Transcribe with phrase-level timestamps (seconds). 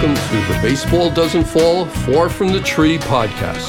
[0.00, 3.68] welcome to the Baseball Doesn't Fall Far from the Tree podcast.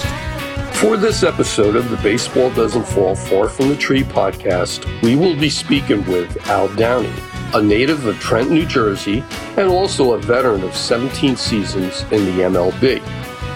[0.75, 5.36] For this episode of the Baseball Doesn't Fall Far from the Tree podcast, we will
[5.36, 7.13] be speaking with Al Downing,
[7.53, 9.25] a native of Trenton, New Jersey,
[9.58, 13.02] and also a veteran of 17 seasons in the MLB.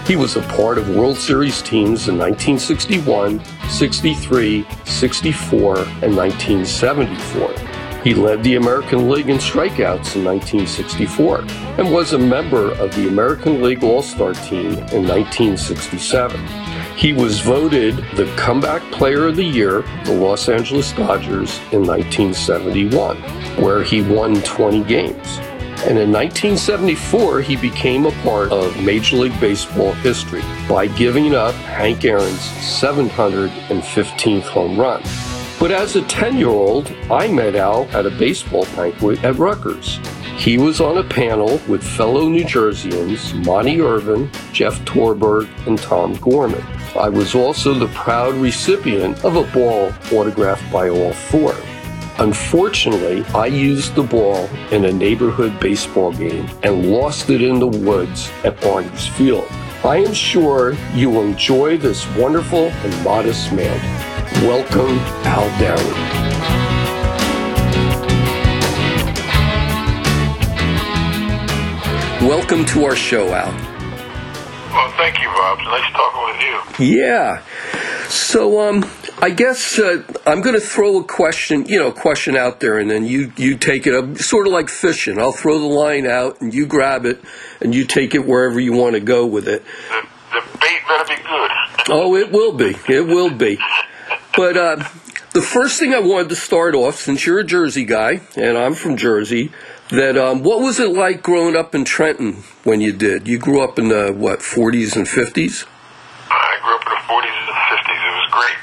[0.06, 7.65] He was a part of World Series teams in 1961, 63, 64, and 1974.
[8.06, 11.40] He led the American League in strikeouts in 1964
[11.76, 16.40] and was a member of the American League All Star team in 1967.
[16.96, 23.16] He was voted the Comeback Player of the Year, the Los Angeles Dodgers, in 1971,
[23.60, 25.38] where he won 20 games.
[25.82, 31.56] And in 1974, he became a part of Major League Baseball history by giving up
[31.56, 35.02] Hank Aaron's 715th home run.
[35.58, 39.98] But as a 10 year old, I met Al at a baseball banquet at Rutgers.
[40.36, 46.14] He was on a panel with fellow New Jerseyans Monte Irvin, Jeff Torborg, and Tom
[46.16, 46.62] Gorman.
[46.94, 51.54] I was also the proud recipient of a ball autographed by all four.
[52.18, 57.66] Unfortunately, I used the ball in a neighborhood baseball game and lost it in the
[57.66, 59.48] woods at Barney's Field.
[59.84, 63.78] I am sure you will enjoy this wonderful and modest man.
[64.42, 66.16] Welcome, Al Downing.
[72.28, 73.52] Welcome to our show, Al.
[74.72, 75.58] Well, thank you, Bob.
[75.58, 76.96] Nice talking with you.
[76.98, 77.42] Yeah.
[78.08, 78.84] So, um,
[79.20, 82.90] I guess uh, I'm going to throw a question, you know, question out there, and
[82.90, 85.18] then you you take it up, sort of like fishing.
[85.18, 87.22] I'll throw the line out, and you grab it,
[87.60, 89.64] and you take it wherever you want to go with it.
[89.90, 91.50] The, the bait better be good.
[91.90, 92.76] oh, it will be.
[92.88, 93.58] It will be.
[94.36, 94.84] But uh,
[95.32, 98.74] the first thing I wanted to start off, since you're a Jersey guy and I'm
[98.74, 99.52] from Jersey,
[99.90, 103.28] that um, what was it like growing up in Trenton when you did?
[103.28, 105.66] You grew up in the what 40s and 50s?
[106.30, 108.00] I grew up in the 40s and 50s.
[108.00, 108.60] It was great.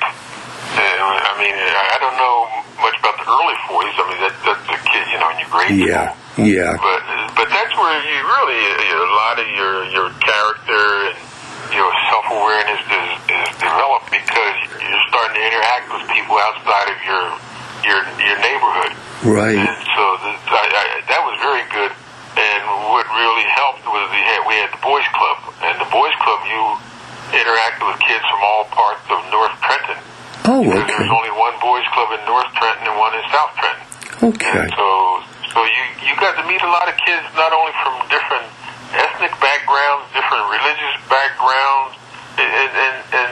[0.74, 2.38] And, I mean, I don't know
[2.82, 3.96] much about the early 40s.
[3.98, 6.74] I mean, that, that's a kid, you know, in your grade Yeah, yeah.
[6.78, 7.02] But
[7.38, 8.62] but that's where you really
[8.94, 11.18] a lot of your your character and
[11.74, 17.00] your self awareness is, is developed because you're starting to interact with people outside of
[17.06, 17.24] your
[17.86, 18.94] your your neighborhood.
[19.24, 19.62] Right.
[19.62, 21.94] And so the, I, I, that was very good.
[22.34, 26.14] And what really helped was we had we had the boys club, and the boys
[26.18, 26.62] club you
[27.34, 30.00] interacted with kids from all parts of North Trenton.
[30.46, 30.94] Oh, Because okay.
[31.02, 33.86] There's only one boys club in North Trenton and one in South Trenton.
[34.38, 34.60] Okay.
[34.68, 34.88] And so,
[35.52, 38.46] so you you got to meet a lot of kids, not only from different
[38.96, 41.98] ethnic backgrounds, different religious backgrounds,
[42.38, 43.30] and and, and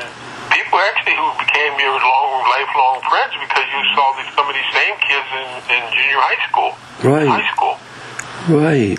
[0.52, 4.72] people actually who became your long lifelong friends because you saw these, some of these
[4.74, 5.48] same kids in,
[5.78, 6.72] in junior high school,
[7.06, 7.28] Right.
[7.28, 7.76] high school.
[8.50, 8.98] Right.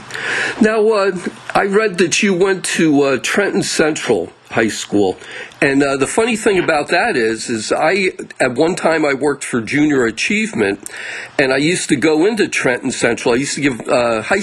[0.62, 1.12] Now, uh,
[1.54, 5.18] I read that you went to uh, Trenton Central High School,
[5.60, 9.44] and uh, the funny thing about that is, is I at one time I worked
[9.44, 10.90] for Junior Achievement,
[11.38, 13.34] and I used to go into Trenton Central.
[13.34, 14.42] I used to give uh, high.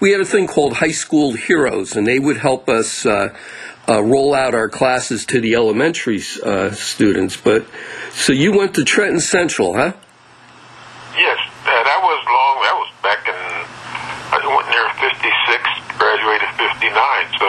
[0.00, 3.06] We had a thing called High School Heroes, and they would help us.
[3.06, 3.34] Uh,
[3.88, 7.66] uh, roll out our classes to the elementary uh, students, but
[8.12, 9.92] so you went to Trenton Central, huh?
[11.16, 12.54] Yes, uh, that was long.
[12.62, 13.34] That was back in
[14.30, 15.18] I went there in '56,
[15.98, 16.94] graduated '59.
[17.42, 17.48] So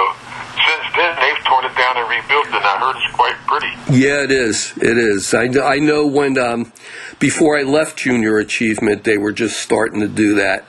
[0.95, 2.53] then they've torn it down and rebuilt it.
[2.53, 3.67] and I heard it's quite pretty.
[3.97, 4.73] Yeah, it is.
[4.77, 5.33] It is.
[5.33, 6.71] I, I know when um,
[7.19, 10.65] before I left Junior Achievement, they were just starting to do that,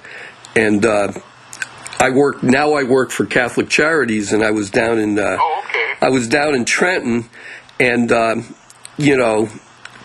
[0.55, 1.13] and uh,
[1.99, 2.75] I work now.
[2.75, 5.95] I work for Catholic Charities, and I was down in uh, Oh, okay.
[6.01, 7.29] I was down in Trenton,
[7.81, 8.55] and um,
[8.99, 9.49] you know,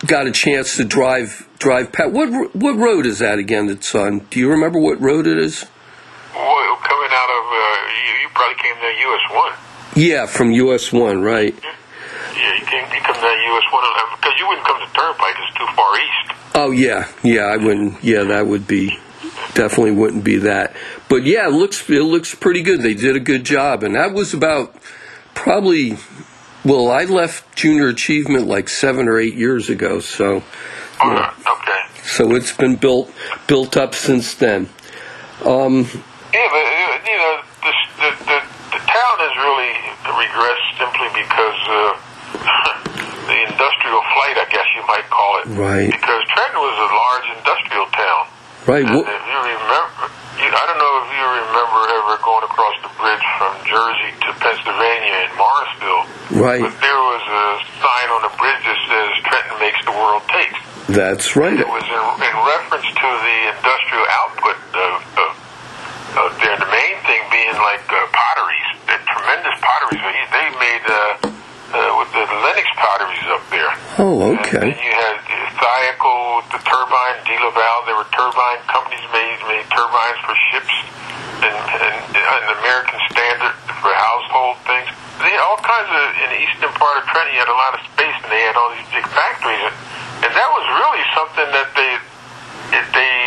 [0.06, 2.12] got a chance to drive drive past.
[2.12, 3.66] What what road is that again?
[3.66, 4.20] That's on.
[4.30, 5.64] Do you remember what road it is?
[6.34, 9.52] Well, coming out of uh, you, you probably came to US One.
[9.98, 11.52] Yeah, from US One, right?
[11.60, 12.84] Yeah, you came.
[12.94, 13.82] You come to US One
[14.16, 15.34] because you wouldn't come to Turnpike.
[15.42, 16.38] It's too far east.
[16.54, 17.46] Oh yeah, yeah.
[17.46, 18.02] I wouldn't.
[18.04, 18.96] Yeah, that would be
[19.54, 20.76] definitely wouldn't be that.
[21.08, 22.82] But yeah, it looks it looks pretty good.
[22.82, 24.72] They did a good job, and that was about
[25.34, 25.96] probably.
[26.64, 30.42] Well, I left Junior Achievement like seven or eight years ago, so
[31.00, 32.02] Oh, okay.
[32.04, 33.10] so it's been built
[33.48, 34.68] built up since then.
[35.44, 35.88] Um,
[36.34, 38.38] Yeah, but you know, the the the,
[38.74, 39.77] the town has really
[40.18, 41.78] regressed simply because uh,
[43.30, 45.46] the industrial flight, I guess you might call it.
[45.54, 45.90] Right.
[45.90, 48.22] Because Trenton was a large industrial town.
[48.66, 48.84] right.
[48.84, 50.10] And if you remember,
[50.42, 54.28] you, I don't know if you remember ever going across the bridge from Jersey to
[54.42, 56.04] Pennsylvania in Morrisville.
[56.42, 56.62] right.
[56.66, 57.44] But there was a
[57.78, 60.58] sign on the bridge that says Trenton makes the world takes.
[60.88, 61.58] That's right.
[61.58, 65.30] It was in, in reference to the industrial output of, of,
[66.18, 66.58] out there.
[66.58, 70.02] The main thing being like uh, potteries, the tremendous potteries.
[70.02, 70.98] They made uh,
[71.78, 73.72] uh, with the Lenox potteries up there.
[74.02, 74.66] Oh, okay.
[74.66, 75.16] And, and you had
[75.62, 77.78] Thiokol, the turbine, De Laval.
[77.86, 80.74] There were turbine companies made made turbines for ships
[81.46, 84.90] and and, and American standard for household things.
[85.22, 87.34] They had all kinds of in the eastern part of Trenton.
[87.34, 89.74] You had a lot of space, and they had all these big factories, and,
[90.26, 91.92] and that was really something that they
[92.74, 93.17] that they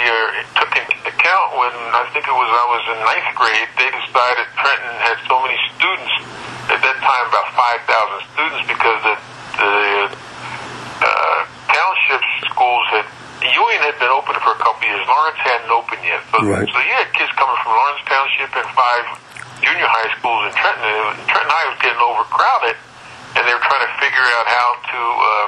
[1.56, 3.69] when I think it was I was in ninth grade.
[3.75, 6.13] They decided Trenton had so many students
[6.71, 9.15] at that time, about five thousand students, because the
[9.59, 9.75] the
[11.03, 13.06] uh, township schools had
[13.42, 15.01] Ewing had been open for a couple years.
[15.09, 16.69] Lawrence hadn't opened yet, so, Right.
[16.69, 19.06] so you had kids coming from Lawrence Township and five
[19.65, 20.86] junior high schools in Trenton.
[20.86, 22.77] And Trenton High was getting overcrowded,
[23.33, 25.00] and they were trying to figure out how to.
[25.01, 25.47] Uh,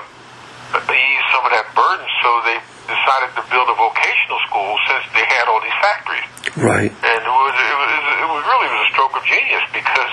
[0.73, 2.57] ease some of that burden, so they
[2.93, 6.27] decided to build a vocational school since they had all these factories.
[6.53, 6.91] Right.
[6.93, 7.91] And it was it was,
[8.21, 10.11] it was really was a stroke of genius because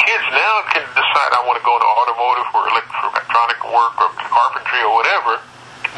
[0.00, 4.80] kids now can decide I want to go into automotive or electronic work or carpentry
[4.80, 5.36] or whatever,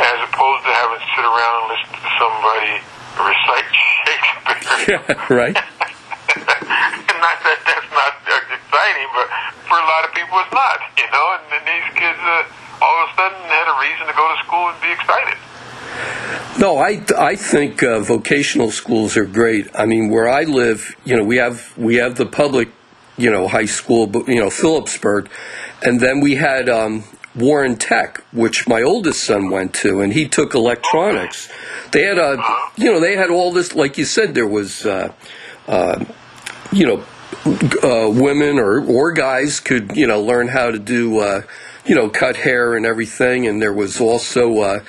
[0.03, 2.75] as opposed to having to sit around and listen to somebody
[3.15, 3.71] recite
[4.03, 4.99] Shakespeare.
[4.99, 5.55] Yeah, right.
[7.21, 9.29] not that that's not exciting, but
[9.69, 11.27] for a lot of people it's not, you know.
[11.39, 14.39] And then these kids uh, all of a sudden had a reason to go to
[14.43, 15.39] school and be excited.
[16.59, 19.69] No, I, I think uh, vocational schools are great.
[19.75, 22.69] I mean, where I live, you know, we have we have the public,
[23.17, 25.31] you know, high school, but you know, Phillipsburg,
[25.83, 27.05] and then we had um,
[27.35, 31.51] Warren Tech, which my oldest son went to, and he took electronics.
[31.93, 32.43] They had a,
[32.77, 35.13] you know, they had all this, like you said, there was, uh,
[35.69, 36.05] uh,
[36.73, 37.05] you know,
[37.83, 41.43] uh, women or or guys could you know learn how to do uh,
[41.87, 44.81] you know cut hair and everything, and there was also uh,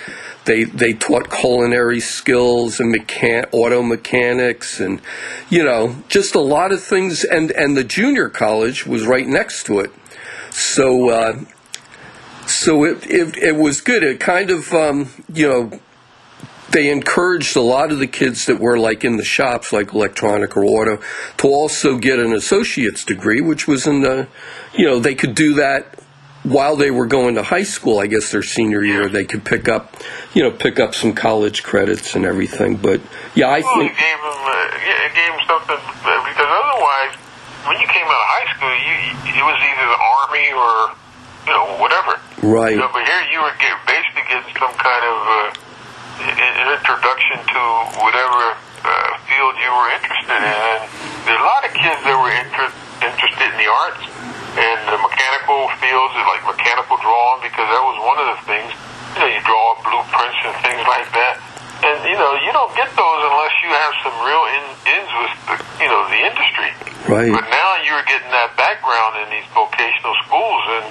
[0.46, 5.02] they they taught culinary skills and mechan- auto mechanics and
[5.50, 9.66] you know just a lot of things, and and the junior college was right next
[9.66, 9.92] to it,
[10.52, 11.10] so.
[11.10, 11.40] Uh,
[12.48, 14.04] so it, it, it was good.
[14.04, 15.80] It kind of, um, you know,
[16.72, 20.58] they encouraged a lot of the kids that were like in the shops, like electronic
[20.58, 21.02] or auto,
[21.38, 24.28] to also get an associate's degree, which was in the,
[24.74, 26.01] you know, they could do that
[26.44, 28.00] while they were going to high school.
[28.00, 29.96] I guess their senior year, they could pick up,
[30.34, 32.78] you know, pick up some college credits and everything.
[32.78, 33.02] But
[33.36, 36.50] yeah, I Well, think it gave them uh, yeah, it gave them something uh, because
[36.50, 37.14] otherwise,
[37.70, 38.94] when you came out of high school, you
[39.38, 40.74] it was either the army or
[41.46, 42.14] you know whatever.
[42.42, 46.38] right, You know, but here you were get, basically getting some kind of uh, an
[46.58, 47.62] an introduction to
[48.02, 50.42] whatever uh, field you were interested in.
[50.42, 50.82] And
[51.30, 52.74] there are a lot of kids that were inter-
[53.06, 54.04] interested in the arts
[54.58, 58.70] and the mechanical fields, like mechanical drawing, because that was one of the things.
[59.16, 61.40] You know, you draw blueprints and things like that.
[61.82, 65.34] And you know, you don't get those unless you have some real in, ins with
[65.50, 66.70] the, you know the industry.
[67.10, 70.86] right, But now you're getting that background in these vocational schools, and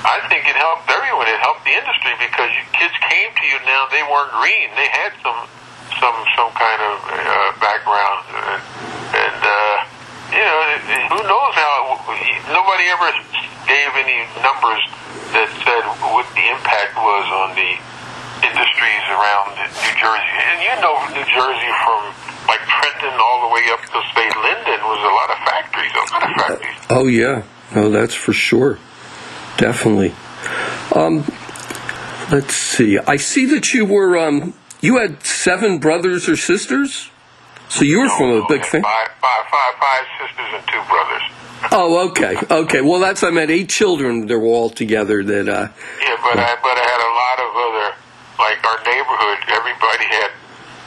[0.00, 1.28] I think it helped everyone.
[1.28, 3.84] It helped the industry because you, kids came to you now.
[3.92, 4.72] They weren't green.
[4.80, 5.44] They had some
[6.00, 8.62] some some kind of uh, background, and,
[9.12, 9.89] and uh,
[10.30, 10.58] you know
[11.10, 11.98] who knows how.
[12.50, 13.10] Nobody ever
[13.66, 14.82] gave any numbers
[15.34, 17.70] that said what the impact was on the
[18.42, 20.36] industries around New Jersey.
[20.50, 22.00] And you know New Jersey from
[22.48, 26.04] like Trenton all the way up to say Linden was a lot of factories, a
[26.12, 26.78] lot of factories.
[26.90, 27.42] oh yeah,
[27.74, 28.78] no, that's for sure,
[29.56, 30.14] definitely.
[30.94, 31.24] Um,
[32.32, 32.98] let's see.
[32.98, 37.10] I see that you were um, you had seven brothers or sisters,
[37.68, 38.82] so you were from a big family.
[38.82, 41.24] Five, five, five, five sisters and two brothers.
[41.72, 42.80] Oh, okay, okay.
[42.80, 44.26] Well, that's I meant eight children.
[44.26, 45.22] They were all together.
[45.22, 45.68] That uh,
[46.00, 47.88] Yeah, but I but I had a lot of other
[48.40, 49.38] like our neighborhood.
[49.52, 50.30] Everybody had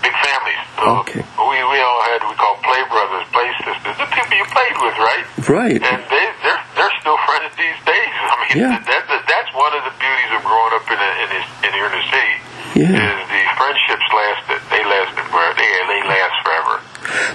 [0.02, 0.62] big families.
[0.82, 1.22] So Okay.
[1.22, 3.96] We we all had we call play brothers, play sisters.
[4.02, 5.26] The people you played with, right?
[5.46, 8.14] right, And they they're they're still friends these days.
[8.34, 8.82] I mean, Yeah.
[8.82, 11.72] that, that that's one of the beauties of growing up in a, in this in
[11.72, 12.36] the city.
[12.82, 12.98] Yeah.
[12.98, 14.60] Is the friendships lasted?
[14.74, 15.54] They lasted forever.
[15.54, 16.53] They they last forever.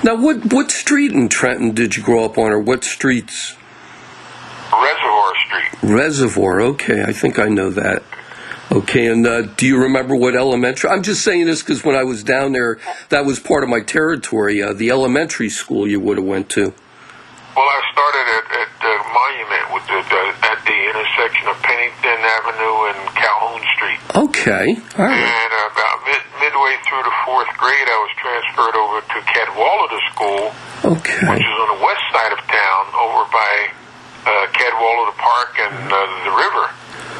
[0.02, 3.56] Now, what what street in Trenton did you grow up on, or what streets?
[4.72, 5.82] Reservoir Street.
[5.82, 6.60] Reservoir.
[6.60, 8.02] Okay, I think I know that.
[8.70, 10.90] Okay, and uh, do you remember what elementary?
[10.90, 12.78] I'm just saying this because when I was down there,
[13.08, 14.62] that was part of my territory.
[14.62, 16.74] Uh, the elementary school you would have went to.
[17.56, 20.57] Well, I started at, at the Monument with the, the at the
[20.88, 24.00] intersection of Pennington Avenue and Calhoun Street.
[24.16, 24.66] Okay,
[24.96, 25.20] all right.
[25.20, 30.42] And about mid, midway through the fourth grade, I was transferred over to Cadwallader School,
[30.96, 33.52] which is on the west side of town, over by
[34.24, 36.66] uh, Cadwallader Park and uh, the river.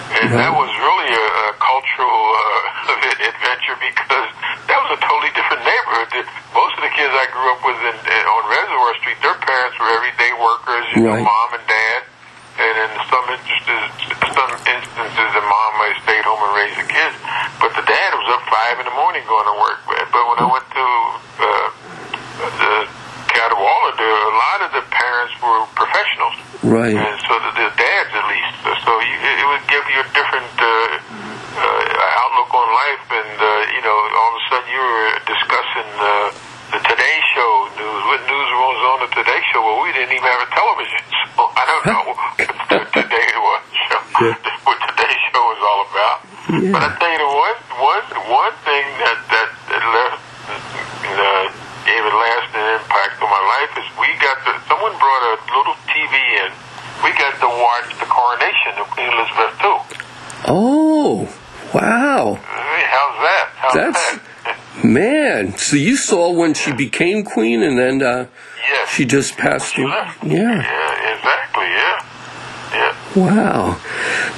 [0.08, 2.96] And that was really a, a cultural uh,
[3.28, 4.28] adventure because
[4.66, 6.24] that was a totally different neighborhood.
[6.56, 9.76] Most of the kids I grew up with in, in, on Reservoir Street, their parents
[9.76, 11.20] were everyday workers, you Right.
[11.20, 12.00] know, mom and dad.
[12.58, 13.86] And and some instances,
[14.34, 17.14] some instances, the mom may stay home and raise the kids,
[17.62, 19.78] but the dad was up five in the morning going to work.
[19.86, 20.86] But when I went to
[21.38, 21.68] uh,
[22.58, 22.74] the
[23.30, 26.34] Cadwallader, there, a lot of the parents were professionals,
[26.66, 26.98] Right.
[26.98, 28.54] and so the, the dads at least.
[28.82, 30.66] So you, it would give you a different uh,
[31.62, 35.88] uh, outlook on life, and uh, you know, all of a sudden you were discussing
[35.94, 36.10] uh,
[36.74, 38.02] the Today Show news.
[38.10, 39.60] What news was on the Today Show?
[39.60, 41.00] Well, we didn't even have a television,
[41.36, 42.18] so I don't know what
[42.96, 43.62] Today was.
[44.18, 44.34] Yeah.
[44.66, 46.18] What Today Show was all about.
[46.72, 51.44] But I tell you the one, one, one thing that that, that left uh,
[51.86, 55.76] gave a lasting impact on my life is we got the someone brought a little
[55.86, 56.12] TV
[56.44, 56.50] in.
[57.04, 59.78] We got to watch the coronation of Queen Elizabeth too.
[60.48, 61.28] Oh,
[61.74, 62.34] wow.
[62.42, 63.46] How's that?
[63.56, 64.22] How's That's- that?
[64.84, 68.26] Man, so you saw when she became queen and then uh,
[68.68, 68.88] yes.
[68.90, 69.90] she just passed She away.
[69.90, 70.24] left.
[70.24, 70.62] Yeah.
[70.62, 71.64] Yeah, exactly.
[71.66, 72.06] Yeah.
[72.72, 72.96] Yeah.
[73.16, 73.80] Wow.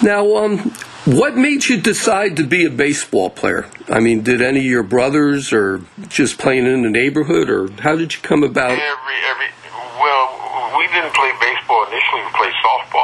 [0.03, 0.73] Now, um,
[1.05, 3.67] what made you decide to be a baseball player?
[3.89, 7.97] I mean, did any of your brothers or just playing in the neighborhood or how
[7.97, 8.73] did you come about?
[8.73, 9.47] Every every
[9.99, 12.23] well, we didn't play baseball initially.
[12.23, 13.00] We played softball.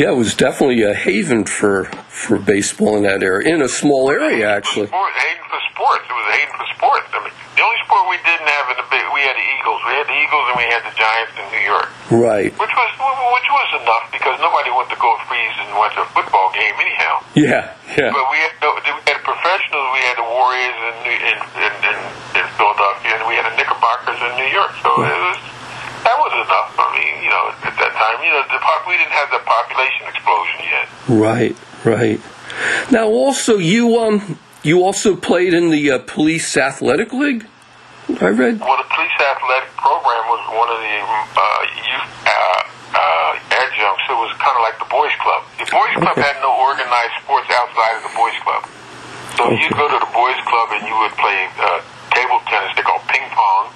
[0.00, 4.08] Yeah, it was definitely a haven for for baseball in that area, in a small
[4.08, 4.88] area actually.
[4.88, 6.04] Sport, haven for sports.
[6.08, 7.08] It was a haven for sports.
[7.12, 9.80] I mean, the only sport we didn't have in the big, we had the Eagles.
[9.84, 12.48] We had the Eagles, and we had the Giants in New York, Right.
[12.56, 16.48] which was which was enough because nobody wanted to go freeze and watch a football
[16.56, 17.20] game anyhow.
[17.36, 17.68] Yeah.
[17.92, 18.08] Yeah.
[18.16, 19.84] But we had we had professionals.
[19.92, 20.96] We had the Warriors in
[21.28, 21.96] in, in, in,
[22.40, 24.72] in Philadelphia, and we had the Knickerbockers in New York.
[24.80, 25.40] So it was
[26.08, 26.72] that was enough.
[26.80, 29.38] I mean, you know, at that time, you know, the pop, we didn't have the
[29.44, 30.88] population explosion yet.
[31.08, 32.20] Right, right.
[32.90, 37.46] Now, also you um you also played in the uh, police athletic league.
[38.20, 38.58] I read.
[38.60, 42.60] Well, the police athletic program was one of the uh, youth uh,
[42.98, 44.04] uh, adjuncts.
[44.10, 45.46] It was kind of like the boys' club.
[45.62, 46.26] The boys' club Okay.
[46.26, 48.62] had no organized sports outside of the boys' club.
[49.38, 49.62] So Okay.
[49.62, 51.80] you'd go to the boys' club and you would play uh,
[52.12, 52.74] table tennis.
[52.76, 53.70] They call ping pong,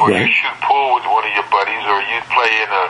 [0.00, 0.26] or Right.
[0.26, 2.84] you shoot pool with one of your buddies, or you'd play in a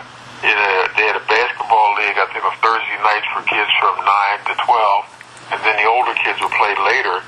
[0.45, 0.73] in a.
[0.95, 2.17] They had a basketball league.
[2.21, 5.03] I think on Thursday nights for kids from nine to twelve,
[5.51, 7.25] and then the older kids would play later.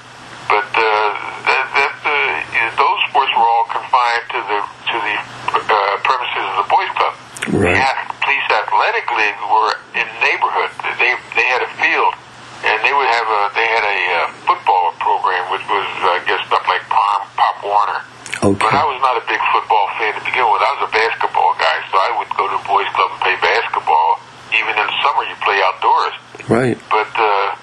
[0.46, 1.10] But uh,
[1.50, 5.16] that, that, uh, those sports were all confined to the to the
[5.58, 7.14] uh, premises of the boys' club.
[7.50, 7.74] Right.
[7.74, 10.70] The ath- police athletic league were in neighborhood.
[11.02, 12.14] They they had a field,
[12.62, 16.46] and they would have a they had a uh, football program, which was I guess
[16.46, 18.00] stuff like Pop Pop Warner.
[18.46, 18.62] Okay.
[18.62, 20.62] But I was not a big football fan to begin with.
[20.62, 23.34] I was a basketball guy, so I would go to the boys' club and play
[23.42, 24.22] basketball.
[24.54, 26.14] Even in the summer, you play outdoors.
[26.46, 26.78] Right.
[26.86, 27.58] But uh,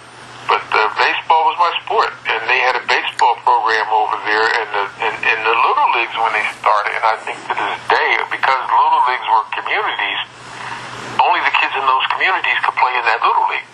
[0.51, 4.43] but uh, baseball was my sport, and they had a baseball program over there.
[4.43, 7.79] And the in, in the little leagues when they started, and I think to this
[7.87, 10.19] day, because little leagues were communities,
[11.23, 13.69] only the kids in those communities could play in that little league.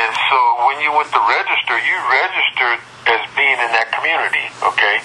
[0.00, 5.04] And so when you went to register, you registered as being in that community, okay?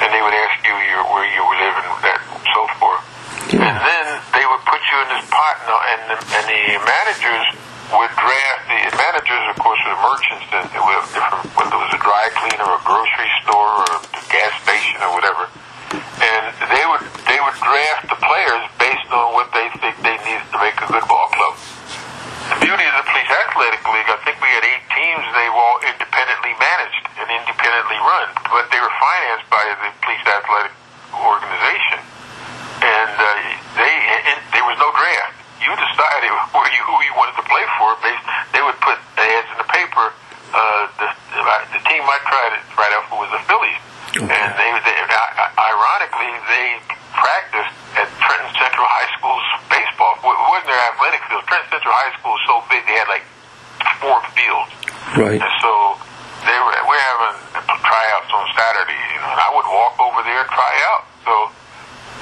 [0.00, 3.04] And they would ask you your, where you were living, that and so forth.
[3.52, 3.68] Yeah.
[3.68, 6.62] And then they would put you in this pot, and the, and the, and the
[6.80, 7.46] managers
[7.90, 11.94] would draft the managers, of course, were the merchants, they were different, whether it was
[11.94, 15.50] a dry cleaner, or a grocery store, or a gas station, or whatever.
[16.22, 20.46] And they would they would draft the players based on what they think they needed
[20.54, 21.58] to make a good ball club.
[22.54, 24.79] The beauty of the police athletic league, I think we had eight
[25.10, 25.26] teams.
[25.34, 30.22] They were all independently managed and independently run, but they were financed by the police
[30.22, 30.74] athletic
[31.10, 31.98] organization.
[32.80, 33.26] And uh,
[33.74, 33.94] they
[34.30, 35.34] and there was no draft.
[35.60, 37.98] You decided where you who you wanted to play for.
[38.00, 38.22] Based,
[38.54, 40.14] they would put ads in the paper.
[40.50, 41.08] Uh, the,
[41.74, 43.78] the team I tried it right for was the Phillies,
[44.18, 44.96] and they, they
[45.54, 46.66] ironically they
[47.14, 50.18] practiced at Trenton Central High School's baseball.
[50.18, 51.46] It wasn't their athletic field.
[51.46, 53.22] Trenton Central High School was so big they had like
[54.02, 54.79] four fields.
[55.16, 55.40] Right.
[55.40, 55.72] And so
[56.46, 60.40] they were we're having tryouts on Saturday, you know, and I would walk over there
[60.40, 61.04] and try out.
[61.26, 61.34] So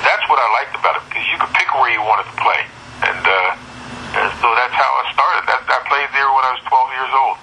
[0.03, 2.61] that's what I liked about it because you could pick where you wanted to play,
[3.07, 5.43] and, uh, and so that's how I started.
[5.47, 7.37] That I played there when I was 12 years old.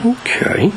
[0.00, 0.72] Okay.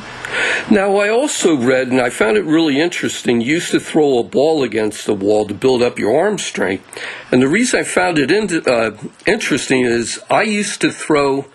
[0.70, 4.24] Now, I also read, and I found it really interesting, you used to throw a
[4.24, 6.84] ball against the wall to build up your arm strength.
[7.32, 11.46] And the reason I found it in, uh, interesting is I used to throw,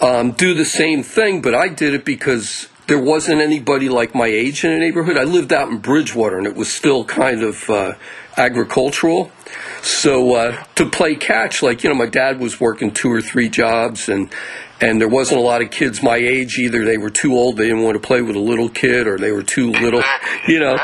[0.00, 4.26] um, do the same thing, but I did it because there wasn't anybody like my
[4.26, 5.16] age in the neighborhood.
[5.16, 7.94] I lived out in Bridgewater, and it was still kind of uh,
[8.36, 9.30] agricultural.
[9.82, 13.48] So uh, to play catch, like you know, my dad was working two or three
[13.48, 14.30] jobs, and
[14.80, 16.84] and there wasn't a lot of kids my age either.
[16.84, 19.32] They were too old; they didn't want to play with a little kid, or they
[19.32, 20.02] were too little,
[20.46, 20.78] you know.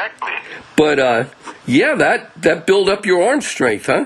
[0.77, 1.25] But uh,
[1.67, 4.05] yeah, that that built up your arm strength, huh?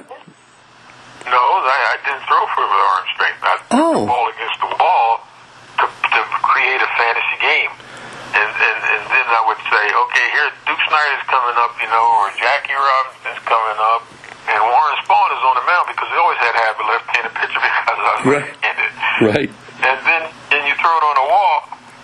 [1.27, 3.41] No, I, didn't throw for the arm strength.
[3.47, 3.95] I threw Oh.
[4.03, 5.23] the ball against the wall
[5.79, 7.71] to, to create a fantasy game.
[8.35, 12.03] And, and, and then I would say, okay, here Duke Snider's coming up, you know,
[12.19, 14.03] or Jackie Robinson's coming up,
[14.51, 17.33] and Warren Spahn is on the mound because they always had to have a left-handed
[17.39, 18.43] pitcher because I was Right.
[18.51, 18.91] right-handed.
[19.23, 19.51] Right.
[19.87, 21.57] And then then you throw it on the wall,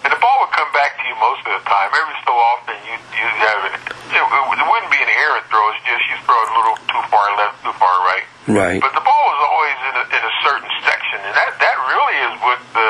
[0.07, 1.93] and the ball would come back to you most of the time.
[1.93, 5.61] Every so often, you you have an it, it wouldn't be an errant throw.
[5.77, 8.25] It's just you throw it a little too far left, too far right.
[8.49, 8.81] Right.
[8.81, 12.17] But the ball was always in a, in a certain section, and that that really
[12.25, 12.81] is what uh,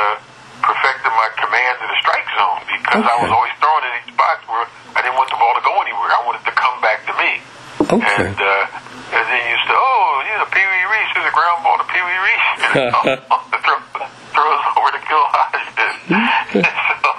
[0.62, 4.46] perfected my command of the strike zone because I was always throwing in these spots
[4.46, 6.14] where I didn't want the ball to go anywhere.
[6.14, 7.42] I wanted it to come back to me.
[7.90, 8.30] Okay.
[8.30, 11.66] And uh, and then you say, oh, you know, Pee Wee Reese is a ground
[11.66, 13.50] ball to Pee Wee Reese.
[14.30, 15.68] throws over to Gil Hodges.
[16.06, 17.10] so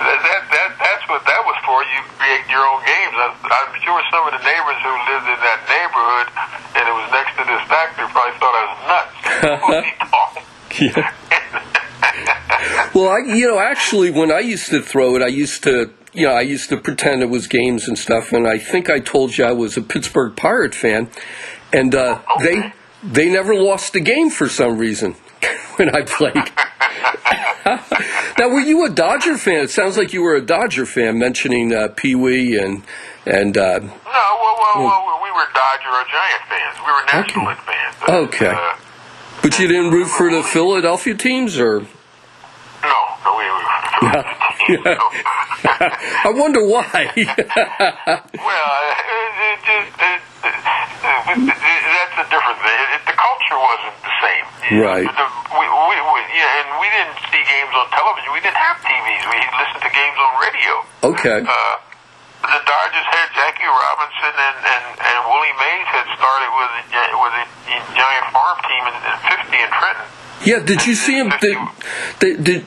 [0.00, 1.83] that, that that that's what that was for.
[1.94, 3.14] You create your own games.
[3.14, 6.26] I, I'm sure some of the neighbors who lived in that neighborhood
[6.74, 9.14] and it was next to this factory probably thought I was nuts.
[9.62, 10.42] What are you talking?
[10.80, 11.14] Yeah.
[12.94, 16.26] Well, I, you know, actually, when I used to throw it, I used to, you
[16.26, 18.32] know, I used to pretend it was games and stuff.
[18.32, 21.10] And I think I told you I was a Pittsburgh Pirate fan,
[21.72, 25.12] and uh, they they never lost a game for some reason
[25.76, 26.50] when I played.
[28.38, 29.64] now, were you a Dodger fan?
[29.64, 32.82] It sounds like you were a Dodger fan, mentioning uh, Pee Wee and
[33.26, 36.76] and uh, No, well, well, well, we were Dodger or Giant fans.
[36.84, 37.94] We were National League fans.
[38.08, 38.48] Uh, Okay.
[38.54, 38.76] Uh,
[39.42, 41.86] but you didn't root for the Philadelphia teams, or no,
[43.24, 43.64] no, we were.
[46.24, 47.10] I wonder why.
[48.34, 50.20] Well, it, it just it,
[51.04, 52.80] that's a different thing.
[52.94, 53.96] It, the culture wasn't
[54.72, 55.04] Right.
[55.04, 58.32] The, we, we, we, yeah, and we didn't see games on television.
[58.32, 59.22] We didn't have TVs.
[59.28, 60.72] We listened to games on radio.
[61.12, 61.38] okay.
[61.44, 61.76] Uh,
[62.44, 67.14] the Dodgers had Jackie Robinson and, and, and Willie Mays had started with the, Gi-
[67.16, 67.44] with the
[67.96, 69.16] Giant farm team in, in
[69.48, 70.08] 50 in Trenton.
[70.44, 71.32] Yeah, did you see him?
[71.40, 71.56] Did,
[72.20, 72.60] did, did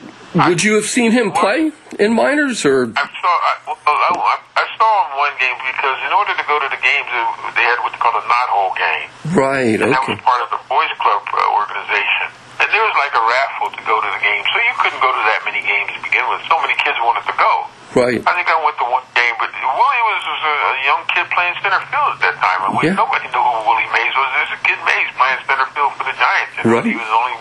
[0.46, 2.86] would you have seen him play in minors or?
[2.94, 6.68] I saw I, I, I saw him one game because in order to go to
[6.70, 7.08] the games,
[7.58, 9.08] they had what's called a knothole game.
[9.34, 9.78] Right.
[9.82, 12.30] And that was part of the Boys Club uh, organization.
[12.58, 14.42] And there was like a raffle to go to the game.
[14.50, 16.42] So you couldn't go to that many games to begin with.
[16.50, 17.52] So many kids wanted to go.
[17.96, 18.18] Right.
[18.20, 21.26] I think I went to one game, but Willie was, was a, a young kid
[21.32, 22.60] playing center field at that time.
[22.68, 22.98] And we, Yeah.
[22.98, 24.28] nobody knew who Willie Mays was.
[24.42, 26.52] There's a kid Mays playing center field for the Giants.
[26.58, 26.84] And Right.
[26.84, 27.34] He was only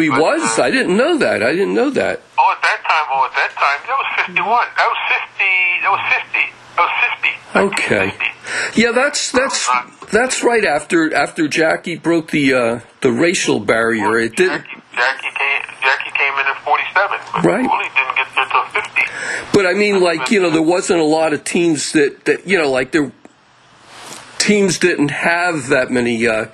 [0.00, 0.58] he But, was.
[0.58, 1.42] I didn't know that.
[1.42, 2.20] I didn't know that.
[2.38, 4.66] Oh, at that time, oh, at that time, that was 51.
[4.76, 5.44] That was 50.
[5.82, 6.52] That was 50.
[6.76, 7.94] That was 50.
[7.94, 8.10] Okay.
[8.10, 8.80] 50.
[8.80, 9.68] Yeah, that's that's
[10.10, 14.18] that's right after after Jackie broke the uh, the racial barrier.
[14.18, 15.62] It did, Jackie, Jackie came.
[15.80, 17.68] Jackie came in at 47, but Right.
[17.68, 19.02] Cooley didn't get there till 50.
[19.52, 22.58] but I mean, like you know, there wasn't a lot of teams that that you
[22.58, 23.12] know, like there
[24.38, 26.46] teams didn't have that many uh,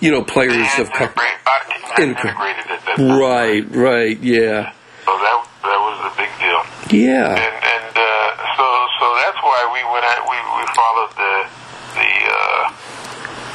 [0.00, 1.10] you know players had of color.
[1.10, 2.34] integrate, had Integrate.
[2.34, 3.18] integrated at that time.
[3.18, 4.72] Right, right, yeah,
[5.04, 6.60] So that that was the big deal.
[6.94, 8.64] yeah, and and uh, so
[9.00, 11.34] so that's why we went at, we we followed the
[11.98, 12.62] the uh,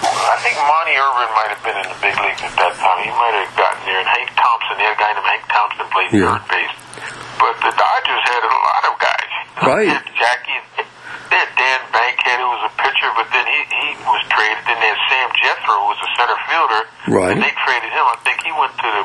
[0.03, 2.99] I think Monte Irvin might have been in the big leagues at that time.
[3.07, 6.09] He might have gotten there, and Hank Thompson, the other guy named Hank Thompson played
[6.11, 6.35] Yeah.
[6.35, 6.75] third base.
[7.39, 9.31] But the Dodgers had a lot of guys.
[9.63, 9.95] Right.
[10.19, 10.83] Jackie, they
[11.33, 14.61] had Dan Bankhead, who was a pitcher, but then he he was traded.
[14.69, 16.81] Then they had Sam Jethroe, who was a center fielder.
[17.09, 17.31] Right.
[17.33, 18.05] And they traded him.
[18.05, 19.03] I think he went to the.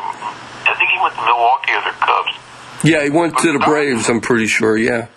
[0.68, 2.34] I think he went to Milwaukee or the Cubs.
[2.84, 3.00] yeah.
[3.04, 4.08] He went to the Braves.
[4.12, 4.76] I'm pretty sure.
[4.76, 5.08] Yeah,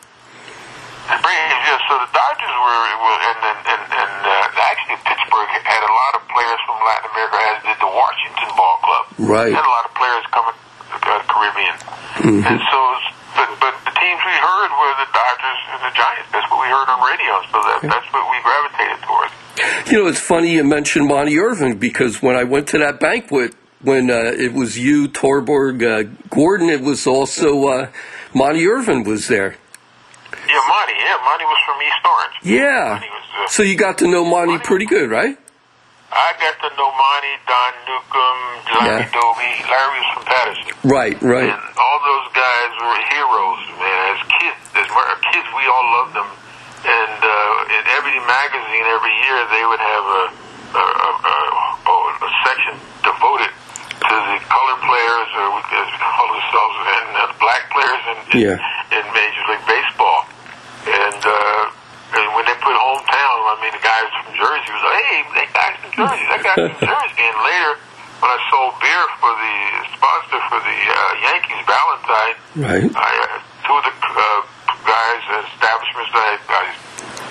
[1.11, 1.77] The Braves, yeah.
[1.91, 6.11] So the Dodgers were, were and and and, and uh, actually Pittsburgh had a lot
[6.15, 9.03] of players from Latin America, as did the Washington Ball Club.
[9.19, 9.51] Right.
[9.51, 11.75] Had a lot of players coming uh, Caribbean,
[12.47, 12.79] and so.
[13.31, 16.29] But, but teams we heard were the Dodgers and the Giants.
[16.33, 17.33] That's what we heard on radio.
[17.53, 19.31] So that, that's what we gravitated towards.
[19.91, 23.53] you know, it's funny you mentioned Monte Irvin because when I went to that banquet
[23.83, 27.89] when uh, it was you, Torborg, uh, Gordon, it was also uh,
[28.33, 29.55] Monte Irvin was there.
[30.31, 30.93] Yeah, Monte.
[30.97, 32.33] Yeah, Monte was from East Orange.
[32.43, 33.03] Yeah, was.
[33.37, 35.37] Uh, so you got to know Monty pretty good, right?
[36.11, 38.43] I got to know Monte, Don Newcombe,
[38.83, 39.15] Larry Yeah.
[39.15, 39.51] Doby.
[39.63, 40.71] Larry was from Paterson.
[40.83, 41.47] Right, right.
[41.55, 43.99] And all those guys were heroes, man.
[44.11, 44.87] As kids, as
[45.31, 46.29] kids, we all loved them.
[46.83, 50.23] And uh, in every magazine, every year, they would have a
[50.71, 51.35] a, a, a,
[51.83, 57.23] oh, a section devoted to the color players, or we could call ourselves, and uh,
[57.43, 58.57] black players in, in,
[58.95, 60.25] in Major League Baseball.
[60.87, 63.20] And, uh, and when they put hometown,
[63.51, 66.63] I mean, the guys from Jersey was like, hey, that guy's from Jersey, that guy's
[66.71, 67.23] from Jersey.
[67.27, 67.71] And later,
[68.23, 69.55] when I sold beer for the
[69.97, 72.87] sponsor for the uh, Yankees, Ballantine, Right.
[72.95, 74.23] I, uh, two of the uh,
[74.87, 76.63] guys, uh, establishments that I, I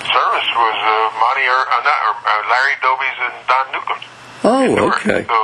[0.09, 4.05] serviced was uh, Monte, or uh, not, or, uh, Larry Doby's and Don Newcombe.
[4.43, 5.23] Oh, okay.
[5.29, 5.39] So,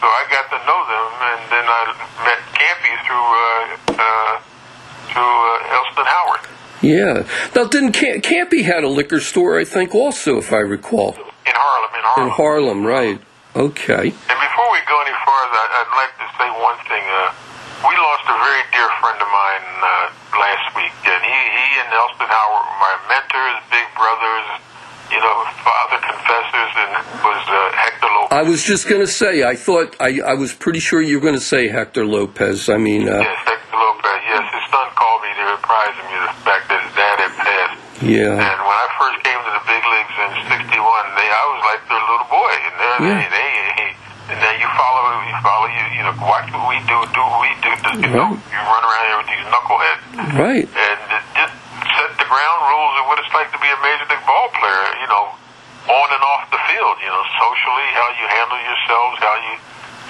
[0.00, 1.80] so I got to know them, and then I
[2.24, 4.32] met Campy through uh, uh,
[5.12, 6.44] through uh, Elston Howard
[6.82, 7.26] Yeah.
[7.54, 9.58] Now, didn't Cam- Campy had a liquor store?
[9.58, 11.90] I think also, if I recall, in Harlem.
[11.94, 12.28] In Harlem.
[12.28, 12.86] in Harlem.
[12.86, 13.18] Right.
[13.56, 14.06] Okay.
[14.14, 17.02] And before we go any farther, I- I'd like to say one thing.
[17.02, 17.34] Uh,
[17.82, 20.06] we lost a very dear friend of mine uh,
[20.38, 24.46] last week, and he, he and Elston Howard were my mentors, big brothers,
[25.10, 26.90] you know, father confessors, and
[27.22, 28.34] was uh, Hector Lopez.
[28.38, 31.22] I was just going to say, I thought, I, I was pretty sure you were
[31.22, 32.68] going to say Hector Lopez.
[32.68, 34.20] I mean, uh, yes, Hector Lopez.
[34.26, 37.34] Yes, his son called me to apprise me of the fact that his dad had
[37.46, 37.97] passed.
[38.08, 38.34] Yeah.
[38.34, 40.72] And when I first came to the big leagues in '61,
[41.14, 43.20] they I was like their little boy, and then Yeah.
[43.28, 43.50] they, they,
[44.34, 47.40] and then you follow, you follow, you, you know, watch what we do, do what
[47.44, 47.70] we do.
[47.80, 50.02] Just, you know, you run around here with these knuckleheads,
[50.36, 50.66] Right.
[50.68, 50.98] and
[51.32, 51.54] just
[51.96, 54.84] set the ground rules of what it's like to be a major league ball player.
[55.00, 55.24] You know,
[55.88, 56.96] on and off the field.
[57.00, 59.54] You know, socially, how you handle yourselves, how you,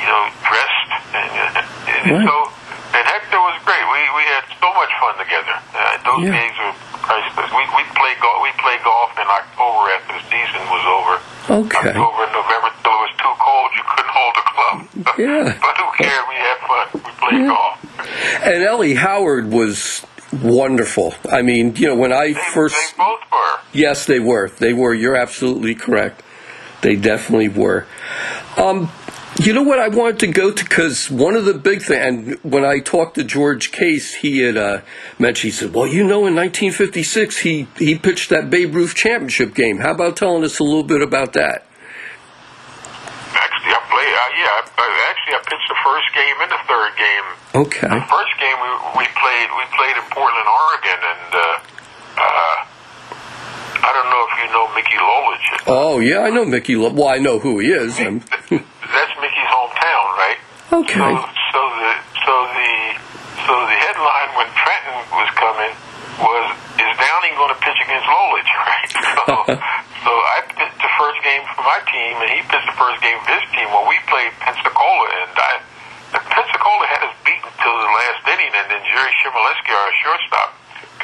[0.03, 1.31] you know, dressed, and,
[1.95, 2.27] and Right.
[2.27, 2.37] so.
[2.89, 3.85] And Hector was great.
[3.85, 5.55] We we had so much fun together.
[5.77, 6.33] Uh, those Yeah.
[6.41, 6.73] days were
[7.05, 7.53] priceless.
[7.53, 8.41] We we played golf.
[8.43, 11.15] We played golf in October after the season was over.
[11.69, 11.93] Okay.
[11.93, 13.71] October and November till it was too cold.
[13.77, 14.77] You couldn't hold a club.
[15.21, 15.53] Yeah.
[15.61, 16.25] but who cared?
[16.33, 16.87] We had fun.
[17.05, 17.53] We played Yeah.
[17.53, 17.77] golf.
[18.49, 18.95] And Ellie
[19.29, 20.07] Howard was
[20.43, 21.15] wonderful.
[21.31, 22.75] I mean, you know, when I They, first.
[22.97, 23.59] they both were.
[23.75, 24.49] Yes, they were.
[24.59, 24.95] They were.
[24.95, 26.23] You're absolutely correct.
[26.81, 27.87] They definitely were.
[28.57, 28.91] Um,
[29.39, 32.35] you know what I wanted to go to because one of the big things, and
[32.43, 34.81] when I talked to George Case, he had uh,
[35.19, 35.53] mentioned.
[35.53, 39.79] He said, "Well, you know, in 1956, he he pitched that Babe Ruth championship game.
[39.79, 41.67] How about telling us a little bit about that?"
[44.09, 44.81] Actually, I played.
[44.81, 47.27] Uh, yeah, I, I, actually, I pitched the first game and the third game.
[47.67, 47.93] Okay.
[47.93, 51.41] The first game we we played we played in Portland, Oregon, and uh,
[52.17, 52.57] uh,
[53.85, 55.47] I don't know if you know Mickey Lolich.
[55.67, 56.77] Oh yeah, I know Mickey.
[56.77, 57.97] Lo- well, I know who he is.
[57.99, 60.39] That's Mickey's hometown, right?
[60.73, 60.99] Okay.
[60.99, 61.09] So,
[61.53, 61.93] so the
[62.25, 62.73] so the
[63.47, 65.73] so the headline when Trenton was coming
[66.21, 66.47] was
[66.79, 68.91] is Downing going to pitch against Lolich, right?
[68.91, 69.25] So,
[70.09, 73.21] so I pitched the first game for my team, and he pitched the first game
[73.29, 73.69] for his team.
[73.69, 75.53] Well, we played Pensacola, and I
[76.17, 80.49] and Pensacola had us beaten till the last inning, and then Jerry Shimoleski, our shortstop,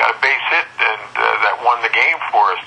[0.01, 2.65] got a base hit, and uh, that won the game for us.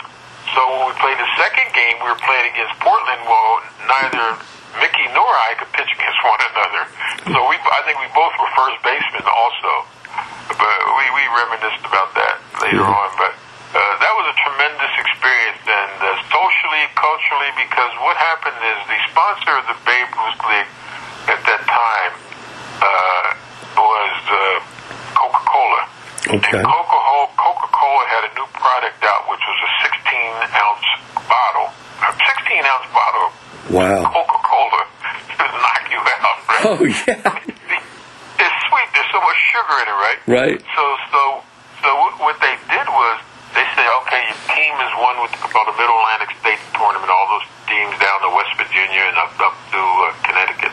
[0.54, 3.26] So when we played the second game, we were playing against Portland.
[3.26, 4.38] Well, neither
[4.78, 6.84] Mickey nor I could pitch against one another.
[7.34, 9.90] So we, I think we both were first basemen also.
[10.54, 13.02] But we, we reminisced about that later Yeah.
[13.02, 13.10] on.
[13.18, 13.34] But
[13.76, 19.00] uh, that was a tremendous experience, and uh, socially, culturally, because what happened is the
[19.12, 20.72] sponsor of the Babe Ruth League
[21.28, 22.14] at that time
[22.80, 23.28] uh,
[23.76, 24.40] was uh,
[25.20, 25.82] Coca-Cola.
[26.40, 26.58] Okay.
[26.60, 30.88] And Coca-Cola, Coca-Cola had a new product out, which was a 16-ounce
[31.28, 31.68] bottle,
[32.08, 33.30] a 16-ounce bottle
[33.68, 34.00] Wow.
[34.08, 34.82] Coca-Cola
[35.38, 36.40] to knock you out.
[36.48, 36.64] Right?
[36.72, 37.20] Oh yeah.
[38.40, 38.88] It's sweet.
[38.96, 40.20] There's so much sugar in it, right?
[40.28, 40.60] Right.
[40.72, 41.22] So, so,
[41.84, 43.18] so what- what they did was
[43.58, 47.10] they said, okay, your team is one with called the Middle Atlantic State Tournament.
[47.10, 50.70] All those teams down to West Virginia and up up to uh, Connecticut.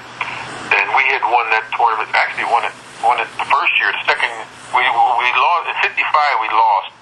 [0.68, 2.12] And we had won that tournament.
[2.12, 2.76] Actually, won it.
[3.00, 3.88] Won it the first year.
[3.88, 4.32] The second,
[4.76, 6.44] we we lost in '55.
[6.44, 6.92] We lost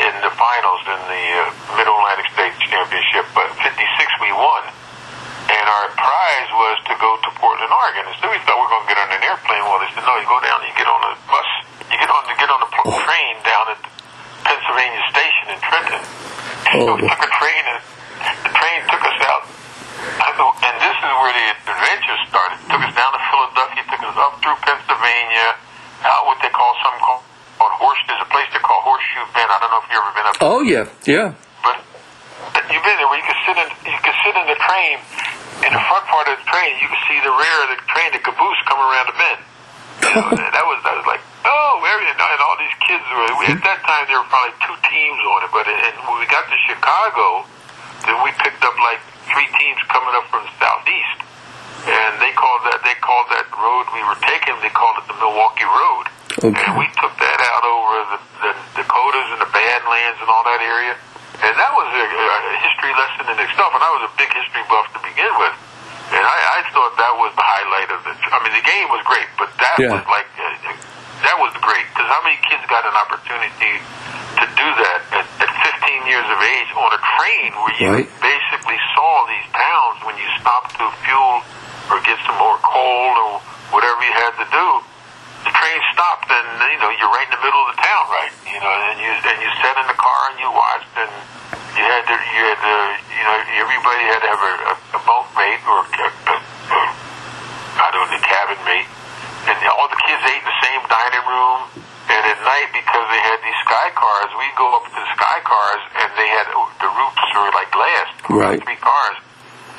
[0.00, 3.68] in the finals in the uh, Middle Atlantic State Championship, but '56
[4.24, 4.64] we won.
[5.52, 8.08] And our prize was to go to Portland, Oregon.
[8.08, 9.60] And so we thought we were going to get on an airplane.
[9.68, 11.50] Well, they said, no, you go down, you get on a bus,
[11.92, 12.70] you get on, you get on a
[13.04, 13.41] train
[14.82, 16.02] Pennsylvania Station in Trenton.
[16.02, 17.08] So we Oh.
[17.08, 17.80] took a train, and
[18.42, 19.42] the train took us out.
[20.62, 22.58] And this is where the adventure started.
[22.58, 25.54] It took us down to Philadelphia, took us up through Pennsylvania,
[26.02, 27.22] out what they call some called,
[27.58, 27.98] called Horse.
[28.08, 29.46] There's a place they call Horseshoe Bend.
[29.50, 30.50] I don't know if you've ever been up There.
[30.50, 30.84] Oh yeah.
[31.06, 31.28] Yeah.
[31.62, 31.78] but
[32.74, 34.98] you've been there where you can sit in you can sit in the train
[35.62, 38.10] in the front part of the train you can see the rear of the train
[38.10, 39.40] the caboose come around the bend
[40.02, 42.18] you know, that was that was like oh where and
[42.62, 45.94] these kids were at that time there were probably two teams on it but and
[46.06, 47.42] when we got to Chicago
[48.06, 49.02] then we picked up like
[49.34, 51.18] three teams coming up from the southeast
[51.90, 55.18] and they called that they called that road we were taking they called it the
[55.18, 56.06] Milwaukee Road
[56.40, 56.48] Okay.
[56.64, 60.64] and we took that out over the, the Dakotas and the Badlands and all that
[60.64, 60.96] area.
[61.44, 63.68] And that was a, a history lesson in itself.
[63.76, 65.52] And I was a big history buff to begin with.
[66.08, 68.16] And I, I thought that was the highlight of the.
[68.16, 69.92] I mean, the game was great, but that Yeah.
[69.92, 70.72] was like uh,
[71.22, 73.78] that was great because how many kids got an opportunity
[74.42, 75.50] to do that at, at
[75.82, 78.08] 15 years of age on a train where you Right.
[78.22, 81.42] basically saw these towns when you stopped to fuel
[81.90, 83.32] or get some more coal or
[83.74, 84.66] whatever you had to do
[85.42, 88.30] the train stopped and you know you're right in the middle of the town, right?
[88.46, 91.10] You know, and you and you sat in the car and you watched and
[91.74, 92.74] you had to you had to
[93.10, 96.78] you know everybody had to have a, a, a bunkmate or a, a, a,
[97.74, 98.86] I don't know cabin mate,
[99.48, 101.60] and all the kids ate in the same dining room.
[102.12, 105.38] And at night, because they had these sky cars, we'd go up to the sky
[105.46, 108.60] cars, and they had the roofs were like glass, Right.
[108.62, 109.16] three cars,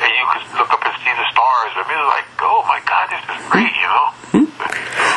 [0.01, 1.71] and you could look up and see the stars.
[1.77, 4.07] I mean, it was like, oh my god, this is great, you know.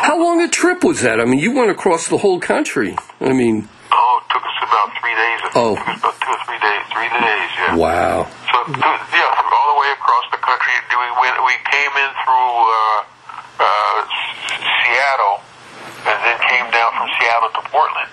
[0.04, 1.20] How long a trip was that?
[1.20, 2.96] I mean, you went across the whole country.
[3.20, 5.40] I mean, Oh, it took us about three days.
[5.46, 5.50] I.
[5.56, 5.72] Oh.
[5.72, 6.82] It took us about two or three days.
[6.92, 7.76] Three days, yeah.
[7.80, 8.26] wow.
[8.52, 10.74] So, yeah, from all the way across the country.
[10.90, 11.36] We went.
[11.46, 12.98] We came in through uh,
[13.58, 13.98] uh,
[14.82, 15.40] Seattle,
[16.06, 18.10] and then came down from Seattle to Portland.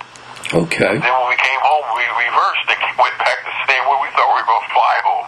[0.53, 0.93] Okay.
[1.01, 4.29] Then when we came home, we reversed and went back the same way we thought
[4.29, 5.25] we were going to fly home.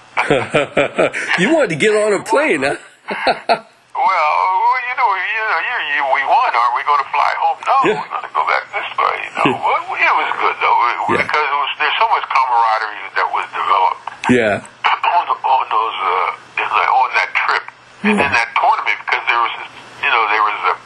[1.41, 2.77] you wanted to get on a plane, huh?
[3.49, 6.49] well, well, you know, you know, you, you, we won.
[6.53, 7.57] Are we going to fly home?
[7.65, 7.97] No, Yeah.
[8.05, 9.15] we're going to go back this way.
[9.25, 10.77] You know, well, it was good though
[11.09, 11.25] Yeah.
[11.25, 14.01] because it was there's so much camaraderie that was developed.
[14.29, 14.61] Yeah.
[15.17, 17.65] on, the, on those uh, on that trip
[18.05, 19.53] and then that tournament because there was
[20.01, 20.77] you know there was uh,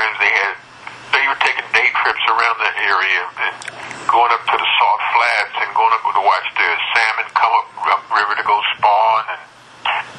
[0.00, 0.54] programs they had
[1.12, 3.54] They were taking day trips around the area and
[4.08, 7.68] going up to the salt flats and going up to watch the salmon come up
[7.84, 9.40] up river to go spawn and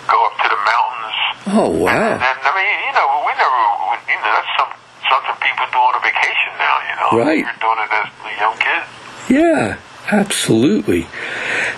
[0.06, 1.89] go up to the mountains Oh wow.
[2.13, 3.58] and I mean you know we never
[4.06, 4.72] you know that's some
[5.10, 7.41] something people do on a vacation now you know Right.
[7.41, 8.88] you're doing it as a young kids
[9.34, 9.65] Yeah,
[10.13, 11.08] absolutely.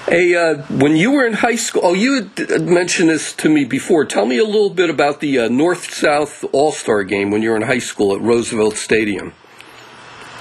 [0.08, 3.50] Hey, uh, when you were in high school, oh, you had uh, mentioned this to
[3.50, 4.04] me before.
[4.06, 7.50] Tell me a little bit about the uh, North South All Star game when you
[7.52, 9.32] were in high school at Roosevelt Stadium.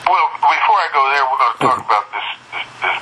[0.05, 2.99] well before I go there we're going to talk about this this, this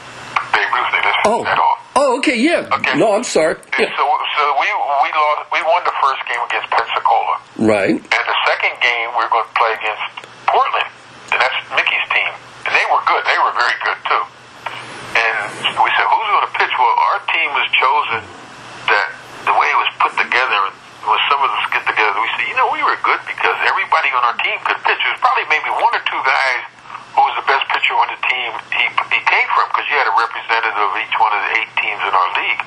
[0.53, 2.69] Babe Ruth thing let's Oh, that off oh, okay, yeah.
[2.77, 2.93] Okay.
[3.01, 3.57] No, I'm sorry.
[3.81, 3.89] Yeah.
[3.97, 5.49] So, so we we lost.
[5.51, 7.97] We won the first game against Pensacola, Right.
[7.97, 10.89] and the second game we are going to play against Portland,
[11.33, 12.31] and that's Mickey's team,
[12.69, 13.25] and they were good.
[13.25, 14.23] They were very good too.
[15.11, 15.37] And
[15.83, 16.73] we said, who's going to pitch?
[16.73, 18.21] Well, our team was chosen
[18.89, 19.09] that
[19.45, 20.73] the way it was put together
[21.05, 22.17] was some of us get together.
[22.17, 25.01] We said, you know, we were good because everybody on our team could pitch.
[25.05, 26.65] There was probably maybe one or two guys
[27.13, 30.09] who was the best pitcher on the team he, he came from because you had
[30.09, 32.63] a representative of each one of the eight teams in our league.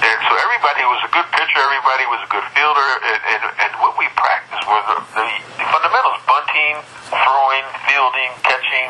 [0.00, 3.70] And so everybody was a good pitcher, everybody was a good fielder, and, and, and
[3.84, 5.28] what we practiced were the, the,
[5.60, 6.80] the fundamentals bunting,
[7.12, 8.88] throwing, fielding, catching,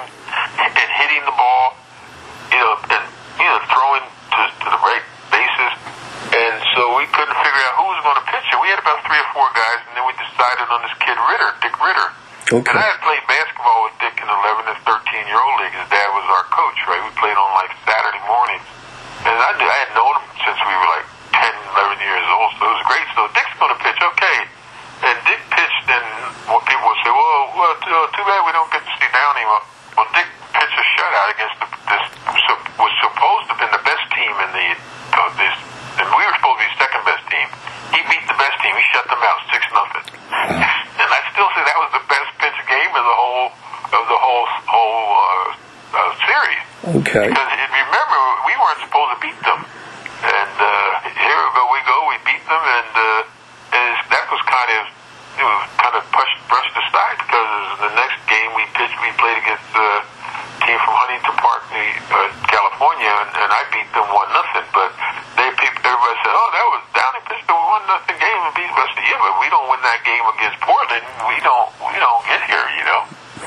[0.55, 1.80] and hitting the ball,
[3.71, 5.73] throwing to, to the right bases.
[6.31, 8.59] And so we couldn't figure out who was going to pitch it.
[8.63, 11.51] We had about three or four guys, and then we decided on this kid Ritter,
[11.63, 12.09] Dick Ritter.
[12.51, 12.67] Okay.
[12.67, 15.75] And I had played basketball with Dick in the 11 and 13 year old league.
[15.75, 16.99] His dad was our coach, right?
[16.99, 18.67] We played on like Saturday mornings.
[19.23, 22.51] And I, knew, I had known him since we were like 10, 11 years old,
[22.59, 23.07] so it was great.
[23.15, 24.39] So Dick's going to pitch, okay.
[25.07, 26.07] And Dick pitched, and
[26.51, 29.09] what people would say, well, well too, uh, too bad we don't get to see
[29.15, 29.47] Downing.
[29.47, 32.05] Well, well Dick pitched a shutout against the, this
[32.81, 35.57] was supposed to have been the best team in the uh, this,
[36.01, 37.49] and we were supposed to be second best team.
[37.93, 38.73] He beat the best team.
[38.73, 40.07] He shut them out six nothing.
[40.97, 43.49] and I still say that was the best pitch game of the whole
[43.91, 45.49] of the whole whole uh,
[45.93, 46.63] uh, series.
[47.05, 47.27] Okay.
[47.29, 49.61] Because remember, we weren't supposed to beat them,
[50.25, 54.41] and uh, here we go, we go, we beat them, and, uh, and that was
[54.49, 54.83] kind of
[55.37, 59.39] you know, kind of pushed brushed aside because the next game we pitched, we played
[59.41, 60.05] against uh,
[60.67, 62.30] team from Huntington Park, New, uh,
[62.81, 64.65] California, and, and I beat them one nothing.
[64.73, 64.89] But
[65.37, 68.73] they people, everybody said, "Oh, that was Downing pitched a one nothing game and beat
[68.73, 71.05] us." Yeah, but we don't win that game against Portland.
[71.29, 73.01] We don't we don't get here, you know.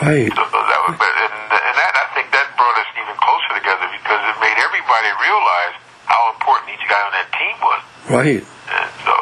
[0.06, 0.30] Right.
[0.30, 3.90] So that was, but- and, and that I think that brought us even closer together
[3.90, 7.82] because it made everybody realize how important each guy on that team was.
[8.14, 8.42] Right.
[8.70, 9.16] And so,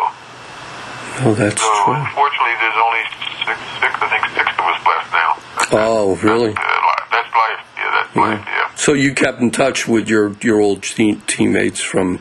[1.24, 1.93] Oh, that's so true.
[1.95, 3.04] unfortunately, there's only
[3.47, 5.32] six, six, I think six of us left now.
[5.76, 6.56] Oh, really?
[6.56, 7.62] Uh, li- that's life.
[7.91, 8.43] Yeah, that's life.
[8.47, 8.75] Yeah.
[8.75, 12.17] So you kept in touch with your your old te- teammates from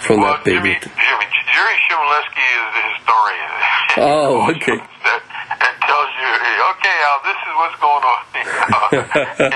[0.00, 0.58] from Well, that baby.
[0.58, 3.52] Jimmy, Jimmy, Jerry Shimoleski is the historian.
[3.98, 4.76] Oh, okay.
[4.78, 5.20] That,
[5.62, 8.20] that tells you, hey, okay, Al, this is what's going on.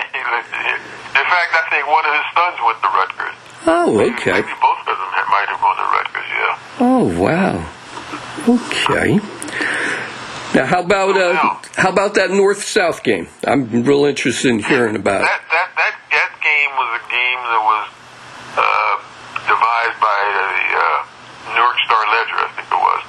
[1.16, 3.36] In fact, I think one of his sons went to Rutgers.
[3.66, 4.38] Oh, okay.
[4.38, 6.58] Maybe both of them had- might have gone to Rutgers, yeah.
[6.78, 7.58] Oh, wow.
[8.46, 9.18] Okay.
[10.56, 11.36] Now, how about uh,
[11.76, 13.28] how about that north south game?
[13.44, 15.28] I'm real interested in hearing about it.
[15.28, 17.84] That, that, that, that game was a game that was
[18.56, 18.94] uh,
[19.44, 20.48] devised by the
[20.80, 23.02] uh, Newark Star Ledger, I think it was.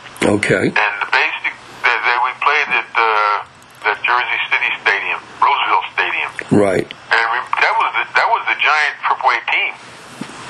[0.43, 0.65] Okay.
[0.75, 1.55] And the basic,
[1.87, 6.29] that, that we played at uh, at Jersey City Stadium, Roosevelt Stadium.
[6.51, 6.83] Right.
[6.83, 9.73] And we, that was the, that was the Giant AAA team.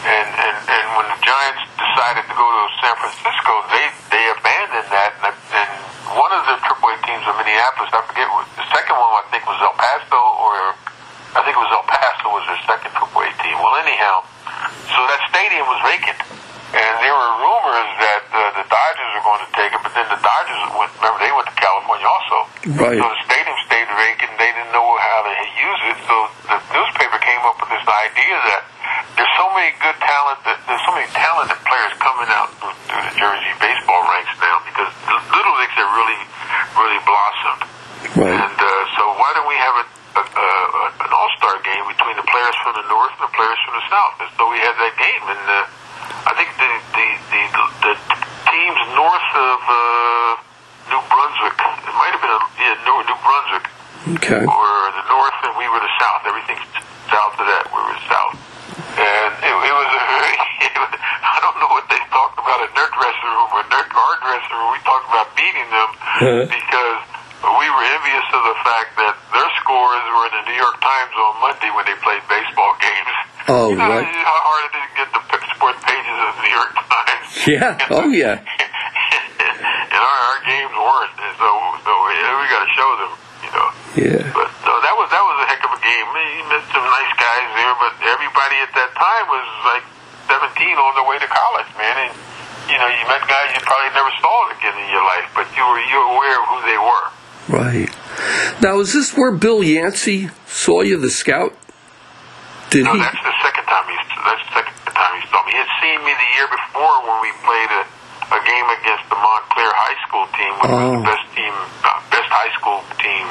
[0.01, 4.89] And, and and when the Giants decided to go to San Francisco, they they abandoned
[4.89, 5.13] that.
[5.21, 5.69] And, and
[6.15, 9.41] one of the AAA teams in Minneapolis, I forget, what, the second one I think
[9.50, 10.78] was El Paso, or
[11.34, 13.58] I think it was El Paso was their second AAA team.
[13.58, 14.22] Well, anyhow,
[14.93, 16.22] so that stadium was vacant,
[16.78, 20.06] and there were rumors that uh, the Dodgers were going to take it, but then
[20.06, 20.93] the Dodgers went.
[21.02, 22.38] Remember, they went to California also.
[22.78, 23.00] Right.
[23.02, 24.38] So the stadium stayed vacant.
[24.38, 26.15] They didn't know how to use it, so
[26.54, 28.62] the newspaper came up with this idea that
[29.17, 33.02] there's so many good talent, that there's so many talented players coming out through, through
[33.02, 36.22] the Jersey baseball ranks now because the little leagues have really,
[36.78, 37.63] really blossomed.
[38.13, 38.38] Right.
[38.43, 39.86] And uh, so why don't we have a,
[40.22, 40.48] a, a,
[41.02, 44.15] an all-star game between the players from the north and the players from the south?
[44.22, 47.41] And so we had that game, and uh, I think the the, the
[47.89, 47.93] the
[48.54, 50.32] teams north of uh,
[50.93, 53.65] New Brunswick, it might have been a, yeah, New, New Brunswick,
[54.08, 54.39] Okay.
[54.46, 56.22] were the north and we were the south.
[56.24, 56.56] Everything
[57.12, 58.38] south of that, we were south.
[58.98, 62.63] And it, it was a very, it was, I don't know what they talked about
[62.65, 64.70] in their dressing room or their, our dressing room.
[64.74, 65.89] We talked about beating them
[66.50, 67.00] because
[67.46, 71.13] we were envious of the fact that their scores were in the New York Times
[71.20, 73.13] on Monday when they played baseball games.
[73.51, 74.03] Oh, you know right.
[74.03, 75.21] how hard it is to get the
[75.55, 77.27] sports pages of the New York Times.
[77.47, 77.79] Yeah.
[77.95, 78.43] Oh, yeah.
[78.43, 81.15] and our, our games weren't.
[81.15, 81.47] And so,
[81.88, 83.12] so we got to show them,
[83.47, 83.67] you know.
[83.95, 84.23] Yeah.
[84.36, 86.07] But no, that was that was a heck of a game.
[86.12, 89.86] You met some nice guys there, but everybody at that time was like
[90.27, 91.95] 17 on their way to college, man.
[92.03, 92.12] And
[92.67, 95.63] you know, you met guys you probably never saw again in your life, but you
[95.63, 97.06] were you were aware of who they were.
[97.48, 97.89] Right.
[98.60, 101.56] Now, is this where Bill Yancey saw you, the scout?
[102.75, 103.00] Did No, he?
[103.00, 105.56] that's the second time he that's the second time he saw me.
[105.56, 107.83] He had seen me the year before when we played a,
[108.35, 111.00] a game against the Montclair High School team, which was Oh.
[111.00, 111.54] the best team,
[111.87, 113.23] uh, best high school team,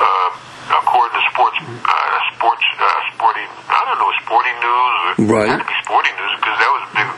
[0.00, 1.92] uh, according to sports, uh,
[2.32, 3.50] sports, uh, sporting.
[3.68, 4.96] I don't know, sporting news.
[4.96, 5.44] Or, Right.
[5.44, 7.08] It had to be sporting news because that was big.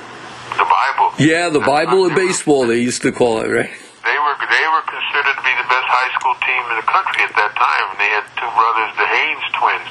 [0.59, 1.09] The Bible.
[1.22, 3.67] Yeah, the Bible of baseball, they used to call it, right?
[4.07, 7.27] They were they were considered to be the best high school team in the country
[7.27, 7.87] at that time.
[7.99, 9.91] They had two brothers, the Haynes twins.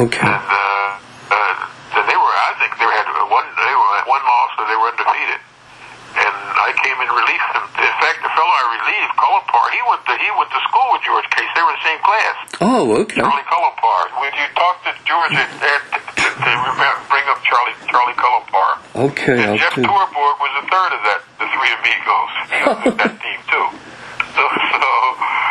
[0.00, 0.24] Okay.
[0.24, 0.96] and uh,
[1.28, 2.34] uh, they were.
[2.40, 3.44] I think they had one.
[3.52, 5.40] They were at one loss, so they were undefeated.
[6.10, 7.42] And I came in relief.
[7.84, 11.04] In fact, the fellow I relieved, Colopar, he went to he went to school with
[11.04, 11.50] George Case.
[11.52, 12.36] They were in the same class.
[12.64, 13.20] Oh, okay.
[13.20, 14.02] Charlie Colopar.
[14.24, 15.82] When you talk to George, it, it,
[16.46, 18.70] remember, bring up Charlie Charlie Colopar.
[19.12, 19.82] Okay, And Jeff do.
[19.84, 22.30] Torborg was a third of that, the three amigos.
[22.50, 23.66] He was with that team too.
[24.34, 24.88] So, so,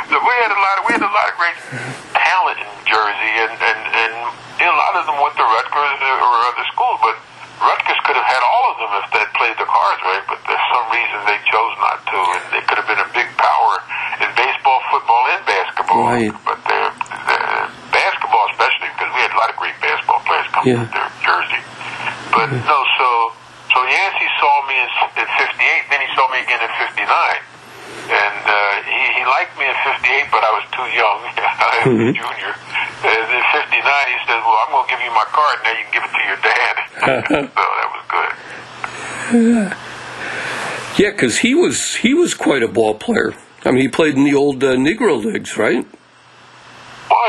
[0.10, 1.58] so we had a lot of we had a lot of great
[2.16, 4.14] talent in Jersey, and and and
[4.60, 7.16] a lot of them went to Rutgers or other schools, but
[7.60, 10.24] Rutgers could have had all of them if they would played the cards right.
[10.28, 13.30] But there's some reason they chose not to, and they could have been a big
[13.40, 13.74] power
[14.24, 16.04] in baseball, football, and basketball.
[16.08, 16.34] Right.
[16.44, 17.00] But they come
[20.66, 20.86] Yeah.
[20.92, 21.62] their jersey.
[22.32, 23.08] But no, so
[23.74, 24.90] so Yancey saw me in,
[25.20, 25.90] in '58.
[25.90, 27.06] Then he saw me again in '59.
[28.10, 28.54] And uh,
[28.90, 31.20] he, he liked me in '58, but I was too young.
[31.38, 32.54] I was a junior.
[33.06, 35.58] And in '59, he said, "Well, I'm going to give you my card.
[35.62, 36.76] Now you can give it to your dad."
[37.54, 38.30] so that was good.
[40.98, 43.34] Yeah, because he was he was quite a ball player.
[43.64, 45.86] I mean, he played in the old uh, Negro leagues, right?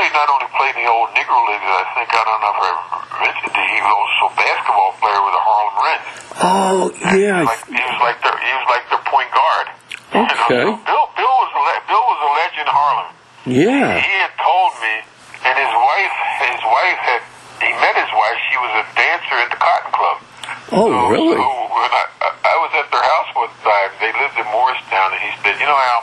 [0.01, 2.59] He not only played in the old Negro League, I think I don't know if
[2.63, 3.67] I mentioned it.
[3.75, 5.99] He was also a basketball player with the Harlem Wren.
[6.41, 6.81] Oh,
[7.17, 7.41] yeah.
[7.45, 9.67] Like he was like their he was like their point guard.
[10.15, 10.65] You know, Okay.
[10.87, 13.09] Bill Bill was a le- Bill was a legend in Harlem.
[13.45, 13.87] Yeah.
[13.99, 14.93] He had told me,
[15.47, 16.15] and his wife
[16.49, 17.21] his wife had
[17.61, 18.37] he met his wife.
[18.49, 20.17] She was a dancer at the Cotton Club.
[20.71, 21.35] Oh, So- really?
[21.37, 25.13] So when I, I I was at their house one time, they lived in Morristown,
[25.13, 26.01] and he said, "You know, Al."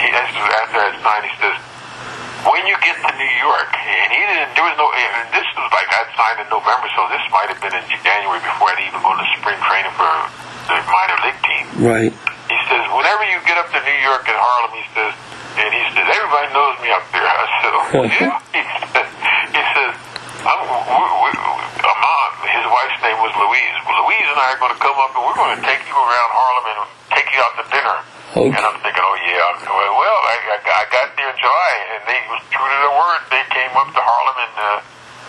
[0.00, 1.24] He, this was after I signed.
[1.30, 1.56] He says,
[2.46, 4.54] "When you get to New York, and he didn't.
[4.58, 4.90] There was no.
[4.90, 8.42] And this was like I signed in November, so this might have been in January
[8.42, 10.10] before I'd even gone to spring training for
[10.68, 12.12] the minor league team." Right.
[12.50, 15.14] He says, whenever you get up to New York and Harlem, he says,
[15.56, 17.24] and he says, everybody knows me up there.
[17.32, 18.36] I said, oh, yeah.
[18.52, 18.60] He
[18.92, 19.08] said,
[19.56, 19.92] he says
[20.44, 22.30] I'm, we, we, I'm on.
[22.44, 23.76] His wife's name was Louise.
[23.88, 26.28] Louise and I are going to come up and we're going to take you around
[26.34, 26.78] Harlem and
[27.14, 27.96] take you out to dinner.
[28.32, 28.48] Okay.
[28.48, 29.60] And I'm thinking, oh yeah.
[29.60, 32.94] Well, well I, I, I got there in July, and they was true to their
[32.96, 33.20] word.
[33.28, 34.80] They came up to Harlem and uh,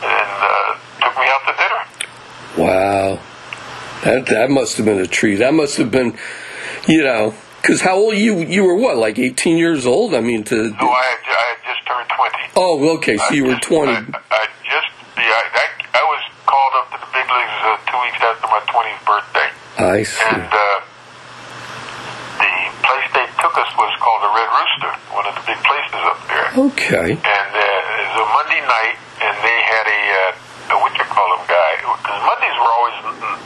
[0.08, 0.72] and uh,
[1.04, 1.84] took me out to dinner.
[2.56, 3.20] Wow.
[4.04, 5.38] That that must have been a treat.
[5.38, 6.18] That must have been,
[6.88, 8.76] you know, because how old you you were?
[8.76, 10.14] What, like eighteen years old?
[10.14, 10.56] I mean, to.
[10.56, 12.52] So I had, I had just turned 20.
[12.56, 13.18] Oh, okay.
[13.18, 13.92] So you were twenty.
[13.92, 15.66] I, I just, yeah, I, I,
[16.00, 19.50] I was called up to the big leagues uh, two weeks after my 20th birthday.
[19.80, 20.24] I see.
[20.32, 20.93] And uh,
[22.84, 26.20] place they took us was called the Red Rooster, one of the big places up
[26.28, 26.48] there.
[26.72, 27.10] Okay.
[27.16, 31.06] And uh, it was a Monday night, and they had a, uh, a what you
[31.08, 32.98] call him guy, because Mondays were always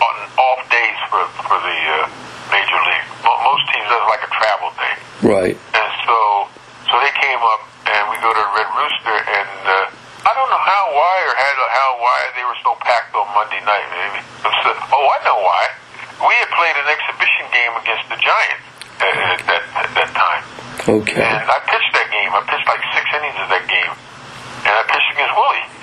[0.01, 2.09] on off days for, for the uh,
[2.53, 3.07] major league.
[3.25, 4.95] Mo- Most teams, that's like a travel day.
[5.25, 5.55] Right.
[5.77, 6.17] And so,
[6.89, 10.49] so they came up, and we go to the Red Rooster, and uh, I don't
[10.51, 13.87] know how, why, or how, how, why they were so packed on Monday night.
[13.93, 14.19] Maybe.
[14.67, 15.63] So, oh, I know why.
[16.19, 18.63] We had played an exhibition game against the Giants
[18.99, 20.43] at, at, that, at that time,
[20.87, 21.19] Okay.
[21.19, 22.31] and I pitched that game.
[22.31, 23.91] I pitched like six innings of that game,
[24.63, 25.67] and I pitched against Willie.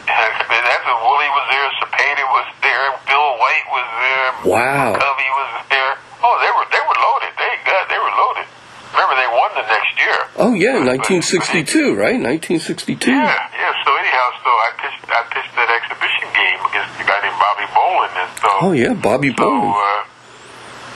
[0.54, 4.92] And after Willie was there, Cepeda was there, Bill White was there, Wow.
[4.94, 5.92] McCovey was there.
[6.22, 7.32] Oh, they were they were loaded.
[7.36, 8.46] They got they were loaded.
[8.94, 10.18] Remember, they won the next year.
[10.38, 12.14] Oh yeah, 1962, right?
[12.20, 13.10] 1962.
[13.10, 13.26] Yeah,
[13.56, 13.72] yeah.
[13.82, 17.66] So anyhow, so I pitched I pitched that exhibition game against a guy named Bobby
[17.74, 20.00] Bolin, and so Oh yeah, Bobby so uh,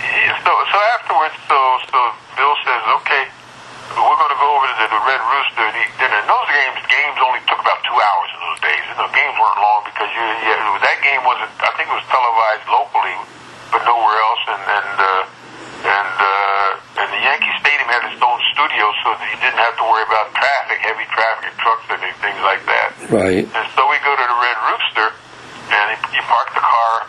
[0.05, 1.59] yeah, so so afterwards, so
[1.91, 1.99] so
[2.39, 3.25] Bill says, okay,
[3.99, 6.19] we're going to go over to the Red Rooster and eat dinner.
[6.23, 8.83] And those games games only took about two hours in those days.
[8.89, 11.51] You know, games weren't long because you yeah, that game wasn't.
[11.59, 13.19] I think it was televised locally,
[13.75, 14.95] but nowhere else, and and.
[15.03, 15.25] Uh,
[15.79, 19.79] and uh, and the Yankee Stadium had its own studio, so that you didn't have
[19.79, 22.99] to worry about traffic, heavy traffic, trucks, and things like that.
[23.07, 23.47] Right.
[23.47, 25.09] And so we go to the Red Rooster,
[25.71, 27.07] and you park the car,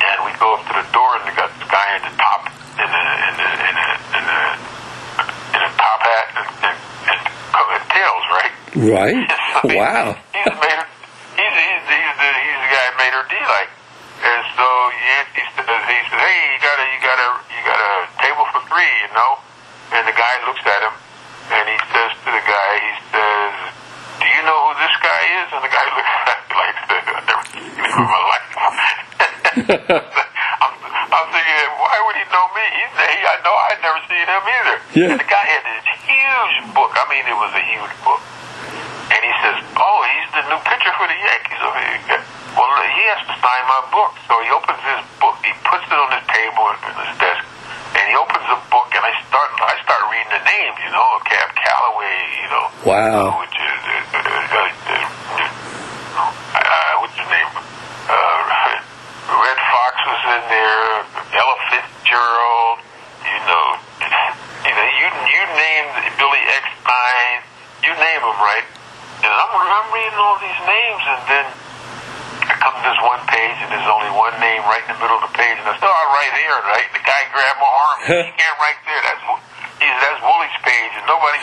[0.00, 2.40] and we go up to the door, and they got this guy in the top,
[2.80, 4.40] in the in the in the in the,
[5.52, 6.78] in a top hat and, and,
[7.12, 7.20] and,
[7.92, 8.54] tails, right?
[8.80, 9.28] Right.
[9.52, 10.16] So Wow.
[10.32, 10.88] He's made her,
[11.36, 13.70] he's, he's, he's, the, he's the guy that maître d' like.
[14.22, 14.66] And so
[15.02, 17.92] Yancey says, he says, hey, you got a, you got a, you got a
[18.22, 19.42] table for three, you know?
[19.92, 20.94] And the guy looks at him,
[21.52, 23.54] and he says to the guy, he says,
[24.22, 25.46] do you know who this guy is?
[25.52, 26.76] And the guy looks at me like,
[27.12, 28.50] I've never seen him in my life.
[30.62, 30.74] I'm,
[31.10, 32.66] I'm thinking, why would he know me?
[32.78, 34.78] He's, he, I know I'd never seen him either.
[34.92, 35.16] Yeah.
[35.16, 36.92] And the guy had this huge book.
[36.92, 38.20] I mean, it was a huge book.
[39.12, 41.60] And he says, oh, he's the new pitcher for the Yankees.
[41.64, 42.20] over here."
[42.52, 44.12] Well, he has to sign my book.
[44.28, 45.36] So he opens his book.
[45.40, 47.44] He puts it on his table on his desk.
[47.96, 51.04] And he opens the book, and I start I start reading the names, you know,
[51.28, 52.64] Cab Calloway, you know.
[52.88, 53.36] Wow.
[53.36, 55.52] uh, which is, uh, uh, uh, uh,
[56.56, 57.48] uh, what's his name?
[58.08, 58.80] Uh,
[59.28, 60.84] Redd Foxx was in there.
[61.36, 62.78] Ella Fitzgerald.
[63.28, 63.66] You know,
[64.64, 67.40] you know, you you named Billy Eckstine.
[67.84, 68.66] You name them, right?
[69.20, 71.46] And I'm I'm reading all these names, and then
[72.42, 75.16] I come to this one page, and there's only one name right in the middle
[75.22, 77.98] of the page, and I said, "Oh, right here, right?" The guy grabbed my arm.
[78.26, 79.02] he can't right there.
[79.06, 79.42] That's Wo-
[79.78, 81.38] he said, that's Woolie's page, and nobody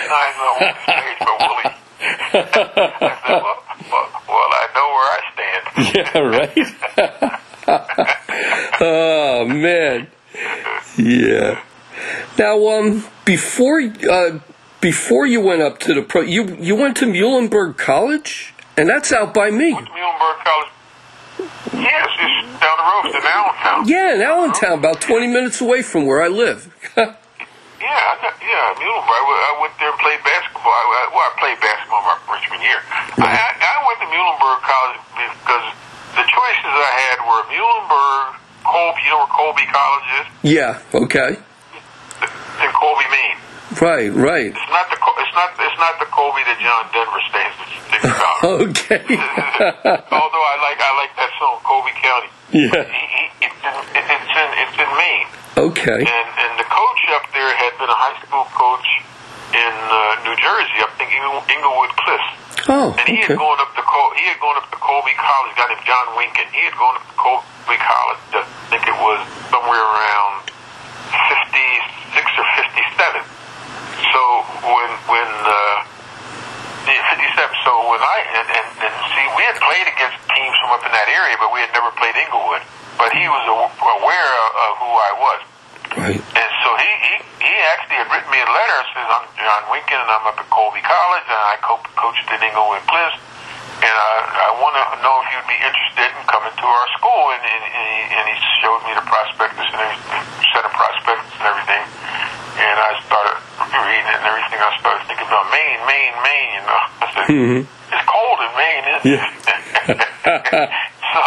[0.59, 2.29] signs on Woolie's page.
[2.31, 3.57] I said, well,
[3.91, 5.63] well, well, I know where I stand.
[5.95, 6.67] yeah, right.
[8.81, 10.07] oh man.
[10.97, 11.61] Yeah.
[12.37, 14.39] Now, um, before uh,
[14.81, 19.11] before you went up to the pro, you you went to Muhlenberg College, and that's
[19.11, 19.73] out by me.
[19.73, 20.69] Muhlenberg College.
[21.73, 23.05] Yes, it's down the road.
[23.05, 23.87] It's in Allentown.
[23.87, 26.73] Yeah, in Allentown, about 20 minutes away from where I live.
[27.89, 29.17] Yeah, I got, yeah, Muhlenberg.
[29.17, 30.69] I went, I went there and played basketball.
[30.69, 32.77] I, I, well, I played basketball my freshman year.
[33.17, 35.65] I, I, I went to Muhlenberg College because
[36.13, 39.01] the choices I had were Muhlenberg, Colby.
[39.03, 40.25] You know where Colby College is?
[40.53, 41.31] yeah, okay.
[42.61, 43.39] In Colby, Maine.
[43.81, 44.51] Right, right.
[44.53, 47.57] It's not the it's not it's not the Colby that John Denver stands
[47.89, 48.37] thinks about.
[48.69, 49.01] Okay.
[50.13, 52.29] Although I like I like that song, Colby County.
[52.53, 52.85] yeah.
[52.85, 55.29] He, he, it's, in, it's in it's in Maine.
[55.59, 56.01] Okay.
[56.07, 58.87] And and the coach up there had been a high school coach
[59.51, 62.29] in uh, New Jersey, I think Ingle- Englewood Cliffs.
[62.69, 63.33] Oh, And he okay.
[63.33, 65.83] had gone up to Col- he had gone up to Colby College, a guy named
[65.89, 66.47] John Winkin.
[66.53, 69.19] He had gone up to Colby College, I think it was
[69.51, 70.47] somewhere around
[71.27, 71.69] fifty
[72.13, 73.23] six or fifty seven.
[74.13, 74.21] So
[74.69, 75.77] when when uh
[76.87, 80.55] yeah, fifty seven so when I and, and, and see we had played against teams
[80.61, 82.61] from up in that area but we had never played Englewood.
[82.99, 85.39] But he was aware of, who I was.
[85.95, 86.19] Right.
[86.19, 87.15] And so he, he,
[87.47, 88.79] he actually had written me a letter.
[88.91, 92.43] Says I'm John Winkin and I'm up at Colby College and I co- coached at
[92.43, 93.17] Englewood Cliffs.
[93.79, 97.31] And I, I want to know if you'd be interested in coming to our school.
[97.31, 101.33] And, and, and, he, and he showed me the prospectus and everything, set of prospectus
[101.39, 101.83] and everything.
[102.59, 103.39] And I started
[103.79, 104.59] reading it and everything.
[104.59, 106.51] I started thinking about Maine, Maine, Maine.
[106.59, 107.61] You know, I said, mm-hmm.
[107.63, 109.47] it's cold in Maine, isn't it?
[111.15, 111.23] so,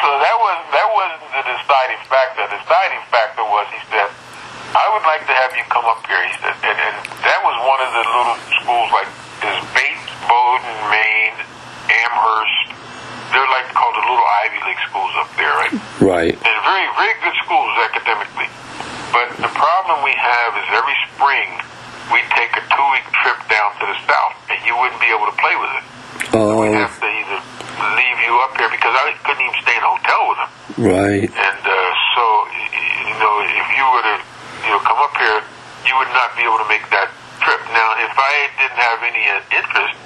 [0.00, 2.33] so that was that wasn't the deciding factor.
[2.44, 4.04] The deciding factor was he said,
[4.76, 6.20] I would like to have you come up here.
[6.28, 9.08] He said, and, and that was one of the little schools like
[9.40, 11.40] there's Bates, Bowdoin, Maine,
[11.88, 12.68] Amherst.
[13.32, 15.72] They're like called the little Ivy League schools up there, right?
[16.04, 16.36] Right.
[16.36, 18.52] And very, very good schools academically.
[19.08, 21.48] But the problem we have is every spring
[22.12, 25.32] we take a two week trip down to the south and you wouldn't be able
[25.32, 25.84] to play with it.
[26.36, 27.40] Oh, We'd have to either
[27.96, 30.50] leave you up here because I couldn't even stay in a hotel with him.
[30.94, 31.28] right.
[31.30, 31.74] And uh,
[32.14, 32.22] so,
[33.10, 34.16] you know, if you were to,
[34.66, 35.40] you know, come up here,
[35.86, 37.10] you would not be able to make that
[37.44, 37.60] trip.
[37.74, 39.96] Now, if I didn't have any uh, interest,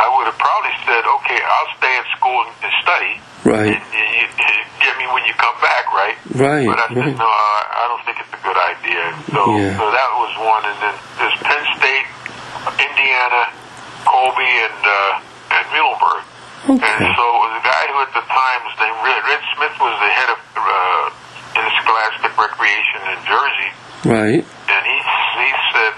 [0.00, 3.12] I would have probably said, okay, I'll stay at school and, and study.
[3.44, 3.74] Right.
[3.76, 4.24] And, you,
[4.80, 6.16] get me when you come back, right?
[6.40, 7.20] Right, But I said, right.
[7.20, 9.02] no, I, I don't think it's a good idea.
[9.28, 9.76] So, Yeah.
[9.76, 10.64] so that was one.
[10.64, 12.08] And then there's Penn State,
[12.80, 13.52] Indiana,
[14.08, 15.20] Colby, and uh,
[15.52, 16.22] and Muhlenberg.
[16.68, 16.98] And Okay.
[17.16, 17.24] so
[17.56, 20.40] the guy who at the time was named Red, Red Smith was the head of
[20.60, 21.06] uh,
[21.56, 23.70] interscholastic recreation in Jersey,
[24.04, 24.42] Right.
[24.68, 24.96] and he
[25.40, 25.92] he said,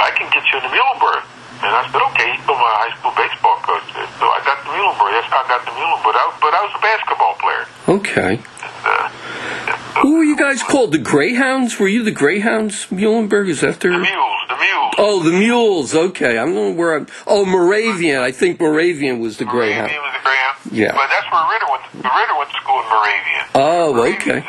[0.00, 1.22] "I can get you into Muhlenberg."
[1.62, 3.84] And I said, "Okay." He's still my high school baseball coach.
[4.18, 5.12] So I got to Muhlenberg.
[5.12, 6.14] That's how I got the Muhlenberg.
[6.16, 7.64] I, but I was a basketball player.
[8.00, 8.32] Okay.
[8.40, 9.08] And, uh,
[10.02, 10.92] Who were you guys called?
[10.92, 11.78] The Greyhounds?
[11.78, 13.48] Were you the Greyhounds, Muhlenberg?
[13.48, 13.98] Is that the their?
[13.98, 14.94] mules, the mules.
[14.98, 15.94] Oh, the Mules.
[15.94, 17.06] Okay, I'm not where I'm.
[17.26, 18.20] Oh, Moravian.
[18.20, 19.88] I think Moravian was the Greyhound.
[19.92, 20.56] Moravian was a Greyhound.
[20.72, 20.92] Yeah.
[20.92, 21.84] But that's where Ritter went.
[22.02, 23.44] The Ritter went to school in Moravian.
[23.54, 24.40] Oh, okay.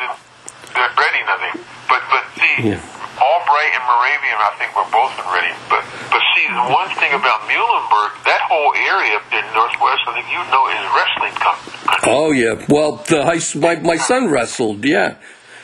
[0.74, 1.64] They're Reading, I think.
[1.88, 2.80] But but see, Yeah.
[3.18, 5.56] Albright and Moravian, I think, were both in Reading.
[5.68, 5.82] But
[6.12, 10.28] but see, the one thing about Muhlenberg, that whole area up in Northwest, I think
[10.30, 11.72] you know, is wrestling country.
[12.06, 12.62] Oh yeah.
[12.68, 14.84] Well, the high, my my son wrestled.
[14.84, 15.16] Yeah,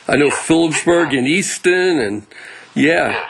[0.08, 2.26] I know Phillipsburg and Easton and
[2.74, 3.24] yeah,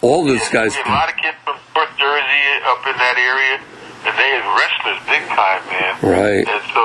[0.00, 0.76] all those guys.
[0.76, 3.58] A lot of kids from North Jersey up in that area,
[4.06, 5.92] and they had wrestlers big time, man.
[5.98, 6.44] Right.
[6.46, 6.82] And so,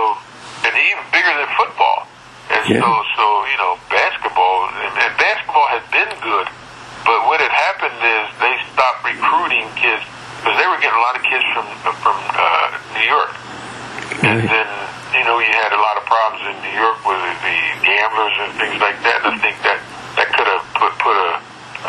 [0.65, 2.07] and even bigger than football.
[2.49, 2.79] And Yeah.
[2.81, 6.47] so, so you know, basketball and, and basketball has been good,
[7.05, 10.01] but what had happened is they stopped recruiting kids
[10.41, 11.67] because they were getting a lot of kids from
[12.01, 13.35] from uh, New York,
[14.23, 14.69] and then
[15.17, 18.51] you know you had a lot of problems in New York with the gamblers and
[18.61, 19.25] things like that.
[19.25, 19.81] And I think that
[20.13, 21.31] that could have put put a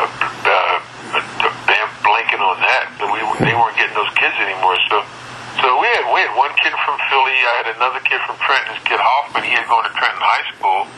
[0.01, 2.89] a, uh, a, a damn blanket on that.
[3.05, 4.77] We they weren't getting those kids anymore.
[4.89, 5.05] So
[5.61, 7.37] so we had we had one kid from Philly.
[7.37, 8.73] I had another kid from Trenton.
[8.73, 9.45] This kid Hoffman.
[9.45, 10.89] He had gone to Trenton High School,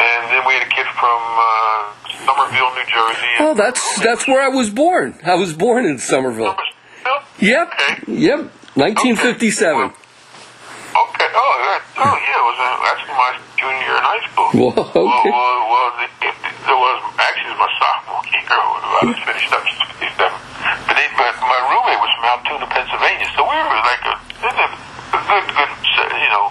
[0.00, 1.92] and then we had a kid from uh,
[2.24, 3.32] Somerville, New Jersey.
[3.44, 5.20] Oh, that's that's where I was born.
[5.24, 6.56] I was born in Somerville.
[6.56, 7.28] Somerville?
[7.40, 7.72] Yep.
[7.74, 7.92] Okay.
[8.08, 8.38] Yep.
[8.74, 9.82] 1957.
[9.82, 10.01] Okay.
[12.02, 12.34] Oh, yeah.
[12.34, 14.50] It was uh, actually my junior year in high school.
[14.52, 15.30] Well, okay.
[15.30, 16.34] well, well the, it,
[16.74, 18.42] was actually it was my sophomore year.
[18.50, 19.62] I was finished up
[20.02, 20.18] '67.
[20.18, 24.50] But, they, but my roommate was from Altoona, Pennsylvania, so we were like a, a,
[25.30, 25.70] good, good,
[26.18, 26.50] you know.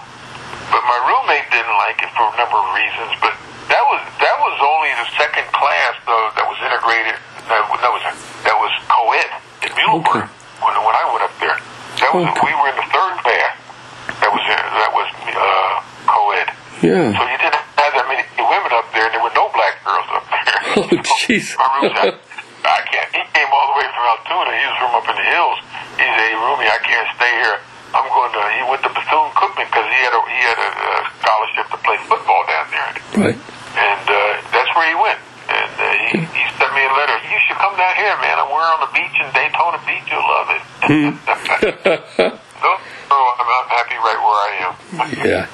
[0.72, 3.12] But my roommate didn't like it for a number of reasons.
[3.20, 3.36] But
[3.68, 7.16] that was that was only the second class though that was integrated.
[7.52, 8.02] That, was- that was
[8.48, 9.30] that was co-ed
[9.68, 10.24] in Muhlenberg Okay.
[10.64, 11.56] when when I went up there.
[12.00, 12.40] That was Okay.
[12.40, 13.52] we were in the third class.
[14.20, 15.74] That was that was uh,
[16.06, 16.48] co-ed.
[16.82, 17.14] Yeah.
[17.14, 20.08] So you didn't have that many women up there, and there were no black girls
[20.12, 20.40] up there.
[20.72, 20.88] Oh,
[21.28, 21.52] jeez.
[21.58, 23.10] I, can't.
[23.12, 24.54] He came all the way from Altoona.
[24.56, 25.58] He was from up in the hills.
[25.98, 27.58] He said, "Hey, roomie, I can't stay here.
[27.92, 30.70] I'm going uh, he went to Bethune Cookman because he had a he had a,
[30.72, 30.90] a
[31.20, 32.90] scholarship to play football down there,
[33.20, 33.36] Right.
[33.76, 35.20] and uh, that's where he went.
[35.52, 37.18] And uh, he he sent me a letter.
[37.28, 38.40] You should come down here, man.
[38.48, 40.06] We're on the beach in Daytona Beach.
[40.08, 40.62] You'll love it.
[42.64, 42.68] so,
[43.12, 44.72] so I'm, I'm happy right where I am.
[45.32, 45.46] Yeah.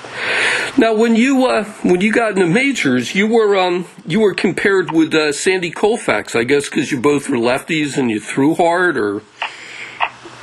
[0.79, 4.35] Now, when you uh, when you got in the majors, you were um, you were
[4.35, 8.55] compared with uh, Sandy Koufax, I guess, because you both were lefties and you threw
[8.55, 9.21] hard, or No,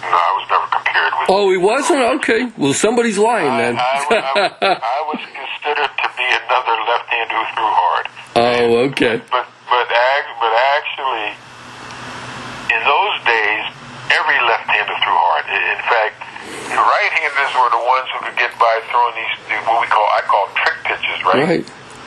[0.04, 2.02] I was never compared oh, he wasn't.
[2.20, 3.76] Okay, well, somebody's lying I, then.
[3.78, 8.06] I, was- I, I was considered to be another left-hander who threw hard.
[8.36, 9.18] oh, okay.
[9.32, 11.28] But but but actually,
[12.76, 13.64] in those days,
[14.12, 15.46] every left-hander threw hard.
[15.48, 16.35] In fact,
[16.70, 19.34] the right-handers were the ones who could get by throwing these
[19.70, 21.44] what we call I call trick pitches, right?
[21.62, 21.66] Right.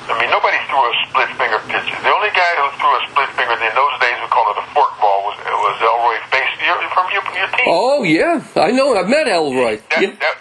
[0.09, 1.85] I mean, nobody threw a split finger pitch.
[1.85, 4.65] The only guy who threw a split finger in those days, we call it a
[4.73, 7.69] fork ball, was was Elroy Face You're from your, your team.
[7.69, 8.97] Oh yeah, I know.
[8.97, 9.77] I've met Elroy.
[9.93, 10.17] That, Yeah.
[10.17, 10.37] that,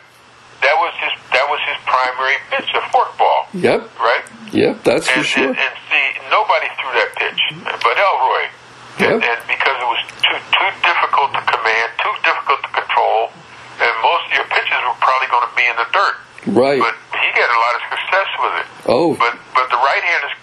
[0.63, 3.91] that was his that was his primary pitch, a fork ball, Yep.
[3.99, 4.23] right?
[4.55, 4.83] Yep.
[4.87, 5.51] That's for sure.
[5.51, 7.41] and, and see, nobody threw that pitch,
[7.83, 8.43] but Elroy.
[8.97, 9.29] And, Yep.
[9.29, 13.29] and because it was too too difficult to command, too difficult to control,
[13.83, 15.27] and most of your pitches were probably
[15.91, 16.57] going to be in the dirt.
[16.57, 16.79] Right.
[16.79, 18.67] But he had a lot of success with it.
[18.87, 19.15] Oh.
[19.19, 20.33] But but the right-handers,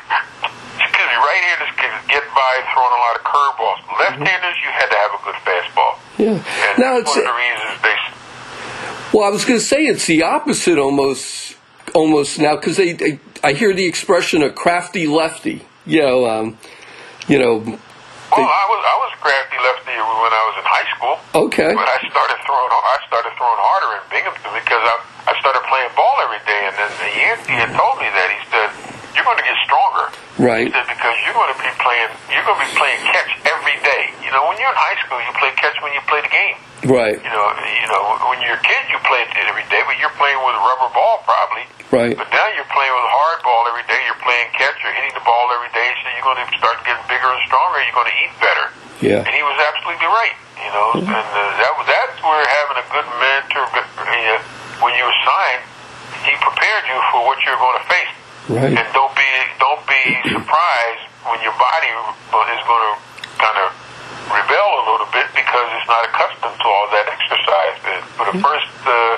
[0.77, 3.81] excuse me, right-handers could get by throwing a lot of curveballs.
[3.99, 5.93] Left-handers, you had to have a good fastball.
[6.19, 6.37] Yeah.
[6.71, 7.97] And Now it's one of the reasons they.
[9.17, 11.57] well, I was going to say it's the opposite almost,
[11.95, 15.65] almost now because they, they, I hear the expression a crafty lefty.
[15.87, 16.59] You know, um,
[17.29, 17.61] you know.
[17.65, 21.17] Well, I was I was crafty lefty when I was in high school.
[21.49, 21.73] Okay.
[21.73, 22.73] But I started throwing.
[22.73, 26.75] I started throwing harder in Binghamton because I I started playing ball every day, and
[26.77, 28.69] then Yancey had told me that he said
[29.15, 30.11] you're going to get stronger.
[30.37, 30.67] Right.
[30.67, 32.11] He said because you're going to be playing.
[32.29, 34.11] You're going to be playing catch every day.
[34.21, 36.59] You know, when you're in high school, you play catch when you play the game.
[36.85, 37.17] Right.
[37.17, 40.13] You know, you know, when you're a kid, you play it every day, but you're
[40.21, 41.65] playing with a rubber ball probably.
[41.89, 42.13] Right.
[42.13, 43.97] But now you're playing with a hard ball every day.
[44.05, 44.77] You're playing catch.
[44.83, 47.81] You're hitting the ball every day, so you're going to start getting bigger and stronger.
[47.81, 48.67] You're going to eat better.
[49.01, 49.25] Yeah.
[49.25, 50.37] And he was absolutely right.
[50.59, 54.39] You know, and uh, that was that's where having a good mentor, good, uh,
[54.83, 55.63] when you were signed,
[56.25, 58.15] he prepared you for what you're going to face.
[58.45, 58.77] Right.
[58.77, 62.93] And don't be don't be surprised when your body is going to
[63.41, 63.73] kind of
[64.29, 67.79] rebel a little bit because it's not accustomed to all that exercise.
[67.89, 69.17] And for the first uh,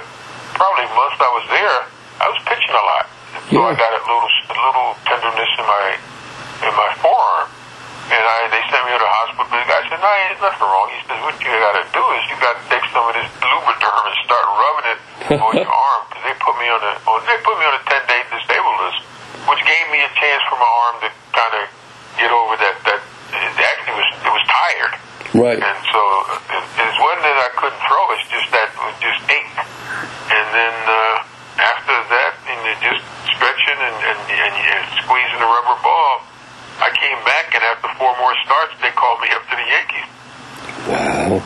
[0.54, 1.78] probably month I was there,
[2.22, 3.04] I was pitching a lot,
[3.50, 5.86] so I got a little a little tenderness in my
[6.62, 7.50] in my forearm.
[8.07, 9.50] And I, they sent me to the hospital.
[9.50, 12.22] The guy said, "No, there's nothing wrong." He says, "What you got to do is
[12.30, 15.00] you got to take some of this Lubriderm and start rubbing it
[15.35, 17.83] on your arm because they put me on a on, they put me on a
[17.91, 19.03] ten day disabled list,
[19.51, 21.64] which gave me a chance for my arm to kind of
[22.20, 23.01] get over that that
[23.35, 24.95] it actually was it was tired,
[25.35, 25.59] Right.
[25.61, 26.01] and so
[26.55, 28.03] it, it wasn't that I couldn't throw.
[28.14, 29.59] It's just that it was just ached,
[30.31, 31.16] and then uh,
[31.61, 33.03] after that, and you just
[33.35, 36.22] stretching and, and, and, and squeezing the rubber ball.
[36.79, 40.09] I came back, and after four more starts, they called me up to the Yankees.
[40.87, 41.41] Wow.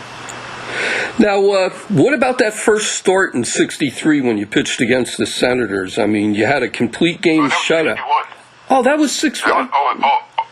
[1.18, 5.98] Now, uh, what about that first start in '63 when you pitched against the Senators?
[5.98, 7.96] I mean, you had a complete game was shutout.
[7.96, 8.24] 61.
[8.70, 9.42] Oh, that was six.
[9.44, 10.46] Oh, oh, oh,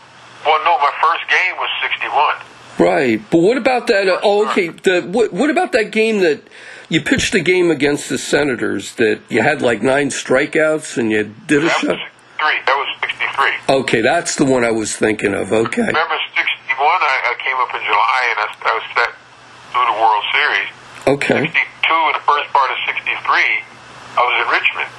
[0.45, 2.35] well, no, my first game was 61.
[2.77, 4.07] Right, but what about that?
[4.07, 4.69] Uh, oh, okay.
[4.69, 6.41] The what, what about that game that
[6.89, 11.33] you pitched a game against the Senators that you had like nine strikeouts and you
[11.47, 11.89] did a That shot?
[11.89, 11.99] was
[12.37, 12.59] three.
[12.65, 13.75] That was 63.
[13.75, 15.51] Okay, that's the one I was thinking of.
[15.51, 16.77] Okay, Remember 61?
[16.79, 19.11] I, I came up in July, and I, I was set
[19.79, 20.69] through the World Series.
[21.07, 21.41] okay.
[21.47, 24.89] 62 in the first part of 63, I was in Richmond.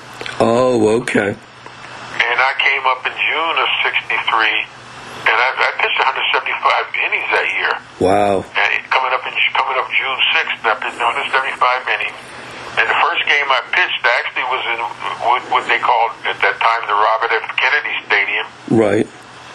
[0.41, 0.75] Oh,
[1.05, 1.31] okay.
[1.37, 4.17] And I came up in June of 63,
[5.29, 7.73] and I, I pitched 175 innings that year.
[8.01, 8.41] Wow.
[8.57, 12.17] And coming up in coming up June 6th, I pitched 175 innings.
[12.81, 14.79] And the first game I pitched actually was in
[15.27, 17.45] what, what they called at that time the Robert F.
[17.61, 19.07] Kennedy Stadium, Right.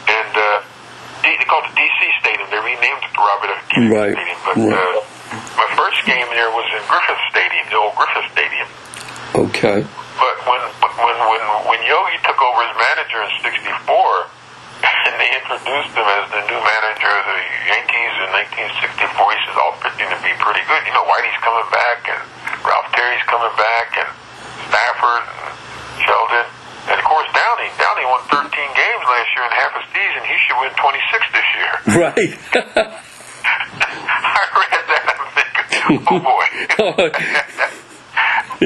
[0.05, 0.61] and uh,
[1.23, 2.45] D- they called it DC Stadium.
[2.51, 3.61] They renamed it the Robert F.
[3.71, 4.39] Kennedy Right, Stadium.
[4.45, 4.75] But right.
[4.77, 4.99] uh,
[5.57, 8.67] my first game there was in Griffith Stadium, the old Griffith Stadium.
[9.35, 9.83] Okay.
[9.83, 13.67] But when when when when Yogi took over as manager in '64,
[15.11, 19.59] and they introduced him as the new manager of the Yankees in 1964, he says
[19.59, 20.79] oh, all pitching to be pretty good.
[20.87, 22.23] You know, Whitey's coming back, and
[22.63, 24.07] Ralph Terry's coming back, and
[24.71, 25.51] Stafford, and
[25.99, 26.47] Sheldon,
[26.87, 27.75] and of course Downing.
[27.75, 30.23] Downing won 13 games last year in half a season.
[30.31, 31.73] He should win 26 this year.
[31.99, 32.31] Right.
[34.15, 35.67] I read that I'm thinking,
[36.07, 36.47] oh boy.
[36.79, 37.74] Oh,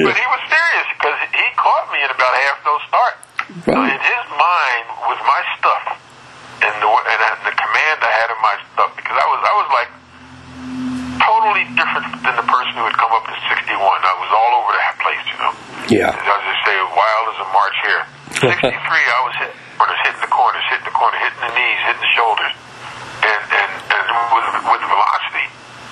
[0.06, 3.20] But he was serious because he caught me in about half those starts.
[3.66, 5.98] So in his mind was my stuff
[6.62, 9.68] and the and the command I had of my stuff because I was I was
[9.74, 9.90] like
[11.18, 13.74] totally different than the person who had come up in '61.
[13.74, 15.52] I was all over the place you know.
[15.90, 16.14] Yeah.
[16.14, 18.04] I'll just say wild as a March hare.
[18.54, 22.04] 63, I was hitting corners, hitting the corners, hitting the corner, hitting the knees, hitting
[22.04, 22.54] the shoulders,
[23.26, 25.46] and and, and with, with velocity.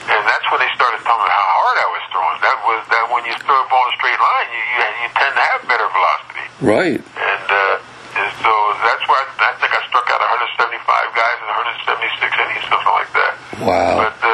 [0.09, 2.38] And that's when they started telling me how hard I was throwing.
[2.40, 5.09] That was that when you throw a ball in a straight line, you you, you
[5.12, 6.44] tend to have better velocity.
[6.64, 7.00] Right.
[7.00, 8.52] And, uh, and so
[8.82, 11.46] that's why I, I think I struck out 175 guys in
[11.84, 13.32] 176 innings, something like that.
[13.62, 14.09] Wow.
[14.09, 14.32] But uh,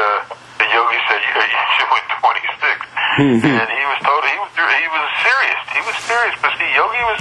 [0.62, 3.13] the yogi said, you, you should win 26.
[3.24, 5.60] And he was told he was he was serious.
[5.72, 6.34] He was serious.
[6.42, 7.20] But see, Yogi was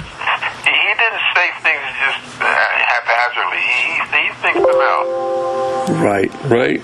[0.68, 3.64] he, he didn't say things just uh, haphazardly.
[3.64, 5.88] He, he he thinks them out.
[6.04, 6.82] Right, right.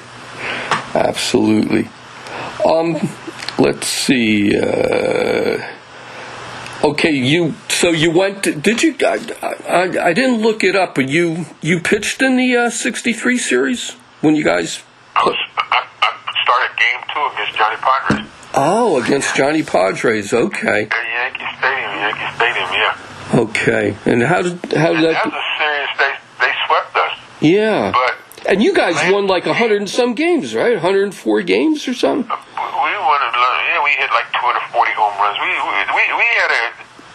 [0.94, 1.88] Absolutely.
[2.64, 2.96] Um,
[3.58, 4.56] let's see.
[4.56, 5.68] Uh,
[6.82, 7.54] okay, you.
[7.68, 8.44] So you went.
[8.44, 8.96] To, did you?
[9.00, 9.18] I,
[9.68, 13.90] I, I didn't look it up, but you you pitched in the uh, '63 series
[14.22, 14.82] when you guys.
[15.14, 20.32] I, was, I, I started game two against Johnny Podres Oh, against Johnny Podres.
[20.32, 21.90] Okay, at Yankee Stadium.
[22.02, 23.40] Yankee Stadium, yeah.
[23.46, 23.96] okay.
[24.10, 25.90] And how did how did And that was a serious.
[25.98, 26.12] They
[26.46, 27.92] they swept us, Yeah.
[27.92, 28.16] but.
[28.48, 30.72] And you guys won like a hundred and some games, right?
[30.72, 32.24] 104 games or something.
[32.24, 35.36] Uh, we wanted, yeah, we hit like 240 home runs.
[35.38, 36.64] We we we, we had a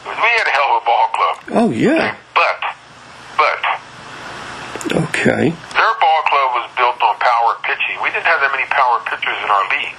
[0.05, 1.35] we had a hell of a ball club.
[1.65, 2.15] Oh yeah.
[2.37, 2.57] But
[3.41, 3.57] but
[5.09, 5.49] Okay.
[5.49, 7.97] their ball club was built on power pitching.
[8.05, 9.97] We didn't have that many power pitchers in our league.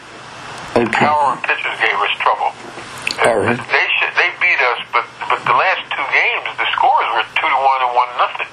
[0.77, 1.09] Okay.
[1.09, 2.53] Power pitchers gave us trouble.
[3.25, 3.57] All right.
[3.57, 7.49] They should, they beat us, but but the last two games the scores were two
[7.49, 8.51] to one and one nothing.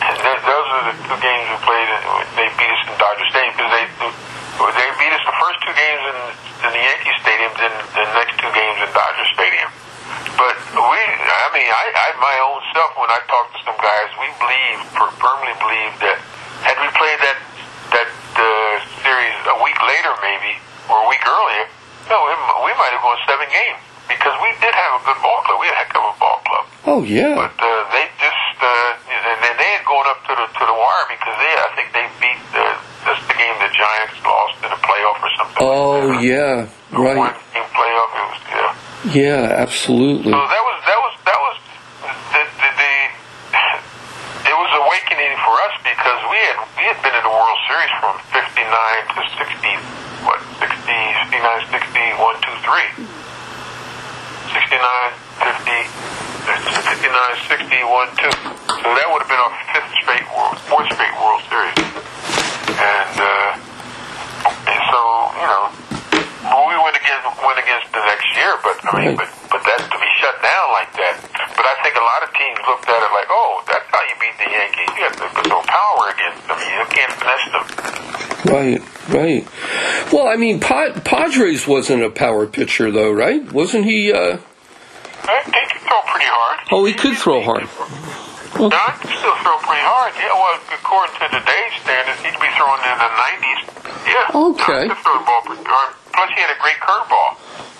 [0.00, 1.92] And those are the two games we played.
[2.40, 6.02] They beat us in Dodger Stadium because they they beat us the first two games
[6.08, 6.18] in,
[6.64, 9.68] in the Yankee Stadium, then the next two games in Dodger Stadium.
[10.40, 14.08] But we, I mean, I, I my own self when I talk to some guys,
[14.16, 14.88] we believe,
[15.20, 16.16] firmly believe that
[16.64, 17.38] had we played that
[17.92, 18.08] that
[18.40, 20.56] uh, series a week later, maybe
[20.88, 21.66] or a week earlier,
[22.08, 22.32] no, we,
[22.64, 25.60] we might have gone seven games because we did have a good ball club.
[25.60, 26.64] We had a heck of a ball club.
[26.88, 27.36] Oh yeah.
[27.36, 30.72] But uh, they just uh, and then they had gone up to the to the
[30.72, 32.66] wire because they I think they beat the
[33.04, 35.60] that's the game the Giants lost in a playoff or something.
[35.60, 36.72] Oh like yeah.
[36.96, 37.20] Right.
[37.20, 38.10] One game playoff.
[38.16, 38.72] It was yeah.
[39.12, 39.62] Yeah.
[39.68, 40.32] Absolutely.
[40.32, 41.56] So that was that was that was
[42.32, 42.92] the the, the
[44.48, 47.92] it was awakening for us because we had we had been in the World Series
[48.00, 49.76] from fifty nine to sixty
[50.24, 50.74] what 60,
[51.30, 53.18] 69, 60, 1, 2, 3.
[54.50, 55.70] 69, 50,
[56.48, 57.36] 59,
[58.06, 58.78] 60, 1, 2.
[58.78, 61.78] So that would have been our fifth straight world, fourth straight World Series.
[62.78, 63.58] And, uh,
[64.70, 65.00] and so,
[65.34, 65.64] you know,
[66.70, 69.18] we went against, went against the next year, but I mean, Right.
[69.18, 71.16] but, but that to be shut down like that.
[71.58, 74.14] But I think a lot of teams looked at it like, oh, that's how you
[74.22, 74.88] beat the Yankees.
[74.94, 76.58] You have to throw power against them.
[76.62, 77.66] You can't finesse them.
[78.46, 78.80] Right.
[79.10, 79.42] Right.
[80.12, 83.42] Well, I mean, pa- Podres wasn't a power pitcher though, right?
[83.52, 84.12] Wasn't he?
[84.12, 84.38] uh
[85.26, 86.68] they can throw pretty hard.
[86.70, 87.64] Oh, he could throw hard.
[88.58, 90.10] Can still throw pretty hard.
[90.18, 93.60] Yeah, well, according to today's standards, he'd be throwing in the 90s.
[94.02, 94.50] Yeah.
[94.50, 94.90] Okay.
[94.90, 95.94] Could throw the ball pretty hard.
[95.94, 97.30] Uh, plus, he had a great curveball.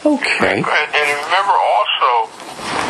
[0.07, 0.63] Okay.
[0.63, 2.31] And, and remember also,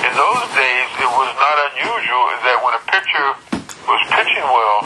[0.04, 3.26] in those days, it was not unusual that when a pitcher
[3.88, 4.84] was pitching well,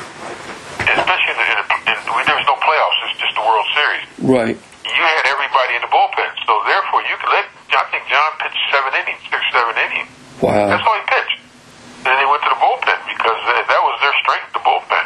[0.86, 1.58] especially in, in,
[1.90, 4.06] in there was no playoffs, it's just the World Series.
[4.22, 4.54] Right.
[4.54, 7.50] You had everybody in the bullpen, so therefore you could let.
[7.74, 10.06] I think John pitched seven innings, six, seven innings.
[10.38, 10.70] Wow.
[10.70, 11.42] That's all he pitched.
[12.06, 15.04] Then he went to the bullpen because that that was their strength, the bullpen.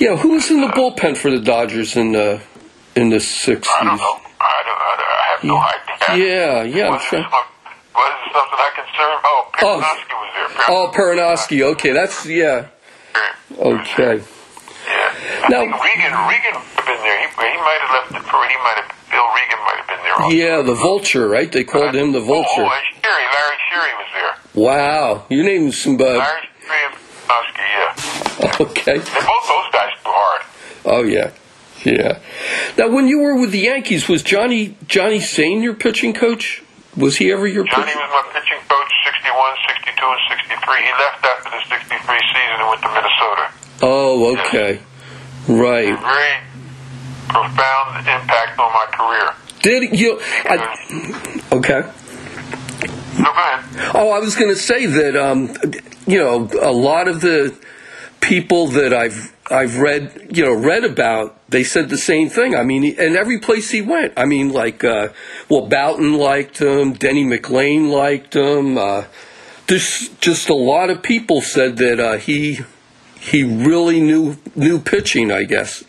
[0.00, 0.16] Yeah.
[0.16, 2.40] Who was in the bullpen for the Dodgers in the
[2.96, 3.70] in the sixties?
[3.80, 4.20] I don't know.
[4.40, 4.80] I don't.
[4.80, 6.26] I, don't, I have no idea.
[6.26, 6.62] Yeah.
[6.62, 6.90] Yeah.
[6.90, 9.20] Was some- was it something I can serve?
[9.24, 10.64] Oh, Perranoski was there.
[10.68, 11.62] Oh, Perranoski.
[11.74, 12.68] Okay, that's yeah.
[13.58, 14.16] Okay.
[14.16, 15.44] Yeah.
[15.44, 16.12] I Now- think Regan.
[16.30, 17.18] Regan have been there.
[17.20, 18.40] He, he might have left it for.
[18.48, 18.90] He might have.
[19.10, 20.14] Phil Regan might have been there.
[20.22, 20.36] Also.
[20.36, 21.50] Yeah, the Vulture, right?
[21.50, 22.62] They called him the Vulture.
[22.62, 23.24] Oh, and Sherry.
[23.34, 24.62] Larry Sherry was there.
[24.64, 25.26] Wow.
[25.28, 25.96] You named some.
[25.96, 26.94] Uh, Larry Sherry
[27.30, 27.64] and Perranoski.
[28.40, 28.56] Yeah.
[28.60, 28.98] okay.
[28.98, 30.42] They both those guys too hard.
[30.84, 31.30] Oh yeah.
[31.84, 32.18] Yeah.
[32.76, 36.62] Now, when you were with the Yankees, was Johnny Johnny Sain your pitching coach?
[36.96, 38.00] Was he ever your Johnny pitching?
[38.00, 40.82] was my pitching coach 61, 62, and 63.
[40.82, 43.44] He left after the 63 season and went to Minnesota.
[43.82, 44.80] Oh, okay.
[45.48, 45.98] Right.
[45.98, 46.50] Very
[47.28, 49.34] profound impact on my career.
[49.62, 50.20] Did you?
[50.44, 51.80] I, okay.
[53.18, 53.92] No, go ahead.
[53.94, 55.48] Oh, I was going to say that um,
[56.10, 57.56] you know a lot of the
[58.20, 62.54] people that I've I've read you know read about they said the same thing.
[62.54, 65.08] I mean, and every place he went, I mean, like uh,
[65.48, 68.78] well, Bouton liked him, Denny McLain liked him.
[68.78, 69.04] Uh,
[69.66, 72.60] just a lot of people said that uh, he
[73.20, 75.30] he really knew knew pitching.
[75.30, 75.84] I guess.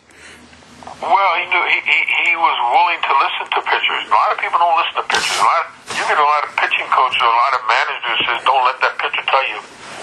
[1.01, 4.05] Well, he knew he, he, he was willing to listen to pitchers.
[4.05, 5.39] A lot of people don't listen to pitchers.
[5.41, 5.65] A lot,
[5.97, 8.77] you you get a lot of pitching coaches, a lot of managers says, don't let
[8.81, 9.61] that pitcher tell you,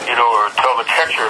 [0.09, 1.29] you know, or tell the catcher,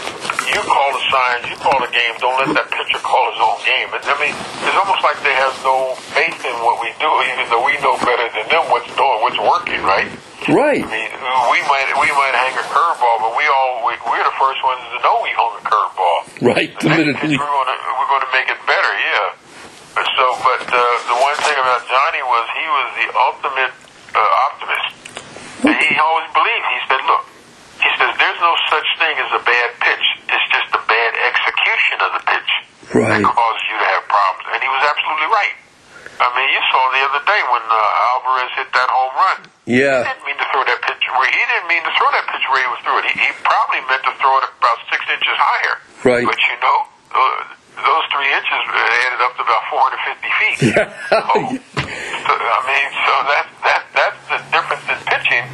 [0.54, 3.58] you call the signs, you call the game, don't let that pitcher call his own
[3.66, 3.90] game.
[3.90, 7.50] And I mean, it's almost like they have no faith in what we do, even
[7.50, 10.06] though we know better than them what's doing, what's working, right?
[10.46, 10.80] Right.
[10.80, 11.10] I mean,
[11.50, 14.80] we might we might hang a curveball, but we all we, we're the first ones
[14.94, 16.18] to know we hung a curveball.
[16.54, 16.70] Right.
[16.78, 18.92] The next pitch, we're going to we're going to make it better.
[18.94, 19.34] Yeah.
[19.98, 20.78] So, but uh,
[21.10, 23.74] the one thing about Johnny was he was the ultimate
[24.14, 24.88] uh, optimist.
[25.66, 26.64] And he always believed.
[26.70, 27.26] He said, "Look,
[27.98, 30.06] says there's no such thing as a bad pitch.
[30.30, 32.52] It's just a bad execution of the pitch
[32.94, 33.20] Right.
[33.20, 35.54] that causes you to have problems." And he was absolutely right.
[36.18, 39.38] I mean, you saw the other day when uh, Alvarez hit that home run.
[39.66, 39.70] Yeah.
[39.70, 40.02] He Yeah.
[40.02, 42.58] didn't mean to throw that pitch where he didn't mean to throw that pitch where
[42.58, 43.04] he was through it.
[43.06, 45.74] He, he probably meant to throw it about six inches higher.
[46.02, 46.26] Right.
[46.26, 46.78] But you know,
[47.14, 47.38] uh,
[47.86, 50.58] those three inches added up to about 450 feet.
[51.08, 51.22] So,
[52.26, 55.44] so, I mean, so that that that's the difference in pitching,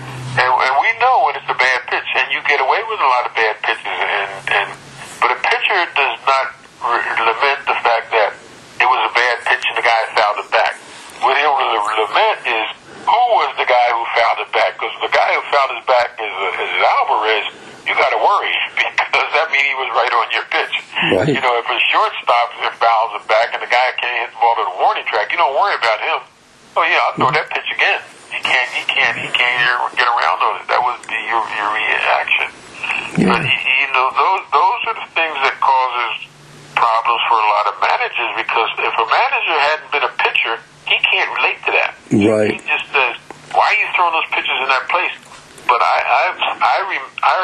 [0.40, 1.73] and, and we know when it's a bad pitch, and you
[2.48, 4.68] get away with a lot of bad pitches, and and
[5.20, 6.46] but a pitcher does not
[6.84, 8.36] re- lament the fact that
[8.80, 10.76] it was a bad pitch and the guy fouled it back.
[11.24, 12.66] What he'll lament is
[13.04, 16.08] who was the guy who fouled it back, because the guy who fouled it back
[16.20, 17.46] is, is Alvarez.
[17.84, 20.74] You got to worry because that means he was right on your pitch.
[21.12, 21.28] Right.
[21.36, 24.56] You know, if a shortstop fouls it back and the guy can't hit the ball
[24.56, 26.18] to the warning track, you don't worry about him.
[26.76, 27.44] Oh yeah, I'll throw mm-hmm.
[27.44, 28.00] that pitch again.
[28.44, 28.70] He can't.
[28.76, 29.16] He can't.
[29.16, 30.68] He can't get- around it.
[30.68, 32.48] That would be your your reaction.
[33.24, 33.40] But Yeah.
[33.40, 36.28] you, know, those those are the things that causes
[36.76, 40.98] problems for a lot of managers because if a manager hadn't been a pitcher, he
[41.08, 41.92] can't relate to that.
[42.12, 42.50] Right.
[42.52, 43.16] He just says,
[43.56, 45.16] "Why are you throwing those pitches in that place?"
[45.64, 46.22] But I I
[46.60, 46.76] I,
[47.24, 47.36] I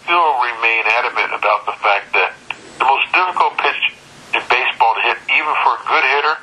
[0.00, 2.32] still remain adamant about the fact that
[2.80, 3.92] the most difficult pitch
[4.32, 6.36] in baseball to hit, even for a good hitter,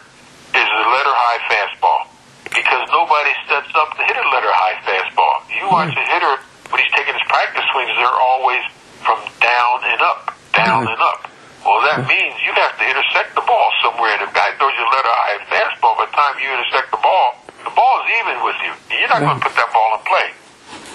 [0.53, 2.12] is the letter high fastball
[2.53, 5.41] because nobody sets up to hit a letter high fastball.
[5.49, 5.99] You watch hmm.
[5.99, 6.33] a hitter
[6.69, 8.63] when he's taking his practice swings; they're always
[9.01, 11.27] from down and up, down and up.
[11.65, 12.13] Well, that hmm.
[12.13, 14.13] means you have to intersect the ball somewhere.
[14.15, 16.93] And if a guy throws you a letter high fastball, by the time you intersect
[16.93, 18.73] the ball, the ball is even with you.
[19.01, 19.47] You're not going to hmm.
[19.49, 20.29] put that ball in play.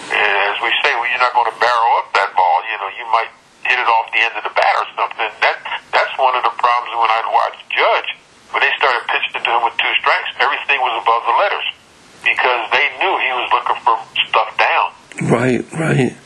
[0.09, 2.57] And as we say, well, you're not going to barrel up that ball.
[2.65, 3.29] You know, you might
[3.69, 5.29] hit it off the end of the bat or something.
[5.45, 5.57] That
[5.93, 8.11] that's one of the problems when I'd watch Judge
[8.51, 10.31] when they started pitching to him with two strikes.
[10.41, 11.67] Everything was above the letters
[12.25, 13.97] because they knew he was looking for
[14.29, 14.87] stuff down.
[15.31, 16.17] Right, right.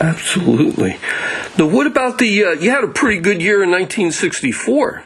[0.00, 0.98] Absolutely.
[1.58, 2.44] Now, what about the?
[2.44, 5.04] Uh, you had a pretty good year in 1964.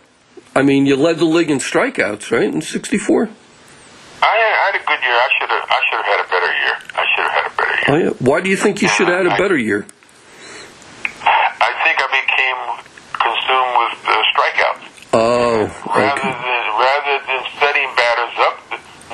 [0.54, 2.52] I mean, you led the league in strikeouts, right?
[2.52, 3.24] In '64.
[3.24, 3.32] I had,
[4.24, 5.14] I had a good year.
[5.14, 6.76] I should have I should have had a better year.
[6.94, 7.88] I should have had a better year.
[7.88, 8.26] Oh yeah.
[8.26, 9.86] Why do you think you should have had a better year?
[11.22, 12.58] I think I became
[13.12, 14.84] consumed with uh, strikeouts.
[15.12, 16.34] Oh, rather okay.
[16.34, 18.56] than rather than setting batters up,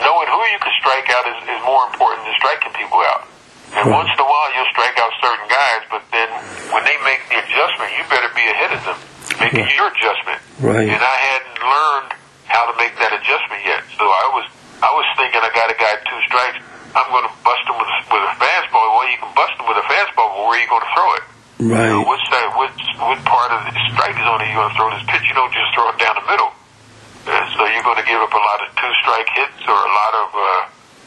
[0.01, 3.27] knowing who you can strike out is, is more important than striking people out.
[3.75, 3.99] And Right.
[4.07, 6.29] once in a while you'll strike out certain guys, but then
[6.71, 8.99] when they make the adjustment, you better be ahead of them,
[9.43, 9.75] making Right.
[9.75, 10.39] your adjustment.
[10.63, 10.89] Right.
[10.95, 12.11] And I hadn't learned
[12.47, 14.47] how to make that adjustment yet, so I was
[14.85, 16.61] I was thinking I got a guy two strikes.
[16.95, 18.87] I'm going to bust him with a, with a fastball.
[18.95, 21.09] Well, you can bust him with a fastball, but where are you going to throw
[21.19, 21.25] it?
[21.59, 22.07] You know, Right.
[22.07, 25.03] which side, which, what part of the strike zone are you going to throw this
[25.11, 25.25] pitch?
[25.27, 26.54] You don't just throw it down the middle.
[27.55, 30.15] So you're going to give up a lot of two strike hits or a lot
[30.27, 30.43] of uh,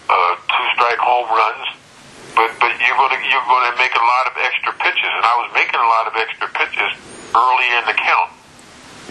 [0.08, 1.68] uh, two strike home runs.
[2.40, 5.26] But but you're going to you're going to make a lot of extra pitches, and
[5.28, 6.92] I was making a lot of extra pitches
[7.36, 8.32] early in the count,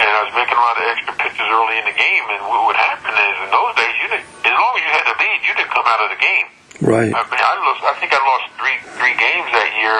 [0.00, 2.24] and I was making a lot of extra pitches early in the game.
[2.32, 5.04] And what would happen is in those days, you didn't, as long as you had
[5.10, 6.46] the lead, you didn't come out of the game.
[6.86, 7.12] Right.
[7.12, 7.82] I mean, I lost.
[7.82, 9.96] I think I lost three three games that year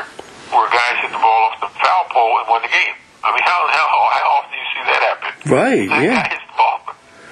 [0.55, 2.95] where guys hit the ball off the foul pole and won the game.
[3.27, 5.31] I mean, how how how often do you see that happen?
[5.51, 5.87] Right.
[5.91, 6.15] Yeah.
[6.15, 6.46] guy hits the ball.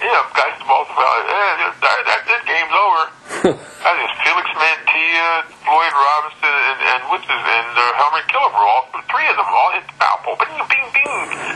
[0.05, 1.16] Yeah, guys the ball foul.
[1.24, 2.42] Yeah, that, that's it.
[2.44, 3.02] Game's over.
[3.88, 8.68] I think Felix Mantilla, Floyd Robinson, and and what's his and uh, Helmer Killebrew.
[8.68, 10.36] All three of them all hit the foul pole.
[10.36, 11.09] Bing, bing, bing.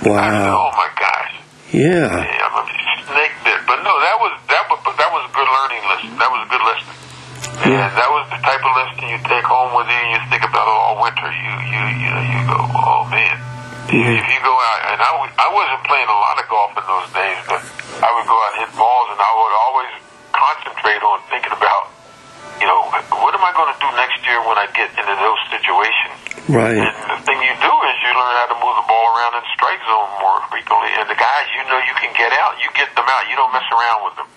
[0.08, 0.16] Wow.
[0.16, 1.34] I said, oh my gosh.
[1.76, 2.08] Yeah.
[2.08, 2.64] Yeah, I'm a
[3.04, 3.60] snake bit.
[3.68, 6.10] But no, that was that was that was a good learning lesson.
[6.16, 6.92] That was a good lesson.
[7.68, 10.40] And that was the type of lesson you take home with you and you think
[10.40, 11.28] about it all winter.
[11.28, 13.36] You you you you go, oh man.
[13.88, 16.84] If you go out, and I, w- I wasn't playing a lot of golf in
[16.84, 17.60] those days, but
[18.04, 19.92] I would go out and hit balls, and I would always
[20.36, 21.88] concentrate on thinking about,
[22.60, 22.84] you know,
[23.24, 26.16] what am I going to do next year when I get into those situations?
[26.52, 26.76] Right.
[26.76, 29.44] And the thing you do is you learn how to move the ball around in
[29.56, 30.92] strike zone more frequently.
[30.96, 33.24] And the guys you know you can get out, you get them out.
[33.28, 34.28] You don't mess around with them.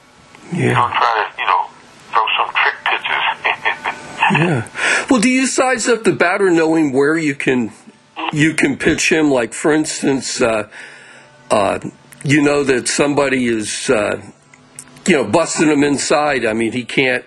[0.56, 0.80] You Yeah.
[0.80, 1.62] don't try to, you know,
[2.16, 3.24] throw some trick pitches.
[4.32, 4.70] Yeah.
[5.10, 7.72] Well, do you size up the batter knowing where you can
[8.34, 9.30] you can pitch him?
[9.30, 10.70] Like, for instance, uh,
[11.50, 11.80] uh,
[12.24, 14.22] you know that somebody is uh,
[15.08, 16.46] you know busting him inside.
[16.46, 17.26] I mean, he can't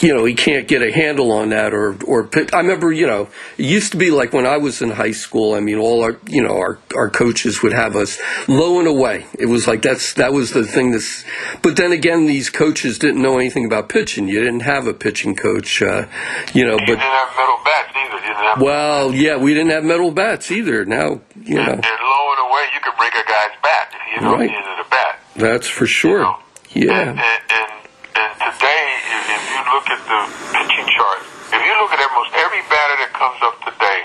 [0.00, 2.54] you know he can't get a handle on that or or pick.
[2.54, 3.28] I remember you know
[3.58, 5.54] it used to be like when I was in high school.
[5.54, 8.18] I mean, all our you know our our coaches would have us
[8.48, 9.26] low and away.
[9.38, 10.92] It was like that's that was the thing.
[10.92, 11.24] that's,
[11.62, 14.28] but then again, these coaches didn't know anything about pitching.
[14.28, 16.06] You didn't have a pitching coach, uh,
[16.52, 16.72] you know.
[16.72, 18.58] You But didn't have metal bats either.
[18.58, 20.84] You well, yeah, we didn't have metal bats either.
[20.84, 24.20] Now you know and low and away, you could break a guy's bat if you
[24.28, 24.50] don't Right.
[24.50, 25.20] a bat.
[25.36, 26.24] that's for sure.
[26.24, 26.36] And,
[26.84, 27.70] Yeah, and, and,
[28.16, 28.91] and today, you
[29.72, 30.20] look at the
[30.52, 31.20] pitching chart,
[31.52, 34.00] if you look at almost every batter that comes up today,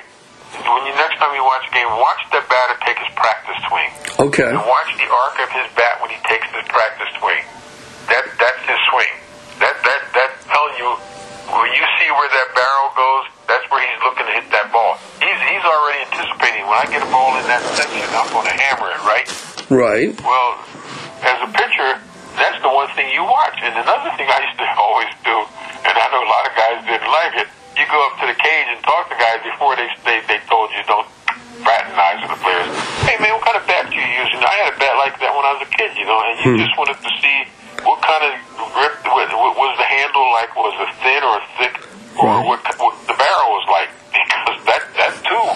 [0.64, 3.90] when you next time you watch a game, watch that batter take his practice swing.
[4.32, 7.44] okay, And watch the arc of his bat when he takes his practice swing.
[8.08, 9.12] That that's his swing.
[9.60, 10.90] That that that's telling you
[11.52, 15.00] when you see where that barrel goes, that's where he's looking to hit that ball.
[15.20, 18.56] He's he's already anticipating when I get a ball in that section, I'm going to
[18.56, 19.28] hammer it, right?
[19.72, 20.52] right, Well,
[21.24, 21.92] as a pitcher,
[22.36, 23.56] that's the one thing you watch.
[23.64, 25.47] And another thing I used to always do, and I know
[26.28, 27.48] a lot of guys didn't like it,
[27.80, 30.68] you go up to the cage and talk to guys before they they, they told
[30.76, 31.08] you don't
[31.64, 32.68] fraternize with the players.
[33.08, 34.30] Hey man, what kind of bat do you use?
[34.36, 36.36] And I had a bat like that when I was a kid, you know, and
[36.44, 36.60] you hmm.
[36.60, 37.38] just wanted to see
[37.88, 38.34] what kind of
[38.76, 40.52] grip what, what was the handle like?
[40.58, 41.76] Was it thin or thick,
[42.20, 42.46] or Right.
[42.46, 43.90] what, what the barrel was like?
[44.28, 45.48] Because that that too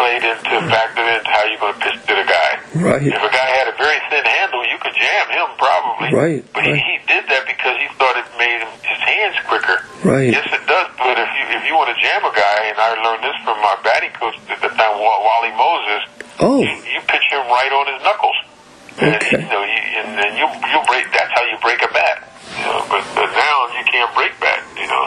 [0.00, 2.50] played into factored into how you're going to pitch to the guy.
[2.80, 6.08] right, If a guy had a very thin handle, you could jam him probably.
[6.16, 6.80] Right, But he, right.
[6.80, 9.76] he did that because he thought it made him, his hands quicker.
[10.04, 10.88] right, Yes, it does.
[10.96, 11.20] But
[11.88, 14.12] if you if want to jam a guy, and I learned this from my batting
[14.12, 16.02] coach at the time, Wally Moses,
[16.40, 18.36] oh, you, you pitch him right on his knuckles.
[19.00, 21.08] And, you know, you, and then you you break.
[21.14, 22.26] That's how you break a bat.
[22.58, 24.60] You know, but, but now you can't break bat.
[24.76, 25.04] You know,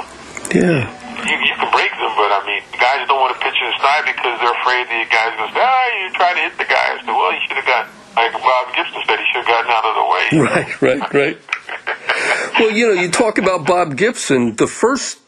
[0.50, 0.82] yeah,
[1.30, 3.76] you, you can break them, but I mean, guys don't want to pitch in the
[3.78, 6.66] inside because they're afraid the guy's going to say, "Ah, you try to hit the
[6.66, 9.48] guy." I said, "Well, you should have got." Like Bob Gibson said, he should have
[9.48, 10.46] gotten out of the way.
[10.46, 11.38] right, right, right.
[12.60, 14.56] Well, you know, you talk about Bob Gibson.
[14.56, 15.20] The first,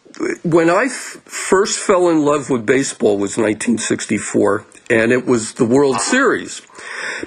[0.44, 1.18] when I f-
[1.50, 6.64] first fell in love with baseball was 1964, and it was the World Series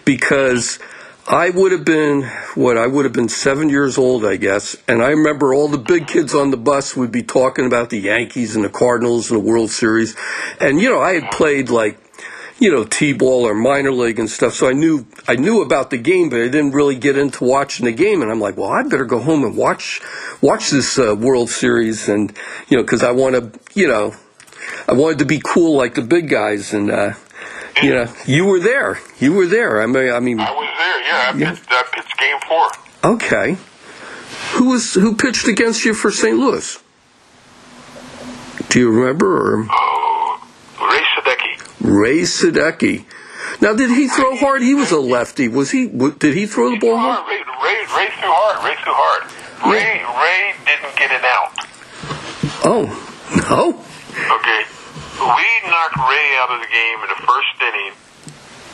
[0.04, 0.80] because
[1.28, 2.24] I would have been
[2.56, 5.78] what I would have been seven years old, I guess, and I remember all the
[5.78, 9.40] big kids on the bus would be talking about the Yankees and the Cardinals and
[9.40, 10.16] the World Series,
[10.60, 11.96] and you know, I had played like
[12.58, 14.54] you know, T-ball or minor league and stuff.
[14.54, 17.86] So I knew I knew about the game, but I didn't really get into watching
[17.86, 18.20] the game.
[18.22, 20.00] And I'm like, well, I better go home and watch
[20.40, 22.32] watch this uh, World Series, and
[22.68, 24.14] you know, because I want to, you know,
[24.88, 26.74] I wanted to be cool like the big guys.
[26.74, 27.12] And uh,
[27.82, 28.98] you know, you were there.
[29.20, 29.80] You were there.
[29.80, 31.00] I mean, I mean, I was there.
[31.02, 31.50] Yeah, I Yeah.
[31.54, 32.68] pitched, I pitched game four.
[33.14, 33.56] okay.
[34.54, 36.36] Who was who pitched against you for St.
[36.36, 36.82] Louis?
[38.68, 39.54] Do you remember?
[39.60, 39.97] Or Oh.
[41.88, 43.04] Ray Sadecki.
[43.60, 44.60] Now, did he throw hard?
[44.62, 45.48] He was a lefty.
[45.48, 45.86] Was he?
[45.86, 47.26] Did he throw the ball hard?
[47.26, 48.64] Ray, Ray, Ray threw hard.
[48.64, 49.24] Ray threw hard.
[49.72, 51.50] Ray, Ray didn't get it out.
[52.64, 52.86] Oh,
[53.48, 53.74] no.
[54.18, 54.62] Okay,
[55.18, 57.92] we knocked Ray out of the game in the first inning,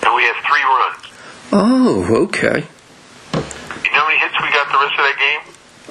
[0.03, 1.03] and we had three runs.
[1.53, 2.65] Oh, okay.
[2.65, 5.43] You know how many hits we got the rest of that game?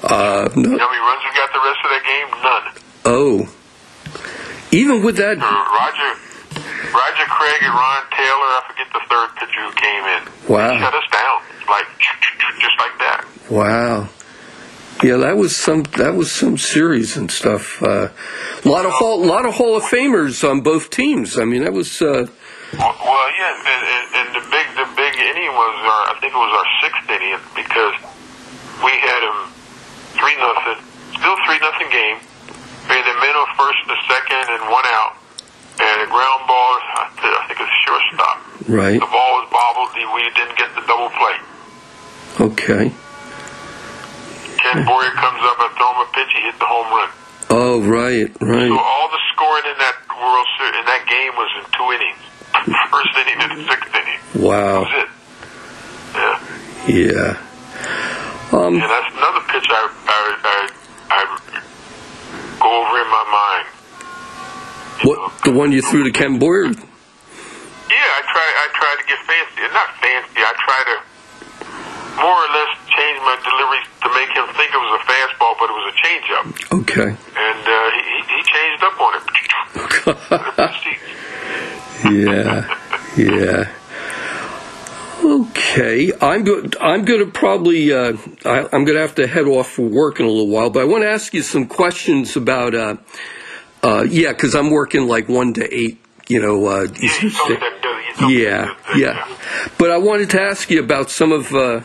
[0.04, 0.76] Uh, You no.
[0.76, 2.28] know how many runs we got the rest of that game?
[2.44, 2.64] None.
[3.06, 3.48] Oh.
[4.72, 6.18] Even with that, Uh, Roger,
[6.92, 8.50] Roger Craig and Ron Taylor.
[8.56, 10.22] I forget the third pitcher who came in.
[10.48, 10.78] Wow.
[10.78, 11.38] Shut us down,
[11.68, 11.86] like
[12.60, 13.24] just like that.
[13.50, 14.08] wow.
[15.02, 15.82] Yeah, that was some.
[15.98, 17.82] That was some series and stuff.
[17.82, 18.12] A
[18.64, 21.36] lot of hall, lot of Hall of Famers on both teams.
[21.36, 22.00] I mean, that was.
[22.00, 22.26] Uh,
[22.78, 26.32] Well, well, yeah, and, and, and the big the big inning was our I think
[26.32, 27.94] it was our sixth inning because
[28.86, 29.38] we had them
[30.14, 30.78] three nothing,
[31.18, 32.18] still three nothing game.
[32.88, 35.18] We had the on first and the second and one out,
[36.04, 36.72] a ground ball.
[37.00, 38.36] I I think it was shortstop.
[38.68, 39.00] right.
[39.00, 39.90] The ball was bobbled.
[39.96, 41.36] We didn't get the double play.
[42.52, 42.84] Okay.
[44.60, 47.10] Ken Boyer comes up, I throw him a pitch, he hit the home run.
[47.50, 48.68] Oh, right, right.
[48.72, 52.22] So all the scoring in that World Series in that game was in two innings.
[52.90, 54.20] First inning and the sixth inning.
[54.32, 54.80] That Wow.
[54.88, 55.08] was it.
[56.16, 56.36] Yeah.
[56.88, 58.56] Yeah.
[58.56, 58.74] Um.
[58.80, 60.58] And that's another pitch I, I, I,
[61.10, 61.20] I
[62.60, 63.66] go over in my mind.
[65.02, 66.64] What the one you threw to Ken Boyer?
[66.64, 68.46] Yeah, I try.
[68.46, 69.62] I try to get fancy.
[69.74, 70.38] Not fancy.
[70.38, 70.96] I try to
[72.16, 75.68] more or less change my delivery to make him think it was a fastball, but
[75.68, 76.46] it was a changeup.
[76.80, 77.10] Okay.
[77.10, 79.24] And uh, he, he he changed up on it.
[82.14, 82.68] yeah.
[83.16, 83.70] Yeah.
[85.24, 86.76] Okay, I'm good.
[86.80, 87.92] I'm going to probably.
[87.92, 90.70] Uh, I, I'm going to have to head off for work in a little while,
[90.70, 92.74] but I want to ask you some questions about.
[92.74, 92.96] Uh,
[93.84, 95.98] uh, yeah, because I'm working like one to eight.
[96.26, 99.36] You know, uh, Yeah, you told Sta- that, you told yeah, yeah.
[99.78, 101.82] But I wanted to ask you about some of uh,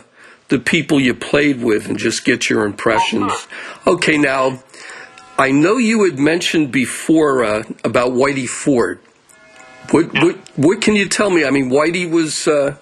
[0.47, 3.33] the people you played with and just get your impressions.
[3.85, 4.63] Okay, now
[5.37, 8.99] I know you had mentioned before uh, about Whitey Ford.
[9.91, 11.43] What, what what can you tell me?
[11.45, 12.77] I mean, Whitey was uh,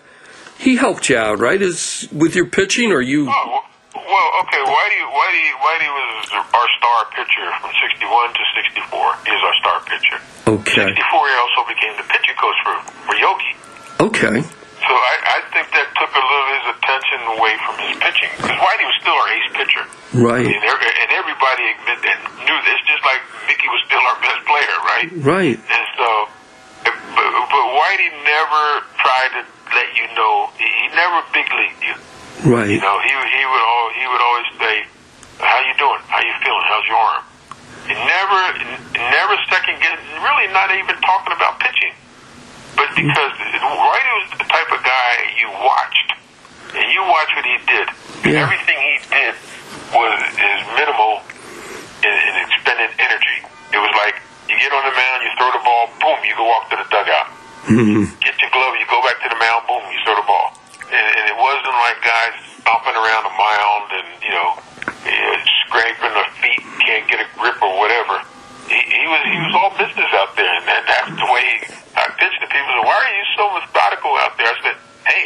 [0.60, 1.62] he helped you out, right?
[1.62, 3.30] Is with your pitching, or you?
[3.30, 3.62] Oh,
[4.08, 4.62] well, okay.
[4.64, 6.12] Whitey, Whitey, Whitey was
[6.56, 9.28] our star pitcher from '61 to '64.
[9.28, 10.18] He was our star pitcher.
[10.48, 10.88] Okay.
[10.88, 13.54] '64, he also became the pitching coach for for Yogi.
[14.00, 14.38] Okay.
[14.78, 18.32] So I, I think that took a little of his attention away from his pitching
[18.40, 19.84] because Whitey was still our ace pitcher.
[20.16, 20.46] Right.
[20.48, 24.42] And, there- and everybody admit, and knew this, just like Mickey was still our best
[24.48, 25.08] player, right?
[25.26, 25.58] Right.
[25.60, 26.08] And so,
[26.88, 26.94] but,
[27.52, 28.64] but Whitey never
[29.02, 29.42] tried to
[29.76, 30.54] let you know.
[30.62, 31.98] He, he never big leagued you.
[32.46, 32.70] Right.
[32.70, 34.76] You know, he he would all he would always say,
[35.42, 36.02] "How you doing?
[36.06, 36.66] How you feeling?
[36.70, 37.24] How's your arm?"
[37.90, 38.42] He never
[38.94, 39.98] never second guess.
[40.22, 41.94] Really, not even talking about pitching,
[42.76, 45.10] but because Whitey was the type of guy
[45.40, 46.10] you watched,
[46.78, 47.88] and you watch what he did.
[48.28, 48.44] Yeah.
[48.46, 49.34] Everything he did
[49.96, 51.26] was is minimal
[52.06, 53.38] in, in expended energy.
[53.74, 56.46] It was like you get on the mound, you throw the ball, boom, you go
[56.48, 57.28] walk to the dugout.
[57.68, 60.56] mm Get your glove, you go back to the mound, boom, you throw the ball.
[60.88, 64.50] And, and it wasn't like guys stomping around the mound and, you know,
[65.04, 65.36] eh,
[65.68, 68.24] scraping their feet, can't get a grip or whatever.
[68.68, 71.64] He, he was he was all business out there, and, and that's the way
[71.96, 72.68] I pitched to people.
[72.68, 74.52] Said, Why are you so methodical out there?
[74.52, 74.78] I said,
[75.08, 75.24] Hey,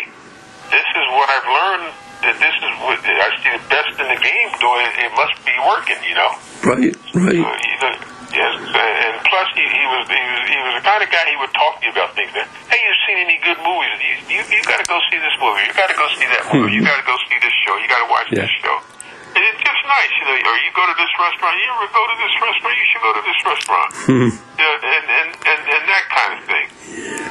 [0.69, 1.89] this is what I've learned.
[2.21, 4.85] That this is what I see the best in the game doing.
[5.01, 6.31] It must be working, you know.
[6.61, 6.93] Right.
[7.17, 7.33] Right.
[7.33, 7.97] you know,
[8.33, 11.37] yes, and plus he, he was he was he was the kind of guy he
[11.39, 12.31] would talk to you about things.
[12.33, 13.95] That hey, you've seen any good movies?
[14.01, 15.67] You you, you got to go see this movie.
[15.67, 16.73] You got to go see that movie.
[16.75, 17.75] You got to go see this show.
[17.79, 18.47] You got to watch Yeah.
[18.47, 18.77] this show.
[19.31, 20.35] And it's just nice, you know.
[20.43, 21.55] Or you go to this restaurant.
[21.55, 22.75] You ever go to this restaurant?
[22.75, 23.89] You should go to this restaurant.
[24.59, 26.67] yeah, and, and and and that kind of thing.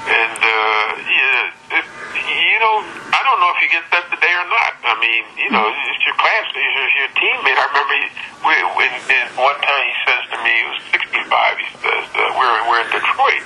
[0.09, 1.84] And uh, yeah, it,
[2.16, 2.80] you know,
[3.12, 4.72] I don't know if you get that today or not.
[4.86, 7.58] I mean, you know, it's your class, it's your, your teammate.
[7.58, 8.06] I remember he,
[8.46, 8.90] we, when,
[9.34, 11.58] one time he says to me, he was 65.
[11.58, 13.42] He says, uh, "We're we're in Detroit,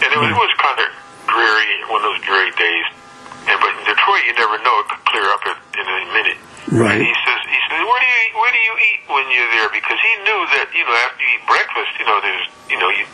[0.00, 0.88] and it was, it was kind of
[1.28, 2.86] dreary, one of those dreary days.
[3.44, 6.40] And but in Detroit, you never know; it could clear up in, in a minute."
[6.72, 6.96] Right.
[6.96, 9.52] And he says, he says, where do you eat, where do you eat when you're
[9.52, 9.68] there?
[9.68, 12.88] Because he knew that you know after you eat breakfast, you know there's you know
[12.88, 13.04] you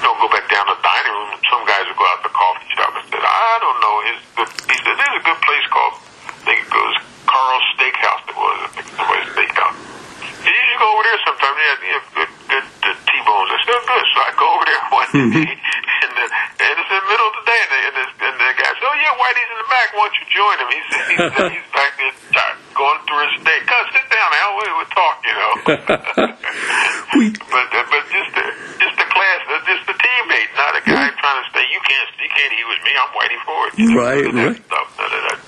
[0.00, 1.36] don't go back down to the dining room.
[1.52, 3.94] Some guys would go out to the coffee shop and said, I don't know.
[4.08, 6.05] His good, he said there's a good place called
[6.46, 6.94] think it goes
[7.26, 8.22] Carl's Steakhouse.
[8.30, 9.76] It was I think somebody's steakhouse.
[10.46, 11.54] And you should go over there sometime.
[11.58, 13.50] They have, they have good good uh, T-bones.
[13.50, 14.04] I said, "Oh, good.
[14.14, 15.50] So I go over there one day,
[16.06, 16.24] and, the,
[16.62, 18.70] and it's in the middle of the day, and the, and the, and the guy
[18.70, 19.88] said, "Oh yeah, Whitey's in the back.
[19.98, 22.14] Why don't you join him?" He said, "He's, he's back there
[22.78, 23.62] going through his steak.
[23.66, 24.50] Come sit down, Al.
[24.54, 25.52] We we'll talk, you know."
[27.56, 28.44] But uh, but just the
[28.76, 32.08] just the class, uh, just the teammate, not a guy trying to say you can't
[32.20, 32.92] you can't eat with me.
[32.92, 33.70] I'm Whitey Ford.
[33.80, 34.66] You know, Right, none of that right.
[34.66, 35.38] Stuff, none of that.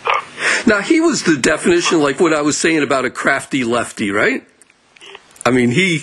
[0.67, 4.47] Now he was the definition, like what I was saying about a crafty lefty, right?
[5.47, 5.99] I mean, he.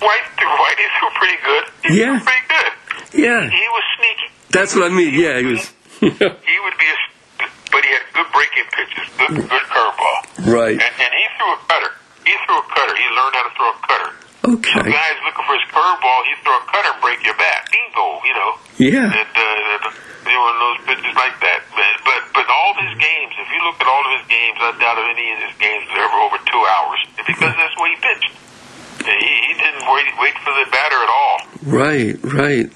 [0.00, 1.64] White, Whitey threw pretty good.
[1.92, 2.18] He Yeah.
[2.20, 3.20] pretty good.
[3.22, 3.50] Yeah.
[3.50, 4.32] He was sneaky.
[4.50, 5.14] That's what I mean.
[5.14, 5.72] Yeah, he was.
[6.00, 6.96] He would be a,
[7.70, 10.72] but he had good breaking pitches, good good curveball, right.
[10.80, 11.92] and, and he threw a cutter.
[12.24, 12.96] He threw a cutter.
[12.96, 14.10] He learned how to throw a cutter.
[14.56, 14.90] Okay.
[14.90, 17.68] Guys looking for his curveball, he throw a cutter and break your bat.
[17.70, 18.50] Bingo, you know.
[18.80, 19.12] Yeah.
[19.12, 19.92] And uh,
[20.36, 21.64] one of those pitches like that.
[21.74, 23.02] But, but but all of his mm-hmm.
[23.02, 25.54] games, if you look at all of his games, I doubt if any of his
[25.58, 28.32] games were ever over two hours because that's way he pitched.
[29.00, 31.36] He, he didn't wait wait for the batter at all.
[31.64, 32.14] Right.
[32.20, 32.68] Right.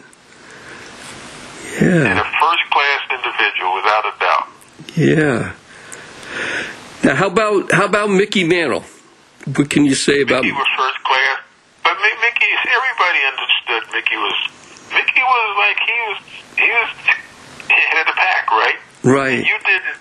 [1.81, 2.07] Yeah.
[2.07, 4.47] And a first class individual, without a doubt.
[4.95, 5.53] Yeah.
[7.03, 8.85] Now, how about how about Mickey Mantle?
[9.45, 10.43] What can you say about?
[10.43, 11.39] Mickey was first class,
[11.83, 14.39] but Mickey, everybody understood Mickey was.
[14.95, 16.19] Mickey was like he was.
[16.57, 16.91] He was
[17.75, 18.79] head of the pack, right?
[19.03, 19.41] Right.
[19.45, 19.99] You didn't.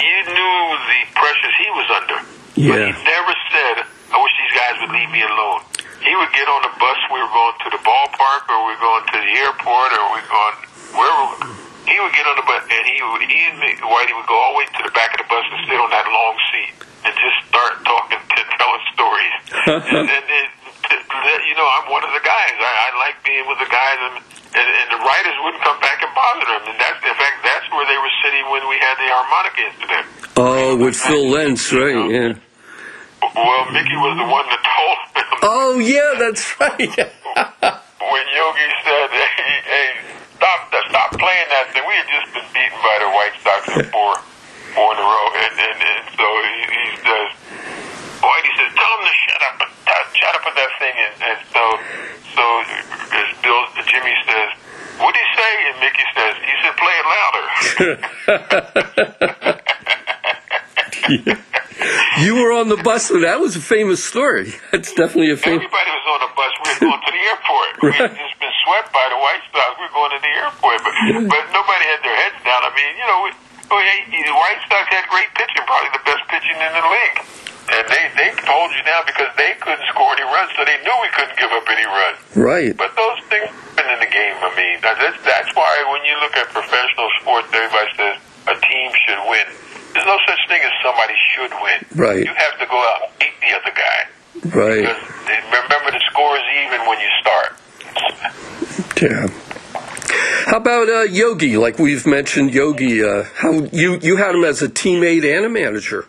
[0.00, 0.56] You knew
[0.86, 2.18] the pressures he was under.
[2.20, 2.86] But Yeah.
[2.88, 3.76] he never said,
[4.12, 5.62] "I wish these guys would leave me alone."
[6.00, 6.98] He would get on the bus.
[7.12, 10.20] We were going to the ballpark, or we were going to the airport, or we
[10.24, 10.56] were going
[10.96, 11.54] wherever.
[11.86, 13.22] He would get on the bus, and he would.
[13.28, 15.44] He and me, Whitey would go all the way to the back of the bus
[15.50, 16.72] and sit on that long seat
[17.04, 19.34] and just start talking, to telling stories.
[19.66, 20.59] and, and it, to, to let
[20.90, 22.54] you know, I'm one of the guys.
[22.58, 24.16] I, I like being with the guys, and,
[24.58, 26.62] and and the writers wouldn't come back and bother them.
[26.74, 30.06] And that's in fact that's where they were sitting when we had the harmonica incident.
[30.36, 31.94] Oh, with Phil Linz, right?
[32.10, 32.34] Yeah.
[33.36, 36.80] Well, Mickey was the one that told them Oh, yeah, that's right.
[36.80, 39.08] when Yogi said,
[39.38, 39.88] "Hey, hey
[40.36, 43.84] stop, stop playing that thing." We had just been beaten by the White Sox in
[43.92, 44.12] four,
[44.74, 47.28] four in a row, and and, and so he, he says,
[48.24, 49.56] "Whitey says, tell him to shut up,
[50.20, 51.64] shut up with that thing." And, and so,
[52.36, 52.44] so
[53.16, 54.50] as Bill, Jimmy says,
[55.00, 57.46] "What did he say?" And Mickey says, "He said, play it louder."
[62.20, 64.52] you were on the bus, and that was a famous story.
[64.72, 65.64] That's definitely a famous.
[65.64, 66.52] Everybody was on the bus.
[66.60, 67.70] we were going to the airport.
[67.80, 67.82] Right.
[67.82, 69.70] We had just been swept by the White Sox.
[69.80, 70.94] We were going to the airport, but
[71.32, 72.60] but nobody had their heads down.
[72.62, 73.30] I mean, you know, we,
[73.72, 73.82] we,
[74.20, 77.18] the White Sox had great pitching, probably the best pitching in the league.
[77.70, 80.94] And they they told you now because they couldn't score any runs, so they knew
[81.02, 82.18] we couldn't give up any runs.
[82.34, 82.74] Right.
[82.74, 83.46] But those things
[83.80, 84.36] happen in the game.
[84.42, 88.16] I mean, that's that's why when you look at professional sports, everybody says
[88.50, 89.46] a team should win.
[89.94, 91.78] There's no such thing as somebody should win.
[91.94, 92.24] Right.
[92.26, 93.98] You have to go out and beat the other guy.
[94.54, 94.82] Right.
[94.82, 95.02] Because
[95.50, 97.50] remember, the score is even when you start.
[99.00, 99.26] Yeah.
[100.46, 101.56] How about uh, Yogi?
[101.56, 103.02] Like we've mentioned, Yogi.
[103.04, 106.06] Uh, how you you had him as a teammate and a manager.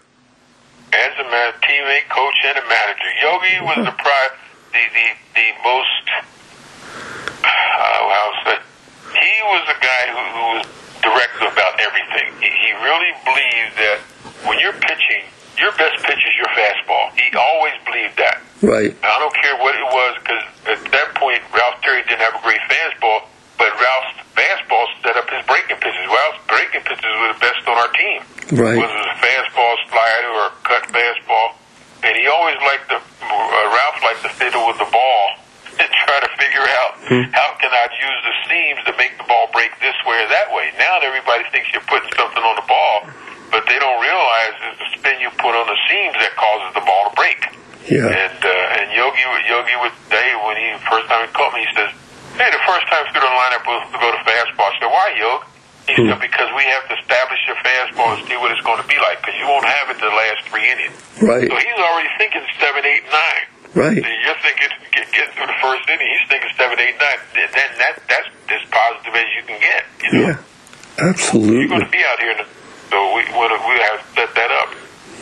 [0.92, 4.36] As a man, teammate, coach, and a manager, Yogi was the pri-
[4.76, 6.06] the the the most.
[7.44, 8.60] Uh, how say?
[9.16, 10.66] He was a guy who, who was
[11.00, 12.32] direct about everything.
[12.44, 14.00] He, he really believed that
[14.48, 15.24] when you're pitching,
[15.58, 17.12] your best pitch is your fastball.
[17.16, 18.42] He always believed that.
[18.62, 18.92] Right.
[19.04, 20.44] I don't care what it was because
[20.76, 23.31] at that point Ralph Terry didn't have a great fastball,
[23.62, 26.02] but Ralph's fastball set up his breaking pitches.
[26.10, 28.20] Ralph's breaking pitches were the best on our team.
[28.58, 28.82] Right.
[28.82, 31.62] Was it a fastball, slider, or a cut fastball?
[32.02, 32.98] And he always liked to.
[32.98, 33.30] Uh,
[33.70, 35.24] Ralph liked to fiddle with the ball
[35.82, 36.92] and try to figure out
[37.38, 40.50] how can I use the seams to make the ball break this way or that
[40.50, 40.74] way.
[40.82, 43.14] Now everybody thinks you're putting something on the ball,
[43.54, 46.82] but they don't realize it's the spin you put on the seams that causes the
[46.82, 47.46] ball to break.
[47.86, 48.10] Yeah.
[48.10, 51.72] And uh, and Yogi Yogi would say when he first time he called me, he
[51.78, 51.94] says,
[52.38, 55.08] "Hey, the first time through the lineup was to go to fastball." I said, "Why,
[55.18, 55.46] Yogi?"
[55.90, 56.22] He said, hmm.
[56.22, 59.20] "Because we have to establish your fastball and see what it's going to be like.
[59.20, 61.48] Because you won't have it the last three innings." Right.
[61.50, 63.46] So he's already thinking seven, eight, nine.
[63.74, 63.98] Right.
[63.98, 66.08] You're thinking get, getting through the first inning.
[66.08, 67.20] He's thinking seven, eight, nine.
[67.34, 69.84] Then that that's as positive as you can get.
[70.04, 70.28] You know?
[70.28, 70.38] Yeah.
[71.00, 71.58] Absolutely.
[71.58, 72.46] You're going to be out here, the,
[72.90, 74.70] so we we we have to set that up.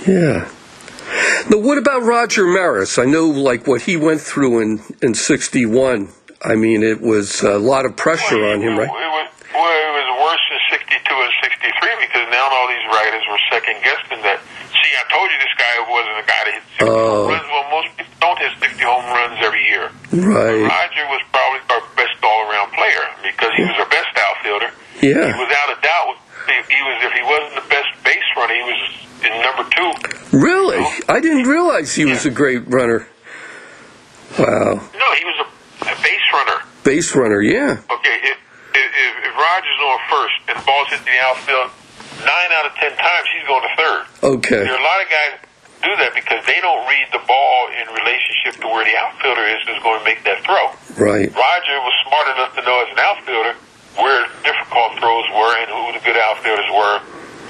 [0.07, 0.49] Yeah.
[1.49, 2.98] Now, what about Roger Maris?
[2.98, 6.10] I know, like what he went through in in '61.
[6.41, 8.87] I mean, it was a lot of pressure on him, right?
[8.87, 13.23] It was, well, it was worse in 62 and 63 because now all these writers
[13.27, 14.39] were second guessing that.
[14.71, 17.27] See, I told you this guy wasn't a guy that hit 60 Oh.
[17.27, 17.47] home runs.
[17.51, 19.91] Well, most people don't hit 60 home runs every year.
[20.15, 20.63] Right.
[20.63, 24.71] Roger was probably our best all-around player because he was our best outfielder.
[25.03, 25.35] Yeah.
[25.35, 26.15] He, Without a doubt,
[26.47, 26.95] he he was.
[27.03, 28.81] If he wasn't the best base runner, he was
[29.27, 29.91] in number two.
[30.39, 30.83] Really?
[31.11, 33.07] I didn't realize he was a great runner.
[34.37, 34.79] Wow.
[34.93, 36.59] No, he was a, a base runner.
[36.84, 37.81] Base runner, yeah.
[37.91, 38.38] Okay, if,
[38.73, 38.89] if,
[39.27, 41.72] if, Rogers on first and the ball's hit the outfield,
[42.23, 44.01] nine out of ten times he's going to third.
[44.23, 44.64] Okay.
[44.64, 45.31] There are a lot of guys
[45.84, 49.64] do that because they don't read the ball in relationship to where the outfielder is
[49.64, 50.76] who's going to make that throw.
[50.99, 51.31] Right.
[51.31, 53.53] Roger was smart enough to know as an outfielder
[53.95, 56.99] where difficult throws were and who the good outfielders were,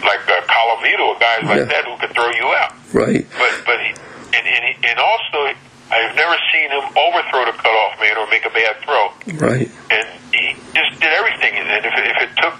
[0.05, 1.73] like uh, Colavito, guys like Yeah.
[1.73, 2.73] that who could throw you out.
[2.93, 3.25] Right.
[3.33, 3.89] But but he
[4.37, 5.53] and and, he, and also
[5.91, 9.09] I've never seen him overthrow the cutoff man or make a bad throw
[9.41, 9.69] Right.
[9.89, 11.57] and he just did everything.
[11.57, 12.55] And if it, if it took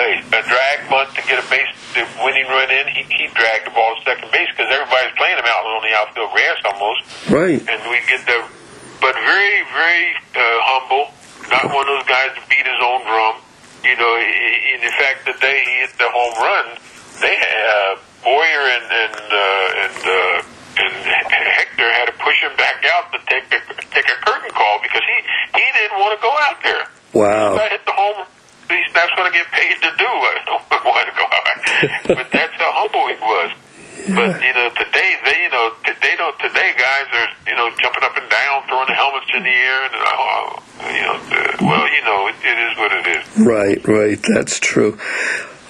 [0.00, 3.68] a, a drag bunt to get a base the winning run in, he, he dragged
[3.68, 7.00] the ball to second base because everybody's playing him out on the outfield grass almost,
[7.28, 7.60] Right.
[7.60, 8.40] and we get the.
[9.04, 11.12] But very very uh, humble,
[11.52, 13.34] not one of those guys to beat his own drum.
[13.84, 16.66] You know, in the fact the day he hit the home run,
[17.20, 20.00] they uh, Boyer and and uh, and.
[20.08, 23.60] Uh, and Hector had to push him back out to take a
[23.92, 25.16] take a curtain call because he
[25.58, 26.84] he didn't want to go out there.
[27.12, 27.56] Wow.
[27.56, 28.24] I hit the home.
[28.70, 30.08] He's, that's what I get paid to do.
[30.08, 33.50] I don't want to go out, but that's how humble he was.
[34.02, 36.36] But you know, today they, you know, they don't.
[36.40, 39.84] Today, guys are, you know, jumping up and down, throwing the helmets in the air,
[39.84, 43.46] and uh, you know, uh, well, you know, it, it is what it is.
[43.46, 44.18] Right, right.
[44.34, 44.98] That's true.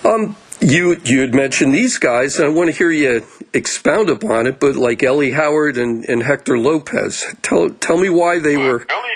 [0.04, 3.22] Um, you you had mentioned these guys, and I want to hear you
[3.54, 4.58] expound upon it.
[4.60, 8.84] But like Ellie Howard and, and Hector Lopez, tell tell me why they were.
[8.92, 9.14] Only,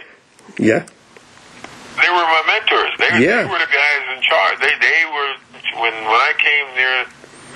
[0.59, 0.87] Yeah.
[2.01, 2.93] they were my mentors.
[2.99, 3.43] They, Yeah.
[3.43, 4.59] they were the guys in charge.
[4.61, 5.33] They they were
[5.83, 7.07] when when I came there.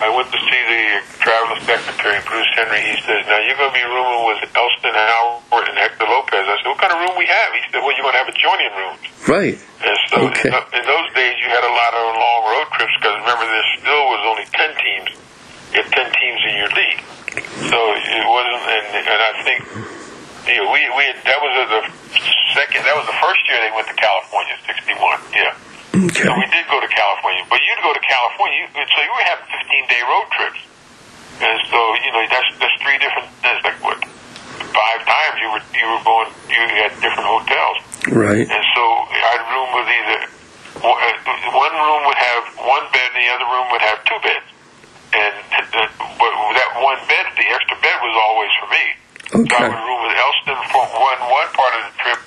[0.00, 2.80] I went to see the traveling secretary, Bruce Henry.
[2.80, 6.56] He says, "Now you're going to be rooming with Elston Howard and Hector Lopez." I
[6.56, 8.72] said, "What kind of room we have?" He said, "Well, you're going to have adjoining
[8.80, 9.56] rooms." Right.
[9.84, 10.48] And so Okay.
[10.48, 13.68] in, in those days, you had a lot of long road trips because remember, there
[13.76, 15.10] still was only ten teams.
[15.70, 17.00] You had ten teams in your league,
[17.70, 18.62] so it wasn't.
[18.66, 19.58] And, and I think
[20.50, 21.82] you know, we we had, that was the
[22.58, 22.82] second.
[22.82, 24.98] That was the first year they went to California, '61.
[25.30, 25.54] Yeah.
[25.90, 26.22] Okay.
[26.22, 29.26] So we did go to California, but you'd go to California, you, so you were
[29.26, 30.60] having 15 day road trips,
[31.42, 33.26] and so you know that's that's three different.
[33.42, 33.98] That's like what
[34.70, 36.30] five times you were you were going.
[36.46, 37.78] You had different hotels.
[38.10, 38.46] Right.
[38.46, 40.18] And so our room was either
[40.78, 44.46] uh, one room would have one bed, and the other room would have two beds.
[45.10, 45.34] And
[46.18, 48.84] but that one bed, the extra bed was always for me.
[49.30, 49.66] So I Okay.
[49.66, 52.20] would room with Elston for one one part of the trip,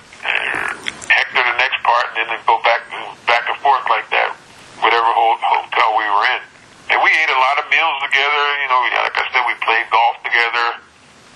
[1.07, 2.83] Hector the next part, and then go back
[3.27, 4.35] back and forth like that,
[4.83, 6.41] whatever hotel we were in.
[6.91, 8.43] And we ate a lot of meals together.
[8.63, 10.67] You know, like I said, we played golf together,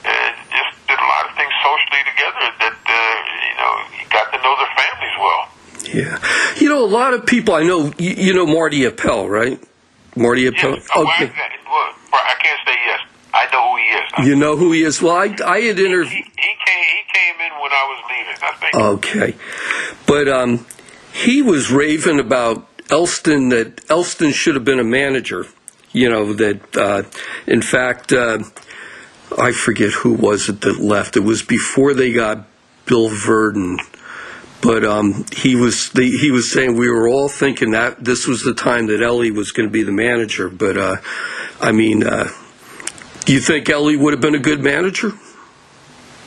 [0.03, 2.43] and just did a lot of things socially together.
[2.59, 3.15] That uh,
[3.47, 5.43] you know, you got to know their families well.
[5.95, 6.15] Yeah.
[6.59, 9.59] You know, a lot of people I know, you, you know Marty Appel, right?
[10.47, 10.75] Appel?
[10.75, 10.87] Yes.
[10.95, 12.99] Oh, I, well, I can't say yes.
[13.33, 14.27] I know who he is.
[14.27, 15.01] You know who he is?
[15.01, 16.11] Well, I, I had He, interviewed.
[16.11, 16.83] he came.
[16.83, 18.35] He came in when I was leaving.
[18.41, 18.75] I think.
[18.75, 19.35] Okay.
[20.07, 20.65] But um,
[21.13, 25.45] he was raving about Elston, that Elston should have been a manager.
[25.91, 27.03] You know, that uh,
[27.45, 28.39] in fact, uh,
[29.37, 31.17] I forget who was it that left.
[31.17, 32.45] It was before they got
[32.85, 33.77] Bill Virdon.
[34.61, 38.41] But um, he was the, he was saying we were all thinking that this was
[38.43, 40.49] the time that Ellie was going to be the manager.
[40.49, 40.95] But uh,
[41.61, 42.27] I mean, uh,
[43.25, 45.11] do you think Ellie would have been a good manager?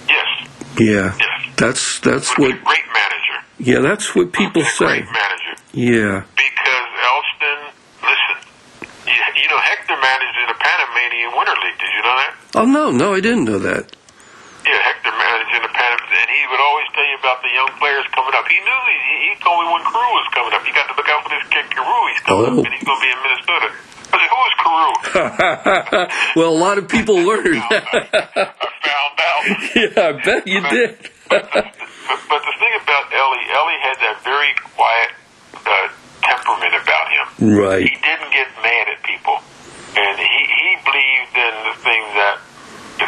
[0.08, 0.48] yes.
[0.78, 1.54] Yeah, Yes.
[1.56, 3.46] that's that's Would what a great manager.
[3.58, 4.86] yeah that's what people a say.
[4.86, 5.62] Great manager.
[5.72, 6.24] Yeah.
[6.36, 8.36] Because Elston, listen,
[9.06, 11.78] you, you know Hector managed in the Panamanian Winter League.
[11.78, 12.34] Did you know that?
[12.54, 13.94] Oh no, no, I didn't know that.
[14.60, 17.70] Yeah, Hector managed in the Pan, and he would always tell you about the young
[17.80, 18.44] players coming up.
[18.46, 18.96] He knew he,
[19.28, 20.62] he told me when Carew was coming up.
[20.68, 22.02] You got to look out for this kid Carew.
[22.12, 22.58] He's coming Oh.
[22.60, 23.68] up, and he's going to be in Minnesota.
[24.10, 24.92] I said, who is Carew?
[26.36, 27.56] well, a lot of people learned.
[27.56, 28.52] I
[28.84, 29.42] found out.
[29.74, 30.98] yeah, I bet you did.
[31.30, 31.46] but,
[32.28, 35.10] but the thing about Ellie, Ellie had that very quiet
[35.64, 35.88] uh,
[36.20, 37.56] temperament about him.
[37.56, 37.82] right.
[37.86, 39.38] He didn't get mad at people,
[39.96, 42.36] and he he believed in the thing that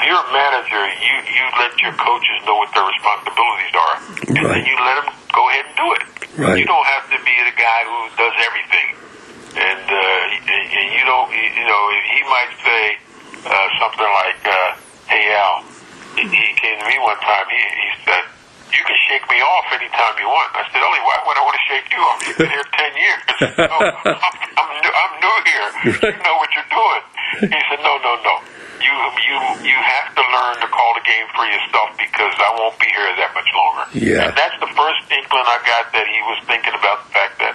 [0.06, 3.96] you're a manager, you you let your coaches know what their responsibilities are,
[4.36, 4.60] and Right.
[4.60, 6.04] then you let them go ahead and do it.
[6.38, 6.58] Right.
[6.58, 8.88] You don't have to be the guy who does everything,
[9.60, 12.82] and uh, and you don't you know he might say
[13.46, 14.76] uh, something like, uh,
[15.12, 15.62] "Hey Al,"
[16.16, 17.46] he, he came to me one time.
[17.50, 18.24] He he said.
[18.72, 20.48] You can shake me off anytime you want.
[20.56, 22.24] I said, Ellie, why would I want to shake you off?
[22.24, 23.20] You've been here ten years.
[23.68, 25.68] no, I'm, I'm, new, I'm new here.
[26.16, 27.52] You know what you're doing.
[27.52, 28.40] He said, No, no, no.
[28.82, 32.76] You you you have to learn to call the game for yourself because I won't
[32.82, 33.84] be here that much longer.
[33.94, 34.28] Yeah.
[34.28, 37.54] And that's the first inkling I got that he was thinking about the fact that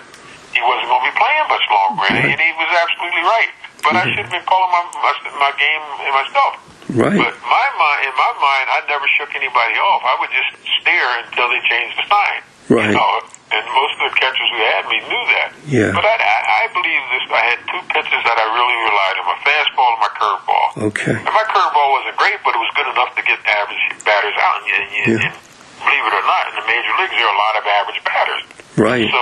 [0.55, 3.51] he wasn't going to be playing much longer, and, and he was absolutely right.
[3.85, 6.53] But I should have been calling my, my my game myself.
[6.95, 7.19] Right.
[7.19, 10.01] But my mind, in my mind, I never shook anybody off.
[10.07, 12.39] I would just stare until they changed the sign.
[12.71, 12.91] Right.
[12.91, 15.49] You know, and most of the catchers we had, we knew that.
[15.67, 15.91] Yeah.
[15.95, 17.23] But I, I, I believe this.
[17.31, 20.67] I had two pitches that I really relied on: my fastball and my curveball.
[20.91, 21.15] Okay.
[21.15, 24.59] And my curveball wasn't great, but it was good enough to get average batters out.
[24.67, 25.25] And, and, Yeah.
[25.27, 25.33] and
[25.79, 28.43] believe it or not, in the major leagues, there are a lot of average batters.
[28.75, 29.07] Right.
[29.07, 29.21] So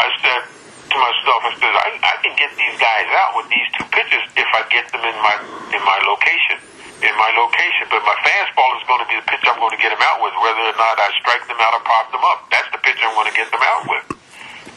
[0.00, 0.42] I said
[0.88, 4.22] to myself, I said, I, I can get these guys out with these two pitches
[4.40, 5.36] if I get them in my
[5.76, 6.56] in my location,
[7.02, 7.86] in my location.
[7.90, 10.18] But my fastball is going to be the pitch I'm going to get them out
[10.22, 12.48] with, whether or not I strike them out or pop them up.
[12.50, 14.04] That's the pitch I'm going to get them out with.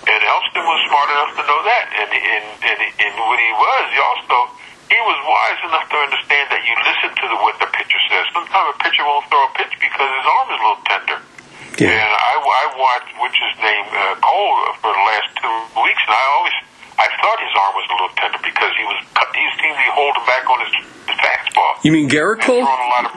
[0.01, 3.83] And Elston was smart enough to know that, and and and, and what he was,
[3.93, 4.37] he also
[4.91, 8.27] he was wise enough to understand that you listen to the, what the pitcher says.
[8.35, 11.17] Sometimes a pitcher won't throw a pitch because his arm is a little tender.
[11.79, 11.95] Yeah.
[11.95, 16.11] And I, I watched, which his name, uh, Cole, for the last two weeks, and
[16.11, 16.57] I always,
[16.99, 19.91] I thought his arm was a little tender because he was, he seemed to be
[19.95, 20.73] holding back on his,
[21.07, 21.70] his fastball.
[21.83, 22.61] You mean Gerrit Cole?
[22.61, 23.13] throwing a lot of,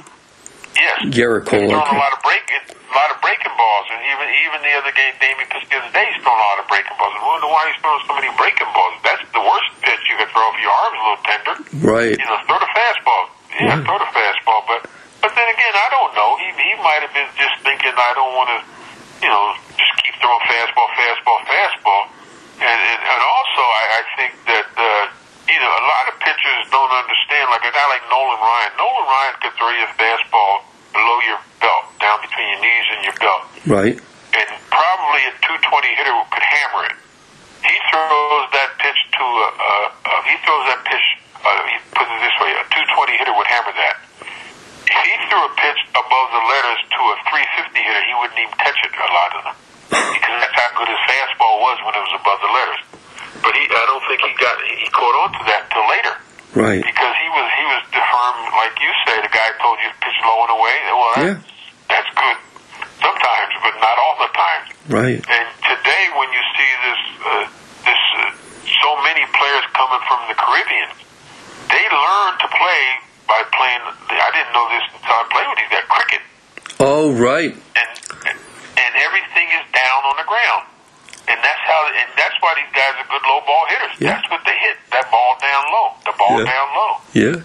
[0.74, 0.96] yes.
[1.12, 1.96] Gerrit Cole, He's throwing okay.
[1.96, 5.12] a lot of break, a lot of breaking balls, and even even the other game,
[5.20, 7.12] Damien pitched the other day, he's throwing a lot of breaking balls.
[7.12, 8.94] I wonder why he's throwing so many breaking balls.
[9.04, 11.54] That's the worst pitch you can throw if your arm's a little tender.
[11.84, 12.16] Right.
[12.16, 13.24] You know, throw the fastball.
[13.54, 14.60] Yeah, throw the fastball.
[14.66, 14.80] But
[15.20, 16.30] but then again, I don't know.
[16.40, 18.58] He he might have been just thinking I don't want to,
[19.22, 22.02] you know, just keep throwing fastball, fastball, fastball.
[22.62, 25.04] And and, and also, I, I think that uh,
[25.50, 27.50] you know a lot of pitchers don't understand.
[27.50, 28.13] Like a guy like Nolan Ryan.
[28.13, 28.13] Nolan
[29.64, 30.60] Throw your fastball
[30.92, 33.96] below your belt, down between your knees and your belt Right.
[33.96, 36.96] and probably a 220 hitter could hammer it.
[37.64, 41.06] He throws that pitch to a, a, a he throws that pitch.
[41.40, 43.96] Uh, he puts it this way: a 220 hitter would hammer that.
[44.84, 48.52] If he threw a pitch above the letters to a 350 hitter, he wouldn't even
[48.60, 48.92] touch it.
[48.92, 49.56] A lot of them,
[50.12, 52.80] because that's how good his fastball was when it was above the letters.
[53.40, 56.14] But he, I don't think he got he caught on to that till later
[56.52, 56.84] Right.
[56.84, 57.82] because he was he was
[58.14, 59.18] firm, like you say.
[59.26, 60.76] The guy told you to pitch low and away.
[60.86, 61.36] Well, that, Yeah.
[61.90, 62.38] that's good
[63.02, 64.62] sometimes, but not all the time.
[64.86, 65.18] Right.
[65.18, 67.44] And today, when you see this, uh,
[67.90, 68.30] this uh,
[68.86, 70.90] so many players coming from the Caribbean,
[71.74, 72.82] they learn to play
[73.26, 73.82] by playing.
[74.14, 75.86] I didn't know this until I played with these guys.
[75.90, 76.22] Cricket,
[76.78, 77.50] Oh, right.
[77.50, 77.90] and
[78.78, 80.70] and everything is down on the ground,
[81.26, 81.80] and that's how.
[81.98, 83.94] And that's why these guys are good low ball hitters.
[83.98, 84.14] Yeah.
[84.14, 84.78] That's what they hit.
[84.94, 85.88] That ball down low.
[86.06, 86.46] The ball Yeah.
[86.52, 86.92] down low.
[87.14, 87.36] Yeah.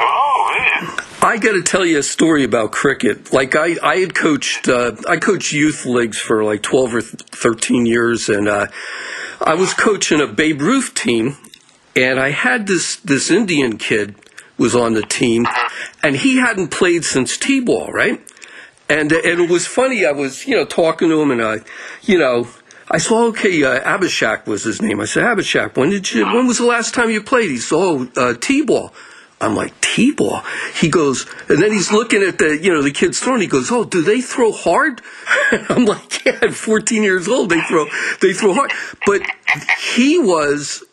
[0.00, 0.96] Oh man.
[1.22, 3.32] I got to tell you a story about cricket.
[3.32, 7.86] Like I, I had coached, uh, I coached youth leagues for like 12 or 13
[7.86, 8.66] years, and uh,
[9.40, 11.36] I was coaching a Babe Ruth team,
[11.94, 14.16] and I had this this Indian kid
[14.58, 15.46] was on the team,
[16.02, 18.20] and he hadn't played since t-ball, right?
[18.88, 20.04] And and it was funny.
[20.04, 21.58] I was you know talking to him, and I,
[22.02, 22.48] you know,
[22.90, 25.00] I saw okay, uh, Abhishek was his name.
[25.00, 26.24] I said Abhishek, when did you?
[26.24, 27.50] When was the last time you played?
[27.50, 28.92] He said, oh, uh, t-ball.
[29.40, 30.42] I'm like, T-ball?
[30.74, 33.40] He goes, and then he's looking at the, you know, the kids throwing.
[33.40, 35.00] He goes, oh, do they throw hard?
[35.68, 37.86] I'm like, yeah, at 14 years old, they throw,
[38.20, 38.72] they throw hard.
[39.06, 39.22] But
[39.78, 40.84] he was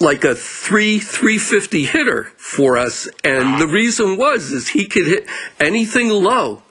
[0.00, 3.08] like a three, 350 hitter for us.
[3.22, 5.26] And the reason was, is he could hit
[5.60, 6.62] anything low.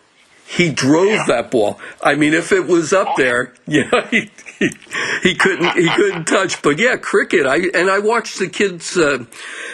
[0.45, 1.79] He drove that ball.
[2.01, 4.29] I mean, if it was up there, yeah, he,
[4.63, 4.69] he,
[5.29, 6.61] he couldn't he couldn't touch.
[6.61, 7.45] But yeah, cricket.
[7.45, 8.97] I and I watched the kids.
[8.97, 9.25] Uh,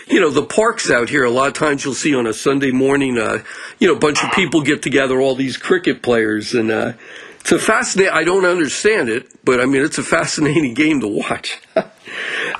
[0.08, 1.24] you know, the parks out here.
[1.24, 3.44] A lot of times you'll see on a Sunday morning, uh,
[3.78, 6.94] you know, a bunch of people get together, all these cricket players, and uh,
[7.40, 8.14] it's a fascinating.
[8.14, 11.62] I don't understand it, but I mean, it's a fascinating game to watch.
[11.76, 11.86] I,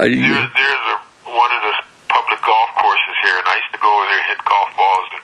[0.06, 1.76] there's, there's a, one of the
[2.08, 5.08] public golf courses here, and I used to go over there and hit golf balls.
[5.14, 5.24] And,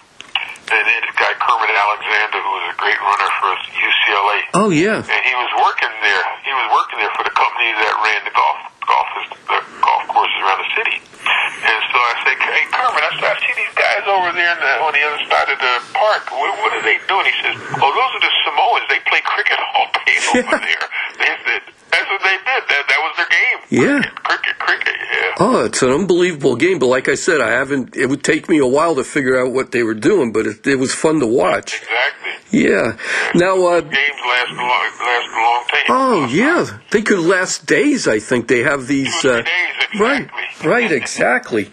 [0.66, 4.40] and then this guy Kermit Alexander, who was a great runner for UCLA.
[4.58, 5.02] Oh yeah.
[5.02, 6.26] And he was working there.
[6.42, 9.08] He was working there for the company that ran the golf golf
[9.50, 10.98] the golf courses around the city.
[11.26, 14.72] And so I say, hey Kermit, I said, I see these guys over there the,
[14.80, 16.32] on the other side of the park.
[16.32, 17.26] What, what are they doing?
[17.28, 18.88] He says, oh, those are the Samoans.
[18.88, 20.86] They play cricket all day over there.
[21.20, 21.62] They said,
[21.92, 22.62] that's what they did.
[22.72, 23.60] That that was their game.
[23.70, 24.10] Yeah.
[24.24, 25.36] Cricket, cricket, yeah.
[25.40, 26.80] Oh, it's an unbelievable game.
[26.80, 27.96] But like I said, I haven't.
[27.96, 30.66] It would take me a while to figure out what they were doing, but it,
[30.68, 31.82] it was fun to watch.
[31.82, 32.60] Exactly.
[32.60, 32.98] Yeah.
[33.34, 35.86] Now, uh, Games last a long, last a long time.
[35.90, 38.08] oh yeah, they could last days.
[38.08, 39.14] I think they have these.
[39.26, 40.00] Uh, days, exactly.
[40.00, 40.30] Right,
[40.64, 41.72] right, exactly.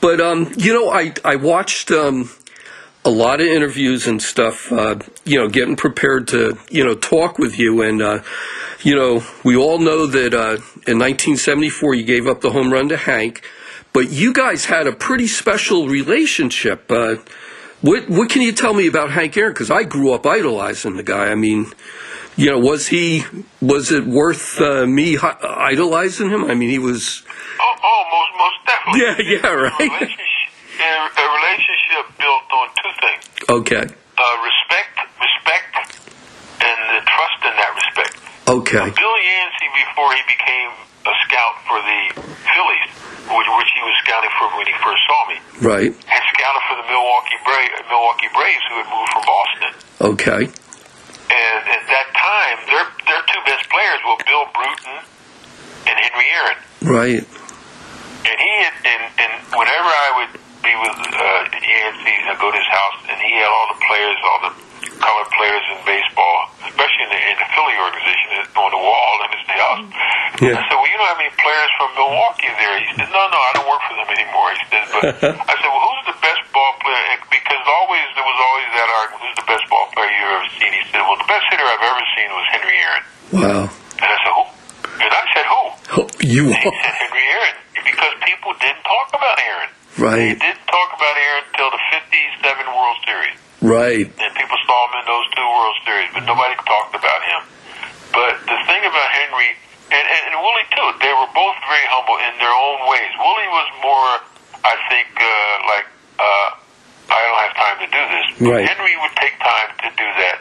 [0.00, 2.30] But um, you know, I I watched um,
[3.04, 4.70] a lot of interviews and stuff.
[4.70, 8.22] Uh, you know, getting prepared to you know talk with you, and uh,
[8.82, 10.56] you know, we all know that uh,
[10.86, 13.42] in 1974 you gave up the home run to Hank,
[13.92, 16.90] but you guys had a pretty special relationship.
[16.90, 17.16] Uh,
[17.80, 19.52] what what can you tell me about Hank Aaron?
[19.52, 21.28] Because I grew up idolizing the guy.
[21.28, 21.72] I mean.
[22.36, 23.24] You know, was he?
[23.60, 26.44] Was it worth uh, me idolizing him?
[26.44, 27.22] I mean, he was.
[27.60, 29.00] Oh, oh, most, most definitely.
[29.28, 29.78] Yeah, yeah, A right.
[29.78, 30.48] relationship,
[30.80, 33.84] a relationship built on two things: Okay.
[33.84, 35.72] uh, respect, respect,
[36.64, 38.14] and the trust in that respect.
[38.48, 38.88] Okay.
[38.88, 40.70] Bill Yancey, before he became
[41.06, 42.00] a scout for the
[42.50, 42.88] Phillies,
[43.30, 45.92] which, which he was scouting for when he first saw me, Right.
[46.08, 49.70] had scouted for the Milwaukee Braves, Milwaukee Braves, who had moved from Boston.
[50.16, 50.40] Okay.
[51.30, 54.98] And at that time, their their two best players were Bill Bruton
[55.86, 56.58] and Henry Aaron.
[56.82, 57.22] Right.
[58.26, 62.58] And he had, and, and whenever I would be with uh, Yancey, I'd go to
[62.58, 64.52] his house, and he had all the players, all the
[65.00, 69.30] colored players in baseball, especially in the, in the Philly organization, on the wall in
[69.34, 69.84] his house.
[70.40, 70.56] Yeah.
[70.56, 72.74] I said, well, you don't have any players from Milwaukee there.
[72.80, 74.48] He said, no, no, I don't work for them anymore.
[74.56, 75.02] He said, but
[75.50, 77.04] I said, well, who's the best ball player?
[77.16, 80.50] And because always there was always that argument, who's the best ball player you've ever
[80.56, 80.70] seen?
[80.72, 83.04] He said, well, the best hitter I've ever seen was Henry Aaron.
[83.32, 83.62] Wow.
[84.00, 84.44] And I said, who?
[85.00, 85.62] And I said, who?
[86.00, 89.70] Oh, you He said Henry Aaron because people didn't talk about Aaron.
[89.98, 90.32] Right.
[90.36, 93.36] They didn't talk about Aaron until the 57 World Series.
[93.60, 94.08] Right.
[94.08, 97.40] And people saw him in those two World Series, but nobody talked about him.
[98.12, 99.54] But the thing about Henry,
[99.92, 103.12] and, and, and Willie too, they were both very humble in their own ways.
[103.20, 104.10] Willie was more,
[104.64, 105.86] I think, uh, like,
[106.18, 106.48] uh,
[107.10, 108.26] I don't have time to do this.
[108.38, 108.64] But Right.
[108.64, 110.40] Henry would take time to do that.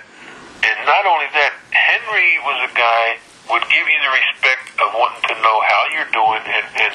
[0.64, 3.20] And not only that, Henry was a guy
[3.50, 6.94] would give you the respect of wanting to know how you're doing and, and,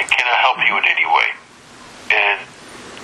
[0.00, 1.28] and can I help you in any way.
[2.10, 2.38] And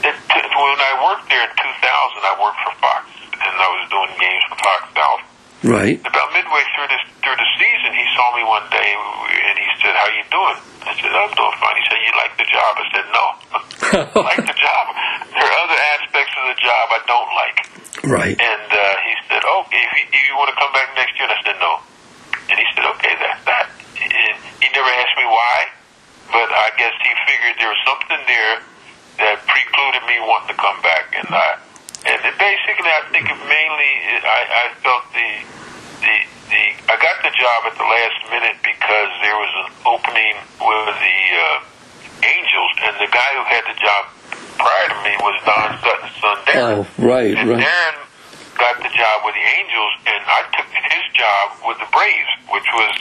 [0.06, 3.02] it, when I worked there in 2000, I worked for Fox,
[3.34, 5.22] and I was doing games for Fox South.
[5.66, 5.98] Right.
[5.98, 9.96] About midway through this through the season, he saw me one day and he said,
[9.98, 12.86] "How you doing?" I said, "I'm doing fine." He said, "You like the job?" I
[12.92, 13.24] said, "No,
[13.56, 14.84] I like the job.
[15.32, 17.58] There are other aspects of the job I don't like."
[18.06, 18.36] Right.
[18.36, 21.26] And uh, he said, "Oh, if you, if you want to come back next year,"
[21.26, 21.82] and I said, "No."
[22.52, 23.66] And he said, "Okay, that's that."
[23.96, 25.56] And he never asked me why,
[26.30, 28.75] but I guess he figured there was something there
[29.18, 31.12] that precluded me wanting to come back.
[31.16, 31.58] And I,
[32.06, 35.30] and it basically, I think it mainly, I, I felt the,
[36.04, 36.14] the,
[36.52, 40.96] the, I got the job at the last minute because there was an opening with
[41.00, 44.02] the uh, Angels, and the guy who had the job
[44.56, 46.76] prior to me was Don Sutton's son, Daron.
[46.80, 47.60] Oh, right, And right.
[47.60, 47.96] Daron
[48.56, 52.68] got the job with the Angels, and I took his job with the Braves, which
[52.72, 52.92] was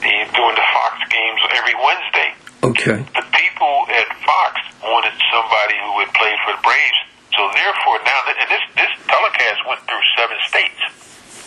[0.00, 2.32] the doing the Fox games every Wednesday.
[2.64, 3.04] Okay.
[3.12, 7.00] The people at Fox wanted somebody who had played for the Braves
[7.36, 10.80] So therefore, now and this this telecast went through seven states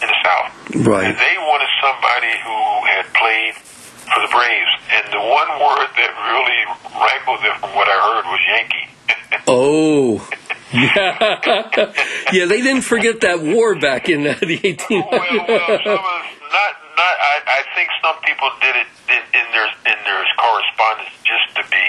[0.01, 0.49] in the South.
[0.85, 1.09] Right.
[1.09, 6.11] And they wanted somebody who had played for the Braves, and the one word that
[6.29, 6.61] really
[6.95, 8.85] rankled them from what I heard was Yankee.
[9.47, 10.29] oh.
[10.73, 11.93] Yeah,
[12.33, 12.45] yeah.
[12.45, 14.89] They didn't forget that war back in uh, the 1800s.
[14.89, 16.03] well, well, some of,
[16.51, 17.13] not, not.
[17.21, 21.63] I, I think some people did it in, in their in their correspondence just to
[21.69, 21.87] be,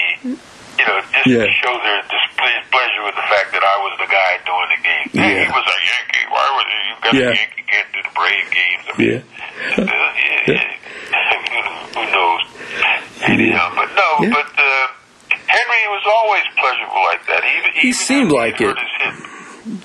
[0.79, 1.43] you know, just Yeah.
[1.49, 5.07] to show their displeasure with the fact that I was the guy doing the game.
[5.17, 5.45] Hey, Yeah.
[5.45, 6.25] he was a Yankee.
[6.31, 6.79] Why was he?
[6.87, 7.33] You got Yeah.
[7.33, 8.83] a Yankee can't do the Brave games.
[8.85, 9.83] I mean, Yeah.
[9.83, 10.09] uh,
[10.47, 10.67] yeah, yeah.
[11.97, 12.43] Who knows?
[13.25, 14.29] Anyhow, but no, Yeah.
[14.31, 14.87] but uh,
[15.49, 17.41] Henry was always pleasurable like that.
[17.43, 18.77] Even, He even seemed like it.
[18.77, 19.15] his hip.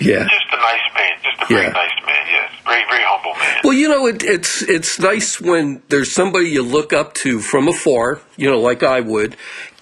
[0.01, 0.25] Yeah.
[0.25, 1.13] Just a nice man.
[1.23, 1.71] Just a very Yeah.
[1.73, 2.27] nice man.
[2.31, 3.61] Yes, very very humble man.
[3.65, 7.69] Well, you know, it, it's it's nice when there's somebody you look up to from
[7.69, 9.37] afar, you know, like I would,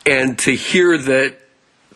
[0.07, 1.37] and to hear that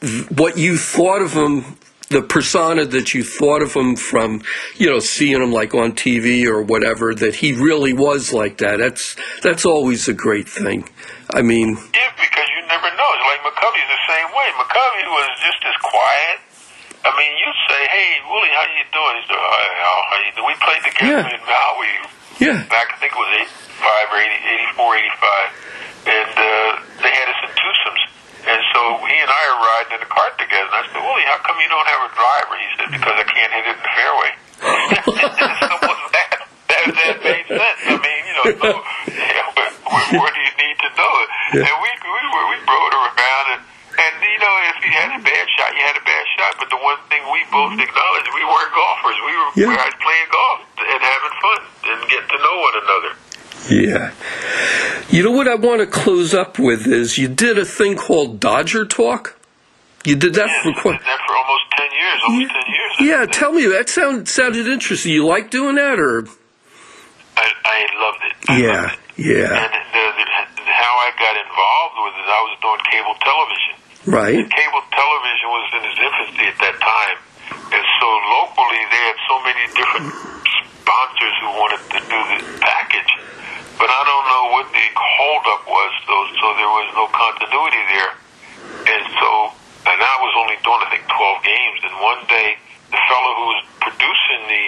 [0.00, 1.76] th- what you thought of him,
[2.08, 4.42] the persona that you thought of him from,
[4.76, 8.78] you know, seeing him like on TV or whatever, that he really was like that.
[8.78, 10.88] That's that's always a great thing.
[11.34, 13.08] I mean, Yeah, because you never know.
[13.18, 14.46] It's like McCovey's the same way.
[14.54, 16.38] McCovey was just as quiet.
[17.06, 20.32] I mean, you say, "Hey, Willie, how you doing?" He said, "Hi, how, how you
[20.34, 21.34] doing?" We played together Yeah.
[21.38, 21.92] in Maui
[22.36, 23.32] yeah, back, I think it was
[23.80, 26.12] 85 or 80, 84, 85.
[26.12, 26.44] And uh,
[27.00, 28.02] they had us in twosomes.
[28.44, 30.68] And so he and I are riding in the cart together.
[30.68, 32.54] And I said, Willie, how come you don't have a driver?
[32.60, 34.30] He said, because I can't hit it in the fairway.
[35.64, 36.30] Simple as that.
[36.68, 37.80] That, that made sense.
[37.88, 38.68] I mean, you know, so,
[39.16, 41.28] yeah, where, where, where do you need to know it?
[41.56, 41.66] Yeah.
[41.72, 42.20] And we, we,
[42.52, 43.62] we rode around and,
[43.98, 46.52] and, you know, if you had a bad shot, you had a bad shot.
[46.58, 47.80] But the one thing we both mm-hmm.
[47.80, 49.16] acknowledged, we weren't golfers.
[49.24, 49.76] We were Yeah.
[49.76, 51.60] guys playing golf and having fun
[51.92, 53.12] and getting to know one another.
[53.68, 54.12] yeah.
[55.08, 58.38] You know what I want to close up with is you did a thing called
[58.40, 59.38] Dodger Talk.
[60.04, 60.98] You did that Yes, for quite.
[60.98, 62.92] did that for almost 10 years, almost 10 years.
[63.10, 63.32] Yeah, that.
[63.32, 65.12] tell me that sound, sounded interesting.
[65.12, 66.26] You like doing that, or
[67.36, 68.34] I, I loved it.
[68.48, 69.26] I yeah, loved it.
[69.26, 73.74] yeah, And the, the, how I got involved with it, I was doing cable television.
[74.06, 77.18] Right, Cable television was in its infancy at that time.
[77.46, 78.08] And so
[78.40, 80.10] locally, they had so many different
[80.82, 83.12] sponsors who wanted to do the package.
[83.76, 88.12] But I don't know what the holdup was, so, so there was no continuity there.
[88.88, 89.30] And so,
[89.84, 91.78] and I was only doing, I think, 12 games.
[91.84, 92.56] And one day,
[92.88, 94.66] the fellow who was producing the,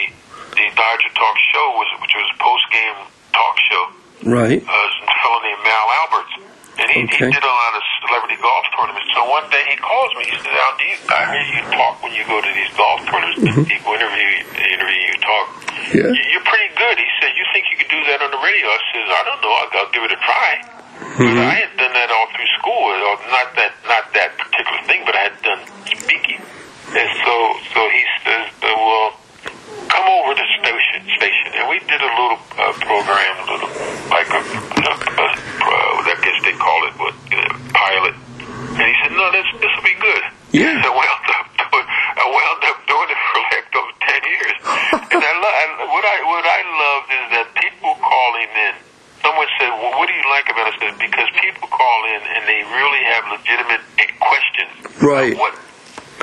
[0.58, 2.98] the Dodger Talk show, was which was a post-game
[3.32, 3.84] talk show,
[4.26, 6.34] right, uh, a fellow named Mal Alberts.
[6.78, 7.26] And he, Okay.
[7.26, 9.10] he did a lot of celebrity golf tournaments.
[9.14, 10.30] So one day he calls me.
[10.30, 13.02] He said, Al, do you, I hear you talk when you go to these golf
[13.10, 13.42] tournaments.
[13.42, 13.66] Mm-hmm.
[13.66, 14.42] People interview you,
[14.78, 15.46] interview you, talk.
[15.90, 16.06] Yeah.
[16.14, 16.94] "You- You're pretty good.
[17.02, 18.66] He said, you think you could do that on the radio?
[18.70, 19.52] I says, I don't know.
[19.58, 20.50] I'll, I'll give it a try.
[21.18, 21.50] But mm-hmm.
[21.50, 22.94] I had done that all through school.
[23.26, 25.62] Not that, not that particular thing, but I had done
[25.98, 26.38] speaking.
[26.94, 27.34] And so,
[27.74, 29.18] so he says, well,
[29.88, 33.72] come over to station, station, and we did a little uh, program, a little
[34.12, 37.40] like a, a, a, uh, I guess they call it what uh,
[37.72, 38.14] pilot.
[38.78, 40.22] And he said, no, this this will be good.
[40.52, 40.70] Yeah.
[40.72, 44.56] And I wound up doing, I wound up doing it for like those ten years.
[45.12, 48.74] and I, lo- I what I what I loved is that people calling in.
[49.18, 50.78] Someone said, well, what do you like about it?
[50.78, 53.82] I said, because people call in and they really have legitimate
[54.22, 55.02] questions.
[55.02, 55.34] Right.
[55.36, 55.58] What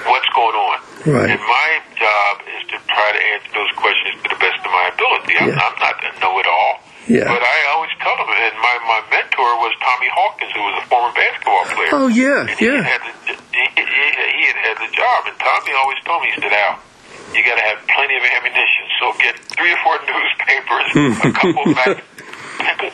[0.05, 0.77] what's going on?
[1.05, 1.29] Right.
[1.33, 4.89] And my job is to try to answer those questions to the best of my
[4.93, 5.33] ability.
[5.37, 5.65] I'm, Yeah.
[5.65, 6.73] I'm not a know-it-all.
[7.05, 7.29] Yeah.
[7.29, 10.85] But I always tell them, and my, my mentor was Tommy Hawkins, who was a
[10.89, 11.93] former basketball player.
[11.93, 15.37] Oh yeah, And he yeah, had the, he, he, he had had the job, and
[15.37, 16.81] Tommy always told me, he said, Al,
[17.29, 18.85] you got to have plenty of ammunition.
[18.97, 21.77] So get three or four newspapers, a couple of hmm.
[21.77, 22.01] mag-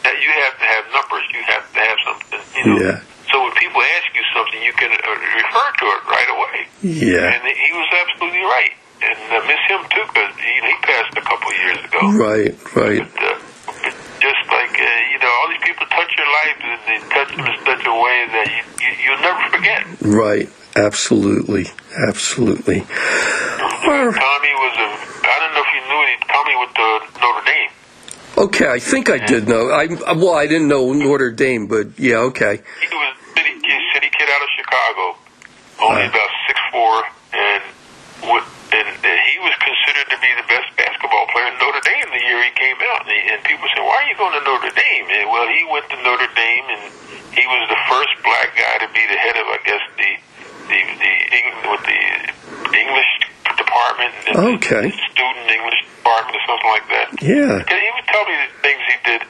[0.03, 1.23] that you have to have numbers.
[1.31, 2.77] You have to have something, you know.
[2.83, 2.97] Yeah.
[3.31, 5.07] So when people ask you something, you can uh,
[5.39, 6.57] refer to it right away.
[6.83, 8.71] yeah, And he was absolutely right.
[9.01, 12.01] And uh, miss him too, because he, he passed a couple of years ago.
[12.21, 13.01] right, right.
[13.01, 13.39] But, uh,
[13.81, 17.29] but just like uh, you know, all these people touch your life, and they touch
[17.35, 19.81] them in such a way that you, you you'll never forget.
[20.05, 21.65] Right, absolutely,
[21.97, 22.85] absolutely.
[22.85, 24.87] Well, Tommy was a.
[25.25, 26.19] I don't know if you knew it.
[26.29, 27.71] Tommy went to Notre Dame.
[28.45, 29.69] okay, I think I did know.
[29.71, 32.61] I well, I didn't know Notre Dame, but yeah, okay.
[32.81, 35.03] He was city kid, city kid out of Chicago,
[35.81, 36.93] only about six four,
[37.33, 37.63] and
[38.71, 38.87] and
[39.27, 42.53] he was considered to be the best basketball player in Notre Dame the year he
[42.55, 43.03] came out.
[43.03, 45.65] And, he, and people said, "Why are you going to Notre Dame?" And, well, he
[45.67, 46.81] went to Notre Dame, and
[47.35, 50.11] he was the first black guy to be the head of, I guess, the
[50.71, 52.01] the the Eng- with the
[52.77, 53.11] English
[53.57, 54.87] department, and Okay.
[54.87, 57.07] the student English department, or something like that.
[57.19, 59.21] Yeah, Because he would tell me the things he did,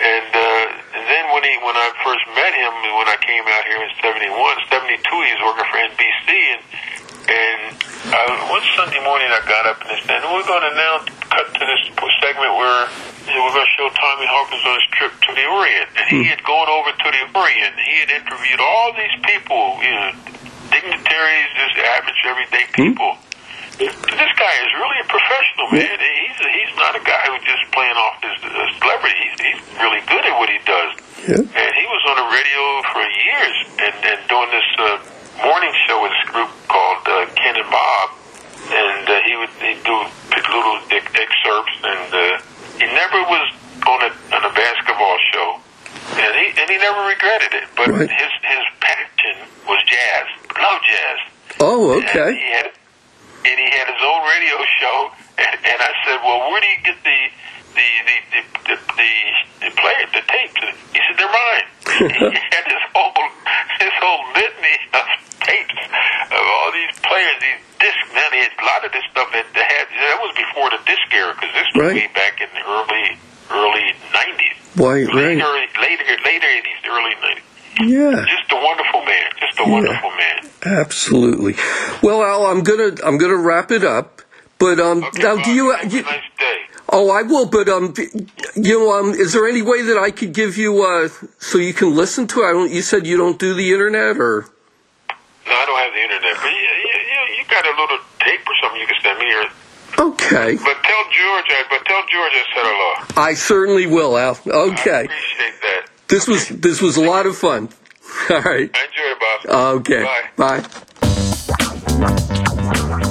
[0.00, 3.64] and uh, and then when he when I first met him, when I came out
[3.68, 4.30] here in '71,
[4.70, 6.62] '72, he was working for NBC, and
[7.24, 7.72] and
[8.12, 10.94] uh, one Sunday morning I got up and said, we're going to now
[11.32, 11.82] cut to this
[12.20, 12.84] segment where
[13.24, 15.88] you know, we're going to show Tommy Hawkins on his trip to the Orient.
[15.96, 17.74] And he had gone over to the Orient.
[17.80, 20.12] He had interviewed all these people, you know,
[20.68, 23.16] dignitaries, just average, everyday people.
[23.78, 25.98] This guy is really a professional, man.
[25.98, 29.18] He's he's not a guy who's just playing off his uh, celebrity.
[29.18, 30.90] He's, he's really good at what he does.
[31.26, 31.42] Yeah.
[31.42, 32.60] And he was on the radio
[32.94, 34.86] for years and, and doing this uh,
[35.42, 38.06] morning show with this group called uh, Ken and Bob.
[38.70, 39.96] And uh, he would he'd do
[40.54, 42.22] little excerpts, and uh,
[42.78, 43.46] he never was
[43.90, 45.48] on a on a basketball show,
[46.22, 47.66] and he and he never regretted it.
[47.76, 48.08] But Right.
[48.08, 49.36] his his passion
[49.68, 50.26] was jazz,
[50.62, 51.18] love jazz.
[51.60, 52.32] Oh, And okay.
[52.38, 52.70] he had,
[53.44, 54.98] and he had his own radio show,
[55.38, 57.20] and, and I said, "Well, where do you get the
[57.76, 59.12] the the the the, the,
[59.66, 60.60] the player, the tapes?"
[60.92, 61.66] He said, "They're mine."
[62.10, 63.12] he had his whole
[63.80, 65.04] his whole litany of
[65.44, 65.78] tapes
[66.32, 68.00] of all these players, these disc.
[68.16, 69.84] Man, he had a lot of this stuff that they had.
[69.92, 71.96] That was before the disc era, because this was Right.
[72.06, 73.06] way back in the early
[73.52, 74.56] early nineties.
[74.76, 75.36] Right, right.
[75.36, 77.44] Later, later, later eighties, early nineties.
[77.80, 78.24] Yeah.
[78.28, 79.30] Just a wonderful man.
[79.40, 80.50] Just a wonderful man.
[80.64, 81.54] Absolutely.
[82.02, 84.22] Well, Al, I'm gonna I'm gonna wrap it up.
[84.58, 86.02] But um, Okay, now, do you, have a you?
[86.02, 86.58] nice day.
[86.90, 87.46] Oh, I will.
[87.46, 87.92] But um,
[88.54, 91.74] you know, um, is there any way that I could give you uh, so you
[91.74, 92.44] can listen to it?
[92.46, 92.70] I don't.
[92.70, 94.46] You said you don't do the internet, or
[95.46, 98.40] No, I don't have the internet, but you, you, you, you got a little tape
[98.46, 99.34] or something you can send me.
[99.34, 100.54] Or, okay.
[100.56, 103.22] but tell George, I, but tell George I said hello.
[103.22, 104.38] I certainly will, Al.
[104.46, 105.04] I Okay.
[105.04, 105.86] appreciate that.
[106.08, 107.68] This was this was a lot of fun.
[108.30, 108.70] All right.
[108.74, 109.80] I enjoy it, Bob.
[109.80, 110.02] Okay.
[110.36, 110.60] Bye.
[110.60, 110.84] Bye.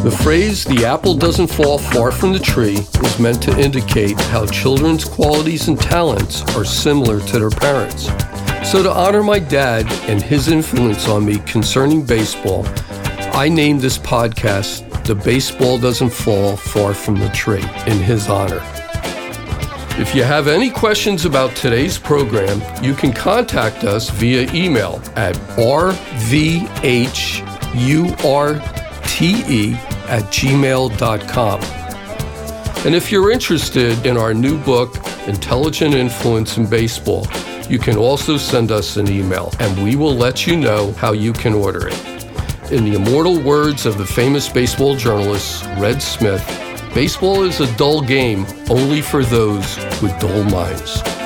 [0.04, 4.46] The phrase, the apple doesn't fall far from the tree, is meant to indicate how
[4.46, 8.08] children's qualities and talents are similar to their parents.
[8.70, 12.66] So, to honor my dad and his influence on me concerning baseball,
[13.34, 18.62] I named this podcast The Baseball Doesn't Fall Far from the Tree in his honor.
[19.96, 25.36] If you have any questions about today's program, you can contact us via email at
[25.56, 25.94] rvhurte
[30.10, 31.62] at gmail.com.
[32.86, 34.96] And if you're interested in our new book,
[35.28, 37.28] Intelligent Influence in Baseball,
[37.70, 41.34] you can also send us an email and we will let you know how you
[41.34, 42.72] can order it.
[42.72, 46.44] In the immortal words of the famous baseball journalist Red Smith,
[46.94, 51.23] baseball is a dull game only for those with dull minds.